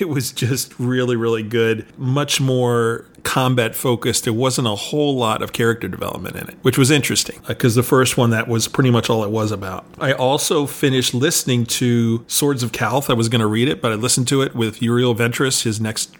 [0.00, 1.86] it was just really, really good.
[1.98, 4.22] Much more combat focused.
[4.22, 7.82] There wasn't a whole lot of character development in it, which was interesting because the
[7.82, 9.84] first one, that was pretty much all it was about.
[9.98, 13.10] I also finished listening to Swords of Calth.
[13.10, 15.80] I was going to read it, but I listened to it with Uriel Ventris, his
[15.80, 16.14] next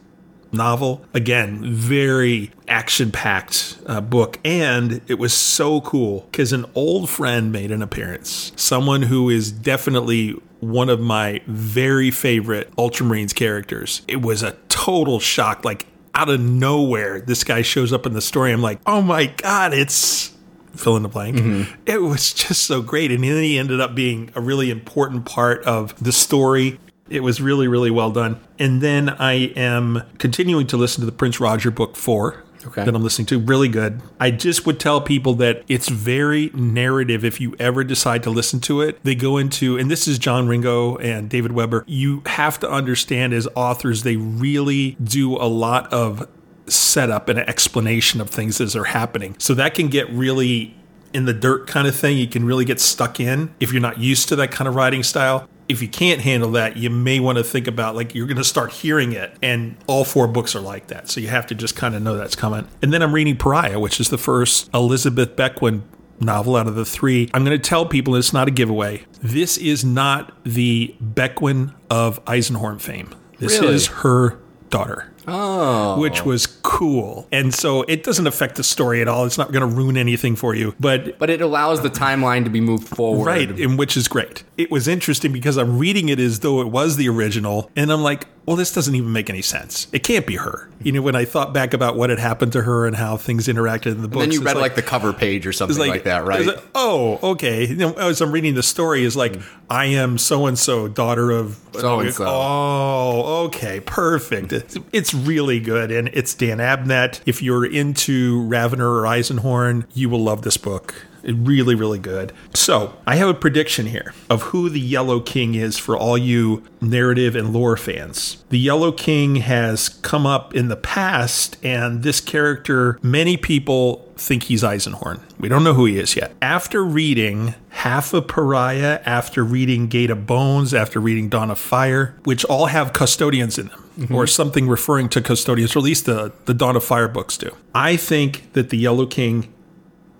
[0.52, 1.04] novel.
[1.14, 4.40] Again, very action packed uh, book.
[4.44, 8.50] And it was so cool because an old friend made an appearance.
[8.56, 14.02] Someone who is definitely one of my very favorite Ultramarines characters.
[14.08, 15.64] It was a total shock.
[15.64, 15.86] Like,
[16.16, 18.50] out of nowhere, this guy shows up in the story.
[18.50, 20.32] I'm like, oh my God, it's
[20.74, 21.36] fill in the blank.
[21.36, 21.74] Mm-hmm.
[21.86, 23.10] It was just so great.
[23.12, 26.80] And then he ended up being a really important part of the story.
[27.08, 28.40] It was really, really well done.
[28.58, 32.42] And then I am continuing to listen to the Prince Roger book four.
[32.64, 32.84] Okay.
[32.84, 33.38] That I'm listening to.
[33.38, 34.00] Really good.
[34.18, 38.60] I just would tell people that it's very narrative if you ever decide to listen
[38.60, 39.02] to it.
[39.04, 41.84] They go into, and this is John Ringo and David Weber.
[41.86, 46.28] You have to understand as authors, they really do a lot of
[46.66, 49.36] setup and explanation of things as they're happening.
[49.38, 50.76] So that can get really
[51.12, 52.18] in the dirt kind of thing.
[52.18, 55.02] You can really get stuck in if you're not used to that kind of writing
[55.02, 55.48] style.
[55.68, 58.44] If you can't handle that, you may want to think about like you're going to
[58.44, 59.36] start hearing it.
[59.42, 61.08] And all four books are like that.
[61.08, 62.68] So you have to just kind of know that's coming.
[62.82, 65.82] And then I'm reading Pariah, which is the first Elizabeth Bequin
[66.20, 67.28] novel out of the three.
[67.34, 69.04] I'm going to tell people it's not a giveaway.
[69.22, 73.14] This is not the Bequin of Eisenhorn fame.
[73.38, 73.74] This Really?
[73.74, 74.38] is her
[74.70, 77.26] daughter Oh, which was cool.
[77.32, 79.24] And so it doesn't affect the story at all.
[79.24, 80.74] It's not going to ruin anything for you.
[80.78, 83.26] But but it allows the timeline to be moved forward.
[83.26, 84.44] right, and which is great.
[84.56, 88.02] It was interesting because I'm reading it as though it was the original, and I'm
[88.02, 89.88] like, well, this doesn't even make any sense.
[89.92, 90.70] It can't be her.
[90.80, 93.48] You know, when I thought back about what had happened to her and how things
[93.48, 96.04] interacted in the book, And then you read like, the cover page or something like,
[96.04, 96.46] that, right?
[96.46, 97.66] like, oh, okay.
[97.66, 101.32] You know, as I'm reading the story, is like, I am so and so, daughter
[101.32, 102.24] of So-and-so.
[102.24, 104.52] Oh, okay, perfect.
[104.52, 107.20] It's, it's really good, and it's Dan Abnett.
[107.26, 111.06] If you're into Ravenor or Eisenhorn, you will love this book.
[111.24, 112.32] Really, really good.
[112.54, 116.62] So, I have a prediction here of who the Yellow King is for all you
[116.80, 118.44] narrative and lore fans.
[118.50, 124.44] The Yellow King has come up in the past, and this character, many people think
[124.44, 125.20] he's Eisenhorn.
[125.38, 126.32] We don't know who he is yet.
[126.40, 132.14] After reading half of Pariah, after reading Gate of Bones, after reading Dawn of Fire,
[132.24, 136.32] which all have custodians in them, or something referring to custodians, or at least the,
[136.44, 137.54] the Dawn of Fire books do.
[137.74, 139.52] I think that the Yellow King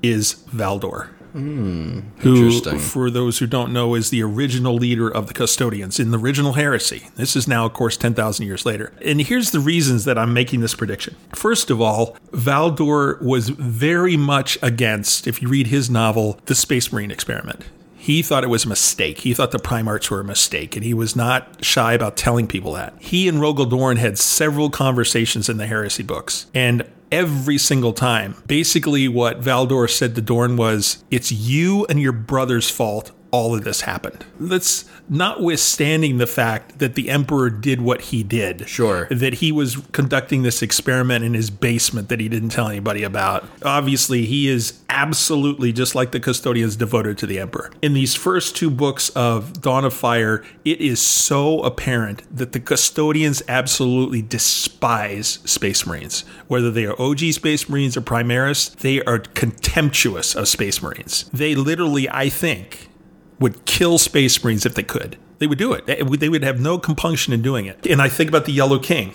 [0.03, 1.09] is Valdor.
[1.33, 6.11] Hmm, who, for those who don't know, is the original leader of the custodians in
[6.11, 7.09] the original heresy.
[7.17, 8.91] This is now, of course, 10,000 years later.
[9.05, 11.15] And here's the reasons that I'm making this prediction.
[11.35, 16.91] First of all, Valdor was very much against, if you read his novel, the Space
[16.91, 17.67] Marine experiment.
[18.07, 19.19] He thought it was a mistake.
[19.23, 22.73] He thought the Primarchs were a mistake, and he was not shy about telling people
[22.75, 22.95] that.
[23.01, 28.37] He and Rogal Dorn had several conversations in the Heresy books, and every single time,
[28.47, 33.11] basically what Valdor said to Dorn was, "It's you and your brother's fault.
[33.31, 38.69] All of this happened." That's notwithstanding the fact that the Emperor did what he did.
[38.69, 39.07] Sure.
[39.11, 43.49] That he was conducting this experiment in his basement that he didn't tell anybody about.
[43.63, 47.71] Obviously, he is absolutely just like the custodians devoted to the Emperor.
[47.83, 52.61] In these first two books of Dawn of Fire, it is so apparent that the
[52.61, 56.25] custodians absolutely despise Space Marines.
[56.49, 61.31] Whether they are OG Space Marines or Primaris, they are contemptuous of Space Marines.
[61.33, 62.86] They literally, I think,
[63.39, 65.17] would kill Space Marines if they could.
[65.39, 65.87] They would do it.
[65.87, 67.87] They would- have no compunction in doing it.
[67.87, 69.15] And I think about the Yellow King.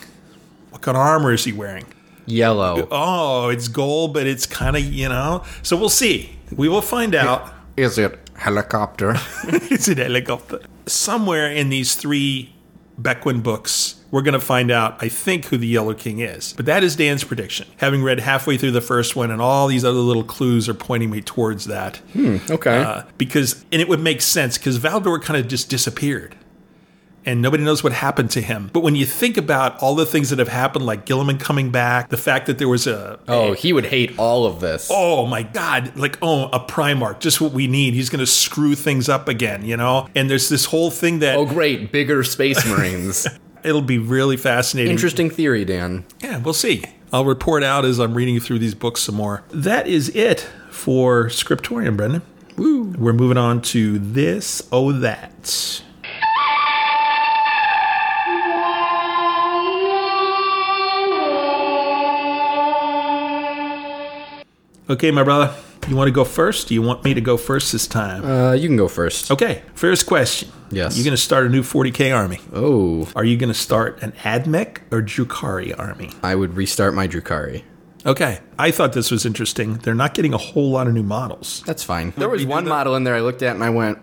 [0.70, 1.86] What kind of armor is he wearing?
[2.28, 2.88] yellow.
[2.92, 5.44] Oh, it's gold, but it's kind of, you know.
[5.64, 6.38] So we'll see.
[6.56, 7.52] We will find out.
[7.76, 9.16] Is it helicopter?
[9.44, 10.60] it's an helicopter.
[10.86, 12.54] Somewhere in these three
[13.02, 16.54] Bequin books, we're going to find out, I think, who the Yellow King is.
[16.54, 17.68] But that is Dan's prediction.
[17.78, 21.10] Having read halfway through the first one, and all these other little clues are pointing
[21.10, 22.02] me towards that.
[22.50, 22.78] okay.
[22.84, 26.36] Uh, because, and it would make sense because Valdor kind of just disappeared.
[27.24, 28.72] And nobody knows what happened to him.
[28.74, 32.10] But when you think about all the things that have happened, like Guilliman coming back,
[32.10, 34.90] the fact that there was a, oh, he would hate all of this.
[34.92, 39.08] oh my god like oh a primarch just what we need he's gonna screw things
[39.08, 43.28] up again you know and there's this whole thing that Oh, great, bigger space marines.
[43.64, 44.92] it'll be really fascinating.
[44.92, 46.06] Interesting theory, Dan.
[46.22, 46.84] yeah we'll see.
[47.14, 49.44] I'll report out as i'm reading through these books some more.
[49.52, 52.22] That is it for scriptorium brendan.
[52.58, 52.94] Woo.
[52.98, 54.68] we're moving on to this.
[54.72, 55.82] Oh that.
[64.90, 65.54] Okay my brother
[65.90, 68.54] you want to go first do you want me to go first this time Uh,
[68.54, 69.32] you can go first.
[69.32, 70.50] Okay, first question.
[70.72, 70.96] Yes.
[70.96, 72.40] You're going to start a new 40k army.
[72.54, 76.12] Oh, Are you going to start an Admech or Drukhari army?
[76.24, 77.64] I would restart my Drukhari.
[78.06, 79.76] Okay, I thought this was interesting.
[79.84, 81.62] They're not getting a whole lot of new models.
[81.66, 82.14] That's fine.
[82.18, 82.70] There was one that?
[82.70, 84.00] model in there I looked at and I went,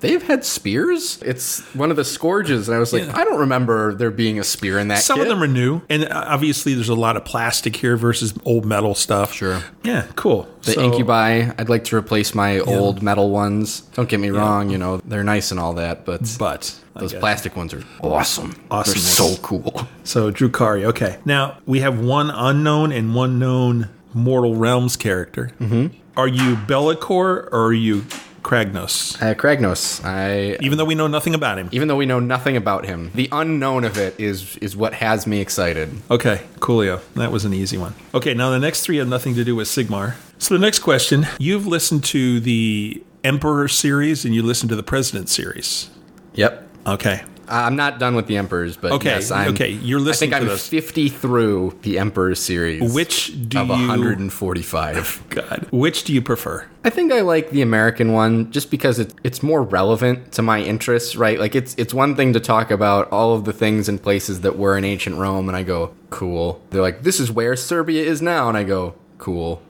[0.00, 1.18] they've had spears?
[1.24, 2.68] It's one of the Scourges.
[2.68, 3.16] And I was like, Yeah.
[3.16, 5.26] I don't remember there being a spear in that Some kit.
[5.26, 8.94] of them are new, and obviously there's a lot of plastic here versus old metal
[8.94, 9.32] stuff.
[9.32, 9.62] Sure.
[9.84, 10.48] Yeah, cool.
[10.62, 13.80] The So- Incubi, I'd like to replace my old metal ones.
[13.94, 17.56] Don't get me wrong, you know, they're nice and all that, but But those plastic
[17.56, 18.54] ones are awesome.
[18.70, 18.92] Awesome.
[18.94, 19.86] They're so cool.
[20.04, 20.84] So Drukhari.
[20.84, 25.52] Okay, now we have one unknown and one known Mortal Realms character.
[25.60, 25.96] Mm-hmm.
[26.16, 28.04] Are you Be'lakor or are you
[28.42, 29.20] Kragnos?
[29.20, 31.68] Uh, Kragnos, I Even though we know nothing about him.
[31.72, 35.26] even though we know nothing about him, the unknown of it is is what has
[35.26, 35.90] me excited.
[36.10, 37.00] Okay, coolio.
[37.14, 37.94] That was an easy one.
[38.14, 40.14] Okay, now the next three have nothing to do with Sigmar.
[40.38, 44.82] So the next question you've listened to the Emperor series and you listened to the
[44.82, 45.90] President series.
[46.34, 46.66] Yep.
[46.86, 47.22] Okay.
[47.50, 50.42] I'm not done with the Emperors, but Okay, yes, I'm, okay, you're listening I think
[50.44, 50.66] I'm those.
[50.68, 52.92] 50 through the Emperor series.
[52.92, 55.24] Which do of you 145.
[55.30, 56.66] God, which do you prefer?
[56.84, 60.60] I think I like the American one just because it, it's more relevant to my
[60.60, 61.38] interests, right?
[61.38, 64.56] Like it's it's one thing to talk about all of the things and places that
[64.56, 66.62] were in ancient Rome, and I go, cool.
[66.70, 69.60] They're like, this is where Serbia is now, and I go, cool.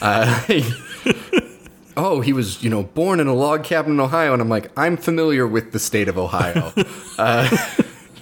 [0.00, 0.42] Uh,
[1.96, 4.70] oh, he was, you know, born in a log cabin in Ohio, and I'm like,
[4.76, 6.72] I'm familiar with the state of Ohio.
[7.18, 7.48] Uh,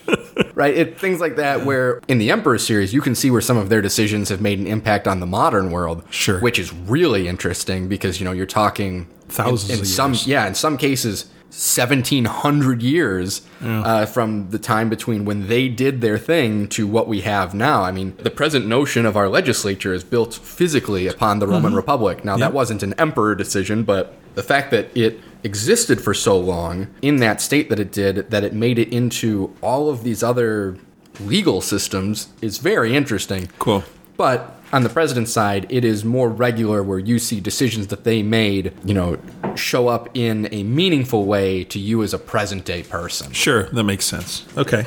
[0.54, 0.72] right?
[0.72, 3.70] It, things like that, where in the Emperor series, you can see where some of
[3.70, 6.04] their decisions have made an impact on the modern world.
[6.10, 6.38] Sure.
[6.38, 10.26] Which is really interesting because, you know, you're talking Thousands in, in of some, years.
[10.28, 16.18] yeah, in some cases, 1700 years uh, from the time between when they did their
[16.18, 17.82] thing to what we have now.
[17.82, 21.54] I mean, the present notion of our legislature is built physically upon the Mm-hmm.
[21.54, 22.24] Roman Republic.
[22.24, 26.88] Now, that wasn't an emperor decision, but the fact that it existed for so long
[27.02, 30.76] in that state that it did, that it made it into all of these other
[31.20, 33.48] legal systems is very interesting.
[33.58, 33.84] Cool.
[34.16, 38.22] But on the president's side, it is more regular where you see decisions that they
[38.22, 39.18] made, you know,
[39.54, 43.32] show up in a meaningful way to you as a present day person.
[43.32, 44.46] Sure, that makes sense.
[44.56, 44.86] Okay.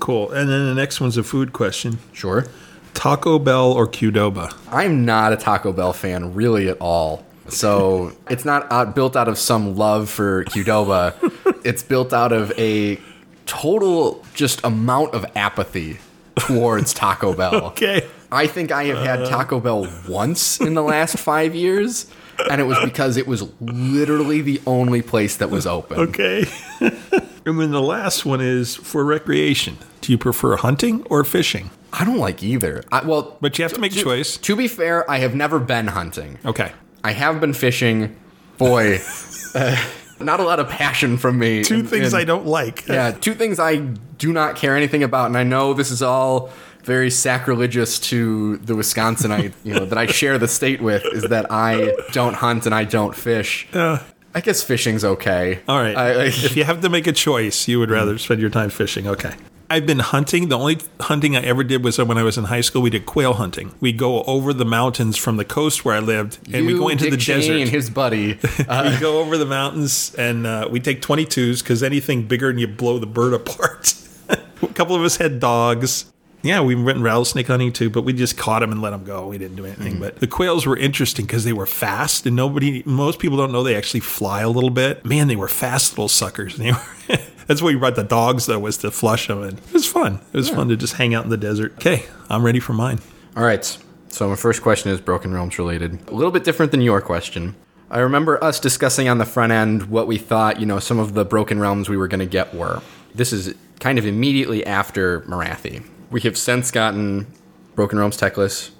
[0.00, 0.30] Cool.
[0.32, 1.98] And then the next one's a food question.
[2.12, 2.46] Sure.
[2.94, 4.56] Taco Bell or Qdoba?
[4.70, 7.24] I'm not a Taco Bell fan really at all.
[7.48, 11.14] So it's not out, built out of some love for Qdoba.
[11.64, 13.00] it's built out of a
[13.46, 15.98] total just amount of apathy
[16.36, 17.54] towards Taco Bell.
[17.68, 18.06] Okay.
[18.30, 22.06] I think I have had Taco Bell once in the last five years,
[22.50, 25.98] and it was because it was literally the only place that was open.
[25.98, 26.44] Okay.
[26.80, 29.78] and then the last one is for recreation.
[30.00, 31.70] Do you prefer hunting or fishing?
[31.92, 32.82] I don't like either.
[32.92, 34.36] I, well, But you have to make a choice.
[34.36, 36.38] to be fair, I have never been hunting.
[36.44, 36.72] Okay.
[37.02, 38.14] I have been fishing.
[38.58, 38.98] Boy,
[39.54, 39.82] uh,
[40.20, 41.62] not a lot of passion from me.
[41.64, 42.86] Two And- things and- I don't like.
[42.88, 46.50] Yeah, two things I do not care anything about, and I know this is all
[46.88, 51.52] very sacrilegious to the Wisconsinite, you know, that I share the state with, is that
[51.52, 53.68] I don't hunt and I don't fish.
[53.74, 53.98] Uh,
[54.34, 55.60] I guess fishing's okay.
[55.68, 55.94] all right.
[55.94, 58.70] I, I, if you have to make a choice, you would rather spend your time
[58.70, 59.06] fishing.
[59.06, 59.34] Okay.
[59.70, 60.48] I've been hunting.
[60.48, 62.80] The only hunting I ever did was when I was in high school.
[62.80, 63.74] We did quail hunting.
[63.80, 67.04] We go over the mountains from the coast where I lived, and we go into
[67.04, 67.60] Dick the Cheney desert.
[67.60, 68.38] and his buddy.
[68.66, 72.58] Uh, we go over the mountains and uh, we take 22s because anything bigger and
[72.58, 73.92] you blow the bird apart.
[74.30, 76.10] a couple of us had dogs.
[76.42, 79.26] Yeah, we went rattlesnake hunting too, but we just caught them and let them go.
[79.26, 79.94] We didn't do anything.
[79.94, 80.02] Mm-hmm.
[80.02, 83.62] But the quails were interesting because they were fast, and nobody, most people don't know
[83.62, 85.04] they actually fly a little bit.
[85.04, 86.58] Man, they were fast little suckers.
[86.58, 86.66] And
[87.08, 87.22] they were.
[87.48, 90.20] That's why we brought the dogs though, was to flush them, and it was fun.
[90.32, 91.72] It was fun to just hang out in the desert.
[91.78, 93.00] Okay, I'm ready for mine.
[93.36, 93.64] All right.
[94.10, 95.98] So my first question is Broken Realms related.
[96.08, 97.54] A little bit different than your question.
[97.90, 101.14] I remember us discussing on the front end what we thought, you know, some of
[101.14, 102.82] the Broken Realms we were going to get were.
[103.14, 105.84] This is kind of immediately after Morathi.
[106.10, 107.26] We have since gotten
[107.74, 108.70] Broken Realms Teclis.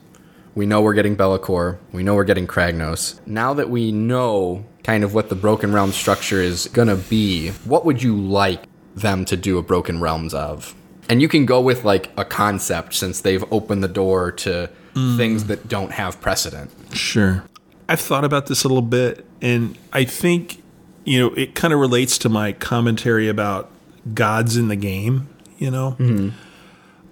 [0.55, 1.79] We know we're getting Be'lakor.
[1.93, 3.25] We know we're getting Kragnos.
[3.27, 7.51] Now that we know kind of what the Broken Realms structure is going to be,
[7.67, 8.65] what would you like
[8.95, 10.75] them to do a Broken Realms of?
[11.11, 15.17] And you can go with like a concept since they've opened the door to mm.
[15.17, 16.71] things that don't have precedent.
[16.95, 17.45] Sure.
[17.91, 20.63] I've thought about this a little bit, and I think,
[21.05, 23.71] you know, it kind of relates to my commentary about
[24.15, 25.29] gods in the game,
[25.59, 25.97] you know?
[25.99, 26.31] Mm-hmm.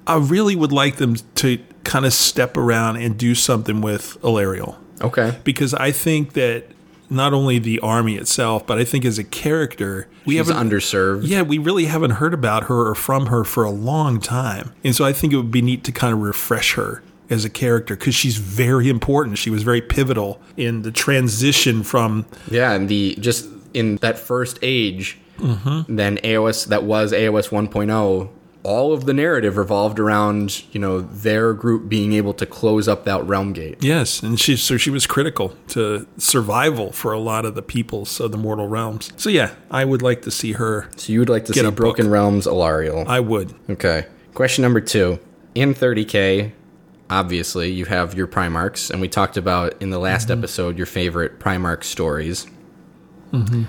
[0.07, 4.77] I really would like them to kind of step around and do something with Alarielle.
[5.01, 5.39] Okay.
[5.45, 6.65] Because I think that
[7.09, 11.21] not only the army itself, but I think as a character, we She's haven't underserved.
[11.25, 14.73] yeah, we really haven't heard about her or from her for a long time.
[14.83, 17.51] And so I think it would be neat to kind of refresh her as a
[17.51, 19.39] character because she's very important.
[19.39, 24.59] She was very pivotal in the transition from Yeah, and the just in that first
[24.63, 25.95] age, Mm-hmm.
[25.97, 28.29] then AOS that was AOS 1.0,
[28.67, 33.05] all of the narrative revolved around you know their group being able to close up
[33.05, 33.79] that realm gate.
[33.81, 38.19] yes, and she so she was critical to survival for a lot of the peoples
[38.19, 39.13] of the mortal realms.
[39.17, 40.91] So yeah, I would like to see her.
[40.97, 41.77] So you would like to see a book.
[41.77, 43.07] Broken Realms Alarielle.
[43.07, 43.55] I would.
[43.71, 44.07] Okay.
[44.35, 45.21] Question number two.
[45.55, 46.53] In 30K,
[47.09, 50.41] obviously, you have your Primarchs, and we talked about in the last mm-hmm.
[50.41, 52.47] episode your favorite Primarch stories.
[53.33, 53.65] Mm-hmm.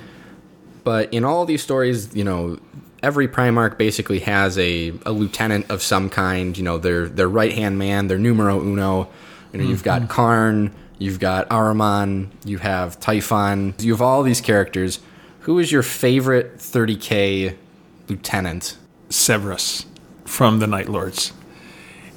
[0.83, 2.59] But in all these stories, you know,
[3.07, 7.53] every Primarch basically has a, a lieutenant of some kind, you know, their, their right
[7.53, 9.07] hand man, their numero uno.
[9.53, 10.11] You know, you've got mm-hmm.
[10.11, 14.99] Karn, you've got Araman, you have Typhon, you have all these characters.
[15.41, 17.55] Who is your favorite 30K
[18.09, 18.77] lieutenant?
[19.09, 19.85] Severus
[20.25, 21.31] from the Night Lords.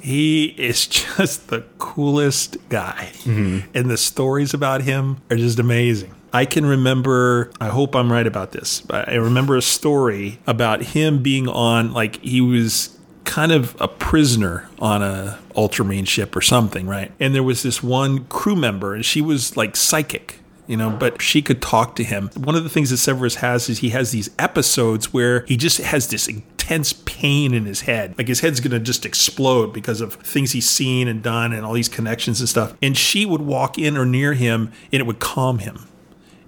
[0.01, 3.11] He is just the coolest guy.
[3.19, 3.69] Mm-hmm.
[3.73, 6.13] And the stories about him are just amazing.
[6.33, 11.21] I can remember, I hope I'm right about this, I remember a story about him
[11.21, 16.87] being on, like, he was kind of a prisoner on a ultramarine ship or something,
[16.87, 17.11] right?
[17.19, 21.21] And there was this one crew member, and she was like psychic you know, but
[21.21, 22.29] she could talk to him.
[22.35, 25.79] One of the things that Severus has is he has these episodes where he just
[25.79, 28.15] has this intense pain in his head.
[28.17, 31.65] Like his head's going to just explode because of things he's seen and done and
[31.65, 32.73] all these connections and stuff.
[32.81, 35.87] And she would walk in or near him and it would calm him.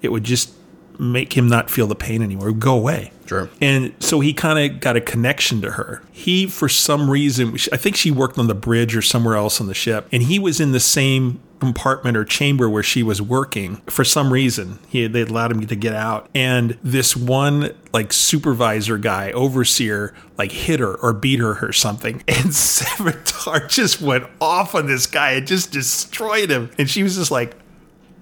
[0.03, 0.53] It would just
[0.99, 2.49] make him not feel the pain anymore.
[2.49, 3.11] It would go away.
[3.25, 3.49] Sure.
[3.61, 6.03] And so he kind of got a connection to her.
[6.11, 9.67] He, for some reason, I think she worked on the bridge or somewhere else on
[9.67, 13.77] the ship, and he was in the same compartment or chamber where she was working
[13.87, 14.79] for some reason.
[14.89, 20.51] He they allowed him to get out, and this one like supervisor guy, overseer, like
[20.51, 25.31] hit her or beat her or something, and Sevatar just went off on this guy
[25.31, 27.55] and just destroyed him, and she was just like.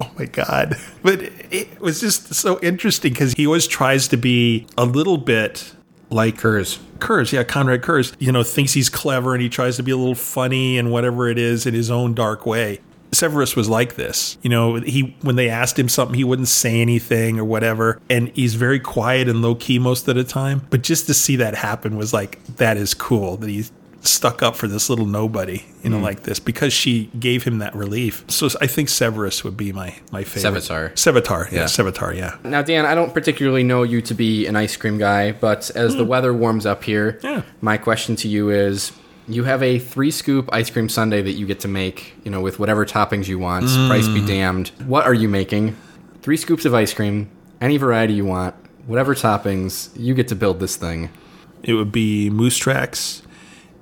[0.02, 0.78] Oh my God.
[1.04, 1.22] But
[1.52, 5.74] it was just so interesting because he always tries to be a little bit
[6.10, 6.80] like Curze.
[6.98, 9.98] Curze, yeah, Konrad Curze, you know, thinks he's clever and he tries to be a
[9.98, 12.80] little funny and whatever it is in his own dark way.
[13.14, 14.38] Severus was like this.
[14.42, 18.30] You know, he when they asked him something, he wouldn't say anything or whatever, and
[18.30, 20.66] he's very quiet and low key most of the time.
[20.70, 23.72] But just to see that happen was like that is cool that he's
[24.02, 26.04] stuck up for this little nobody, you know, hmm.
[26.04, 28.26] like this because she gave him that relief.
[28.30, 30.64] So I think Severus would be my my favorite.
[30.64, 30.94] Sevatar.
[30.94, 31.66] Sevatar, yeah, Yeah.
[31.66, 32.38] Sevatar, yeah.
[32.44, 35.96] Now, Dan, I don't particularly know you to be an ice cream guy, but as
[35.96, 36.10] the hmm.
[36.10, 37.44] weather warms up here, Yeah.
[37.62, 38.92] my question to you is
[39.28, 42.42] you have a three scoop ice cream sundae that you get to make, you know,
[42.42, 43.66] with whatever toppings you want.
[43.70, 43.88] Hmm.
[43.88, 44.70] Price be damned.
[44.86, 45.78] What are you making?
[46.22, 47.30] Three scoops of ice cream,
[47.60, 48.56] any variety you want,
[48.88, 51.10] whatever toppings, you get to build this thing.
[51.64, 53.22] It would be Moose Tracks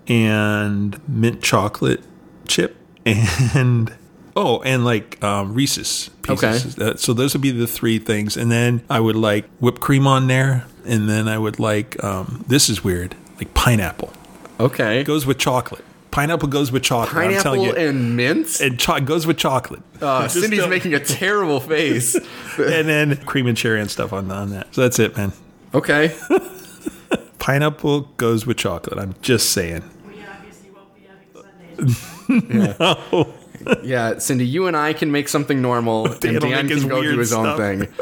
[0.10, 2.02] and mint chocolate
[2.48, 2.76] chip
[3.06, 3.94] and
[4.36, 6.78] oh, and like um, Reese's pieces.
[6.78, 6.98] Okay.
[6.98, 10.28] So those would be the three things, and then I would like whipped cream on
[10.28, 14.12] there, and then I would like um, this is weird, like pineapple.
[14.60, 15.00] Okay.
[15.00, 15.86] It goes with chocolate.
[16.12, 17.16] Pineapple goes with chocolate.
[17.16, 17.90] I'm telling Pineapple you.
[17.90, 18.60] and mint?
[18.60, 19.84] and cho- goes with chocolate.
[20.02, 22.16] Uh, Cindy's don't- making a terrible face.
[22.58, 24.74] and then cream and cherry and stuff on, on that.
[24.74, 25.34] So that's it, man.
[25.74, 26.18] Okay.
[27.38, 28.98] Pineapple goes with chocolate.
[29.00, 29.84] I'm just saying.
[32.28, 33.26] having Sundays.
[33.84, 37.18] Yeah, Cindy, you and I can make something normal, Dan and Dan can go do
[37.18, 37.88] his own thing.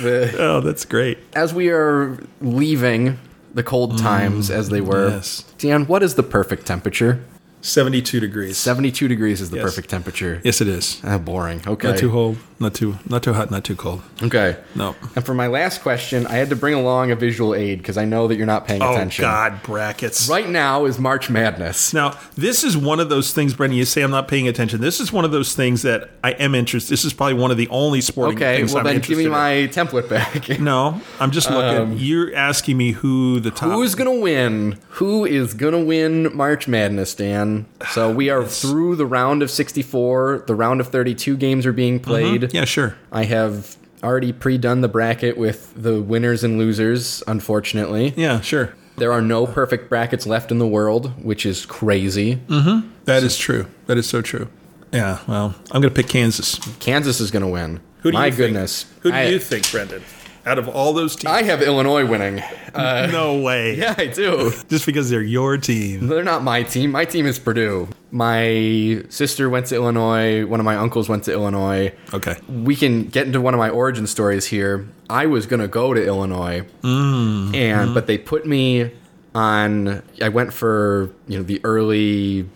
[0.00, 1.18] The- Oh, that's great.
[1.34, 3.18] as we are leaving
[3.52, 5.42] the cold times as they were, yes.
[5.58, 7.22] Dan, what is the perfect temperature?
[7.60, 8.56] 72 degrees.
[8.56, 9.64] 72 degrees is the Yes.
[9.64, 10.40] perfect temperature.
[10.42, 11.00] Yes, it is.
[11.04, 11.60] Ah, boring.
[11.66, 11.88] Okay.
[11.88, 14.02] Not too cold, not too not too hot, not too cold.
[14.22, 14.56] Okay.
[14.74, 14.94] No.
[15.16, 18.04] And for my last question, I had to bring along a visual aid because I
[18.04, 19.22] know that you're not paying Oh attention.
[19.22, 20.28] God, brackets.
[20.28, 21.94] Right now is March Madness.
[21.94, 23.78] Now, this is one of those things, Brendan.
[23.78, 24.80] You say I'm not paying attention.
[24.80, 26.92] This is one of those things that I am interested.
[26.92, 29.18] This is probably one of the only sporting Okay, things well I'm then interested give
[29.18, 29.30] me in.
[29.30, 30.60] my template back.
[30.60, 31.80] No, I'm just looking.
[31.80, 33.70] Um, You're asking me who the top.
[33.72, 34.78] Who's gonna win?
[34.90, 37.64] Who is gonna win March Madness, Dan?
[37.92, 40.44] So we are through the round of 64.
[40.46, 42.42] The round of 32 games are being played.
[42.42, 42.49] Mm-hmm.
[42.52, 42.96] Yeah, sure.
[43.12, 47.22] I have already pre-done the bracket with the winners and losers.
[47.26, 48.74] Unfortunately, Yeah, sure.
[48.96, 52.36] there are no perfect brackets left in the world, which is crazy.
[52.36, 52.88] Mm-hmm.
[53.04, 53.66] That is true.
[53.86, 54.48] That is so true.
[54.92, 55.18] Yeah.
[55.28, 56.58] Well, I'm going to pick Kansas.
[56.80, 57.80] Kansas is gonna win.
[58.02, 58.38] Who do My you think?
[58.54, 58.86] goodness.
[59.00, 60.02] Who do I, you think, Brendan?
[60.46, 62.42] Out of all those teams, I have Illinois winning.
[62.74, 63.74] Uh, no way.
[63.78, 64.52] yeah, I do.
[64.68, 66.06] Just because they're your team.
[66.06, 66.92] They're not my team.
[66.92, 67.88] My team is Purdue.
[68.10, 70.46] My sister went to Illinois.
[70.46, 71.92] One of my uncles went to Illinois.
[72.14, 72.36] Okay.
[72.48, 74.88] We can get into one of my origin stories here.
[75.10, 78.92] I was gonna go to Illinois, and but they put me
[79.34, 80.02] on.
[80.22, 82.48] I went for you know the early,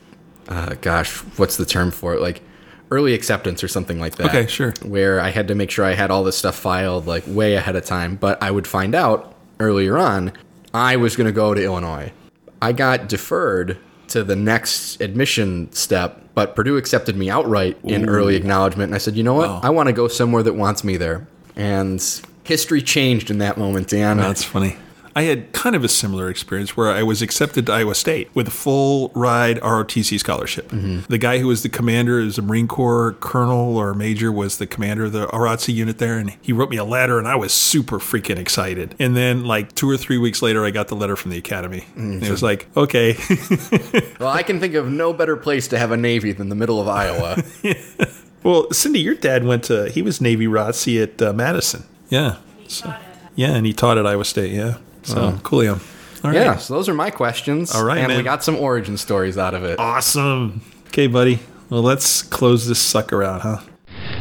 [0.49, 2.21] uh, gosh, what's the term for it?
[2.21, 2.43] Like
[2.91, 4.29] early acceptance or something like that.
[4.29, 4.75] Okay, sure.
[4.83, 7.77] Where I had to make sure I had all this stuff filed like way ahead
[7.77, 8.17] of time.
[8.17, 10.33] But I would find out earlier on
[10.73, 12.13] I was going to go to Illinois.
[12.61, 13.79] I got deferred
[14.09, 18.89] to the next admission step, but Purdue accepted me outright in early acknowledgement.
[18.89, 19.49] And I said, you know what?
[19.49, 19.61] Wow.
[19.63, 21.27] I want to go somewhere that wants me there.
[21.57, 22.03] And
[22.45, 24.19] history changed in that moment, Dan.
[24.19, 24.77] That's funny.
[25.17, 28.49] I had kind of a similar experience where I was accepted to Iowa State with
[28.49, 30.69] a full ride ROTC scholarship.
[31.09, 34.67] The guy who was the commander is a Marine Corps colonel or major was the
[34.67, 37.53] commander of the ROTC unit there, and he wrote me a letter, and I was
[37.53, 38.95] super freaking excited.
[38.99, 41.87] And then, like two or three weeks later, I got the letter from the academy.
[41.95, 43.17] And it was like, okay,
[44.19, 46.81] well, I can think of no better place to have a Navy than the middle
[46.81, 47.43] of Iowa.
[48.43, 51.85] well, Cindy, your dad went to he was Navy ROTC at uh, Madison.
[52.09, 52.95] Yeah, so,
[53.35, 54.53] yeah, and he taught at Iowa State.
[54.53, 55.41] Yeah, so oh.
[55.43, 55.81] coolio.
[56.25, 56.41] All right.
[56.41, 57.75] yeah, so those are my questions.
[57.75, 59.79] All right, And we got some origin stories out of it.
[59.79, 60.63] Awesome.
[60.89, 61.39] Okay, buddy.
[61.69, 63.61] Well, let's close this sucker out, huh?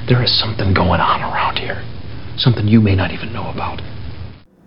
[0.07, 1.83] There is something going on around here.
[2.37, 3.81] Something you may not even know about.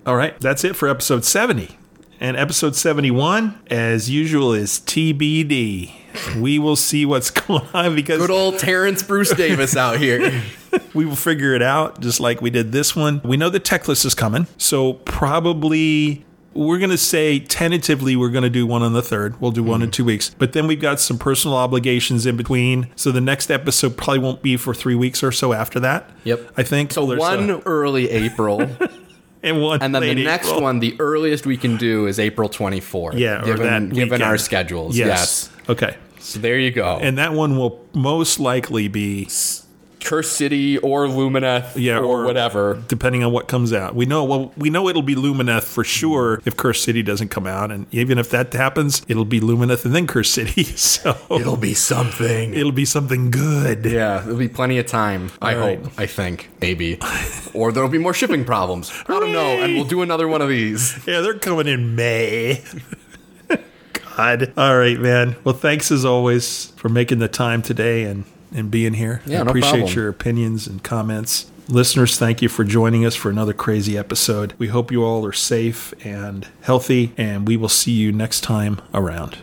[0.06, 0.38] All right.
[0.40, 1.76] That's it for episode 70.
[2.18, 5.92] And episode 71, as usual, is TBD.
[6.40, 10.42] We will see what's going on because Good old Terrence Bruce Davis out here.
[10.94, 13.20] we will figure it out just like we did this one.
[13.24, 14.46] We know the Teclis is coming.
[14.58, 16.24] So probably
[16.56, 19.40] we're going to say tentatively we're going to do one on the third.
[19.40, 19.92] We'll do one in mm.
[19.92, 20.30] two weeks.
[20.30, 22.88] But then we've got some personal obligations in between.
[22.96, 26.10] So the next episode probably won't be for three weeks or so after that.
[26.24, 26.52] Yep.
[26.56, 26.92] I think.
[26.92, 28.62] So one early April,
[29.42, 30.62] and one and then the next April.
[30.62, 33.18] one, the earliest we can do is April 24th.
[33.18, 34.96] Yeah, given, given our schedules.
[34.96, 35.08] Yes.
[35.08, 35.68] Yes.
[35.68, 35.96] Okay.
[36.20, 36.98] So there you go.
[37.00, 39.28] And that one will most likely be
[40.06, 42.82] Cursed City or Lumineth Yeah, or, or- whatever.
[42.88, 43.94] depending on what comes out.
[43.94, 47.46] We know well we know it'll be Lumineth for sure if Cursed City doesn't come
[47.46, 50.64] out, and even if that happens, it'll be Lumineth and then Cursed City.
[50.76, 52.54] So It'll be something.
[52.54, 53.84] it'll be something good.
[53.84, 55.30] yeah, there'll be plenty of time.
[55.42, 55.78] I All right.
[55.82, 55.92] hope.
[55.98, 56.48] I think.
[56.60, 56.98] Maybe.
[57.54, 58.92] or there'll be more shipping problems.
[59.08, 59.62] I don't know.
[59.62, 60.94] And we'll do another one of these.
[61.06, 62.62] Yeah, they're coming in May.
[64.16, 64.52] God.
[64.56, 65.36] All right, man.
[65.44, 68.24] Well, thanks as always for making the time today and,
[68.54, 69.22] and being here.
[69.26, 69.94] Yeah, I no appreciate problem.
[69.94, 71.50] your opinions and comments.
[71.68, 74.54] Listeners, thank you for joining us for another crazy episode.
[74.56, 78.80] We hope you all are safe and healthy, and we will see you next time
[78.94, 79.38] around.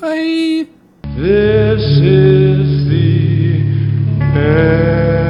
[0.00, 0.66] Bye.
[1.16, 3.60] This is the
[4.20, 5.27] end.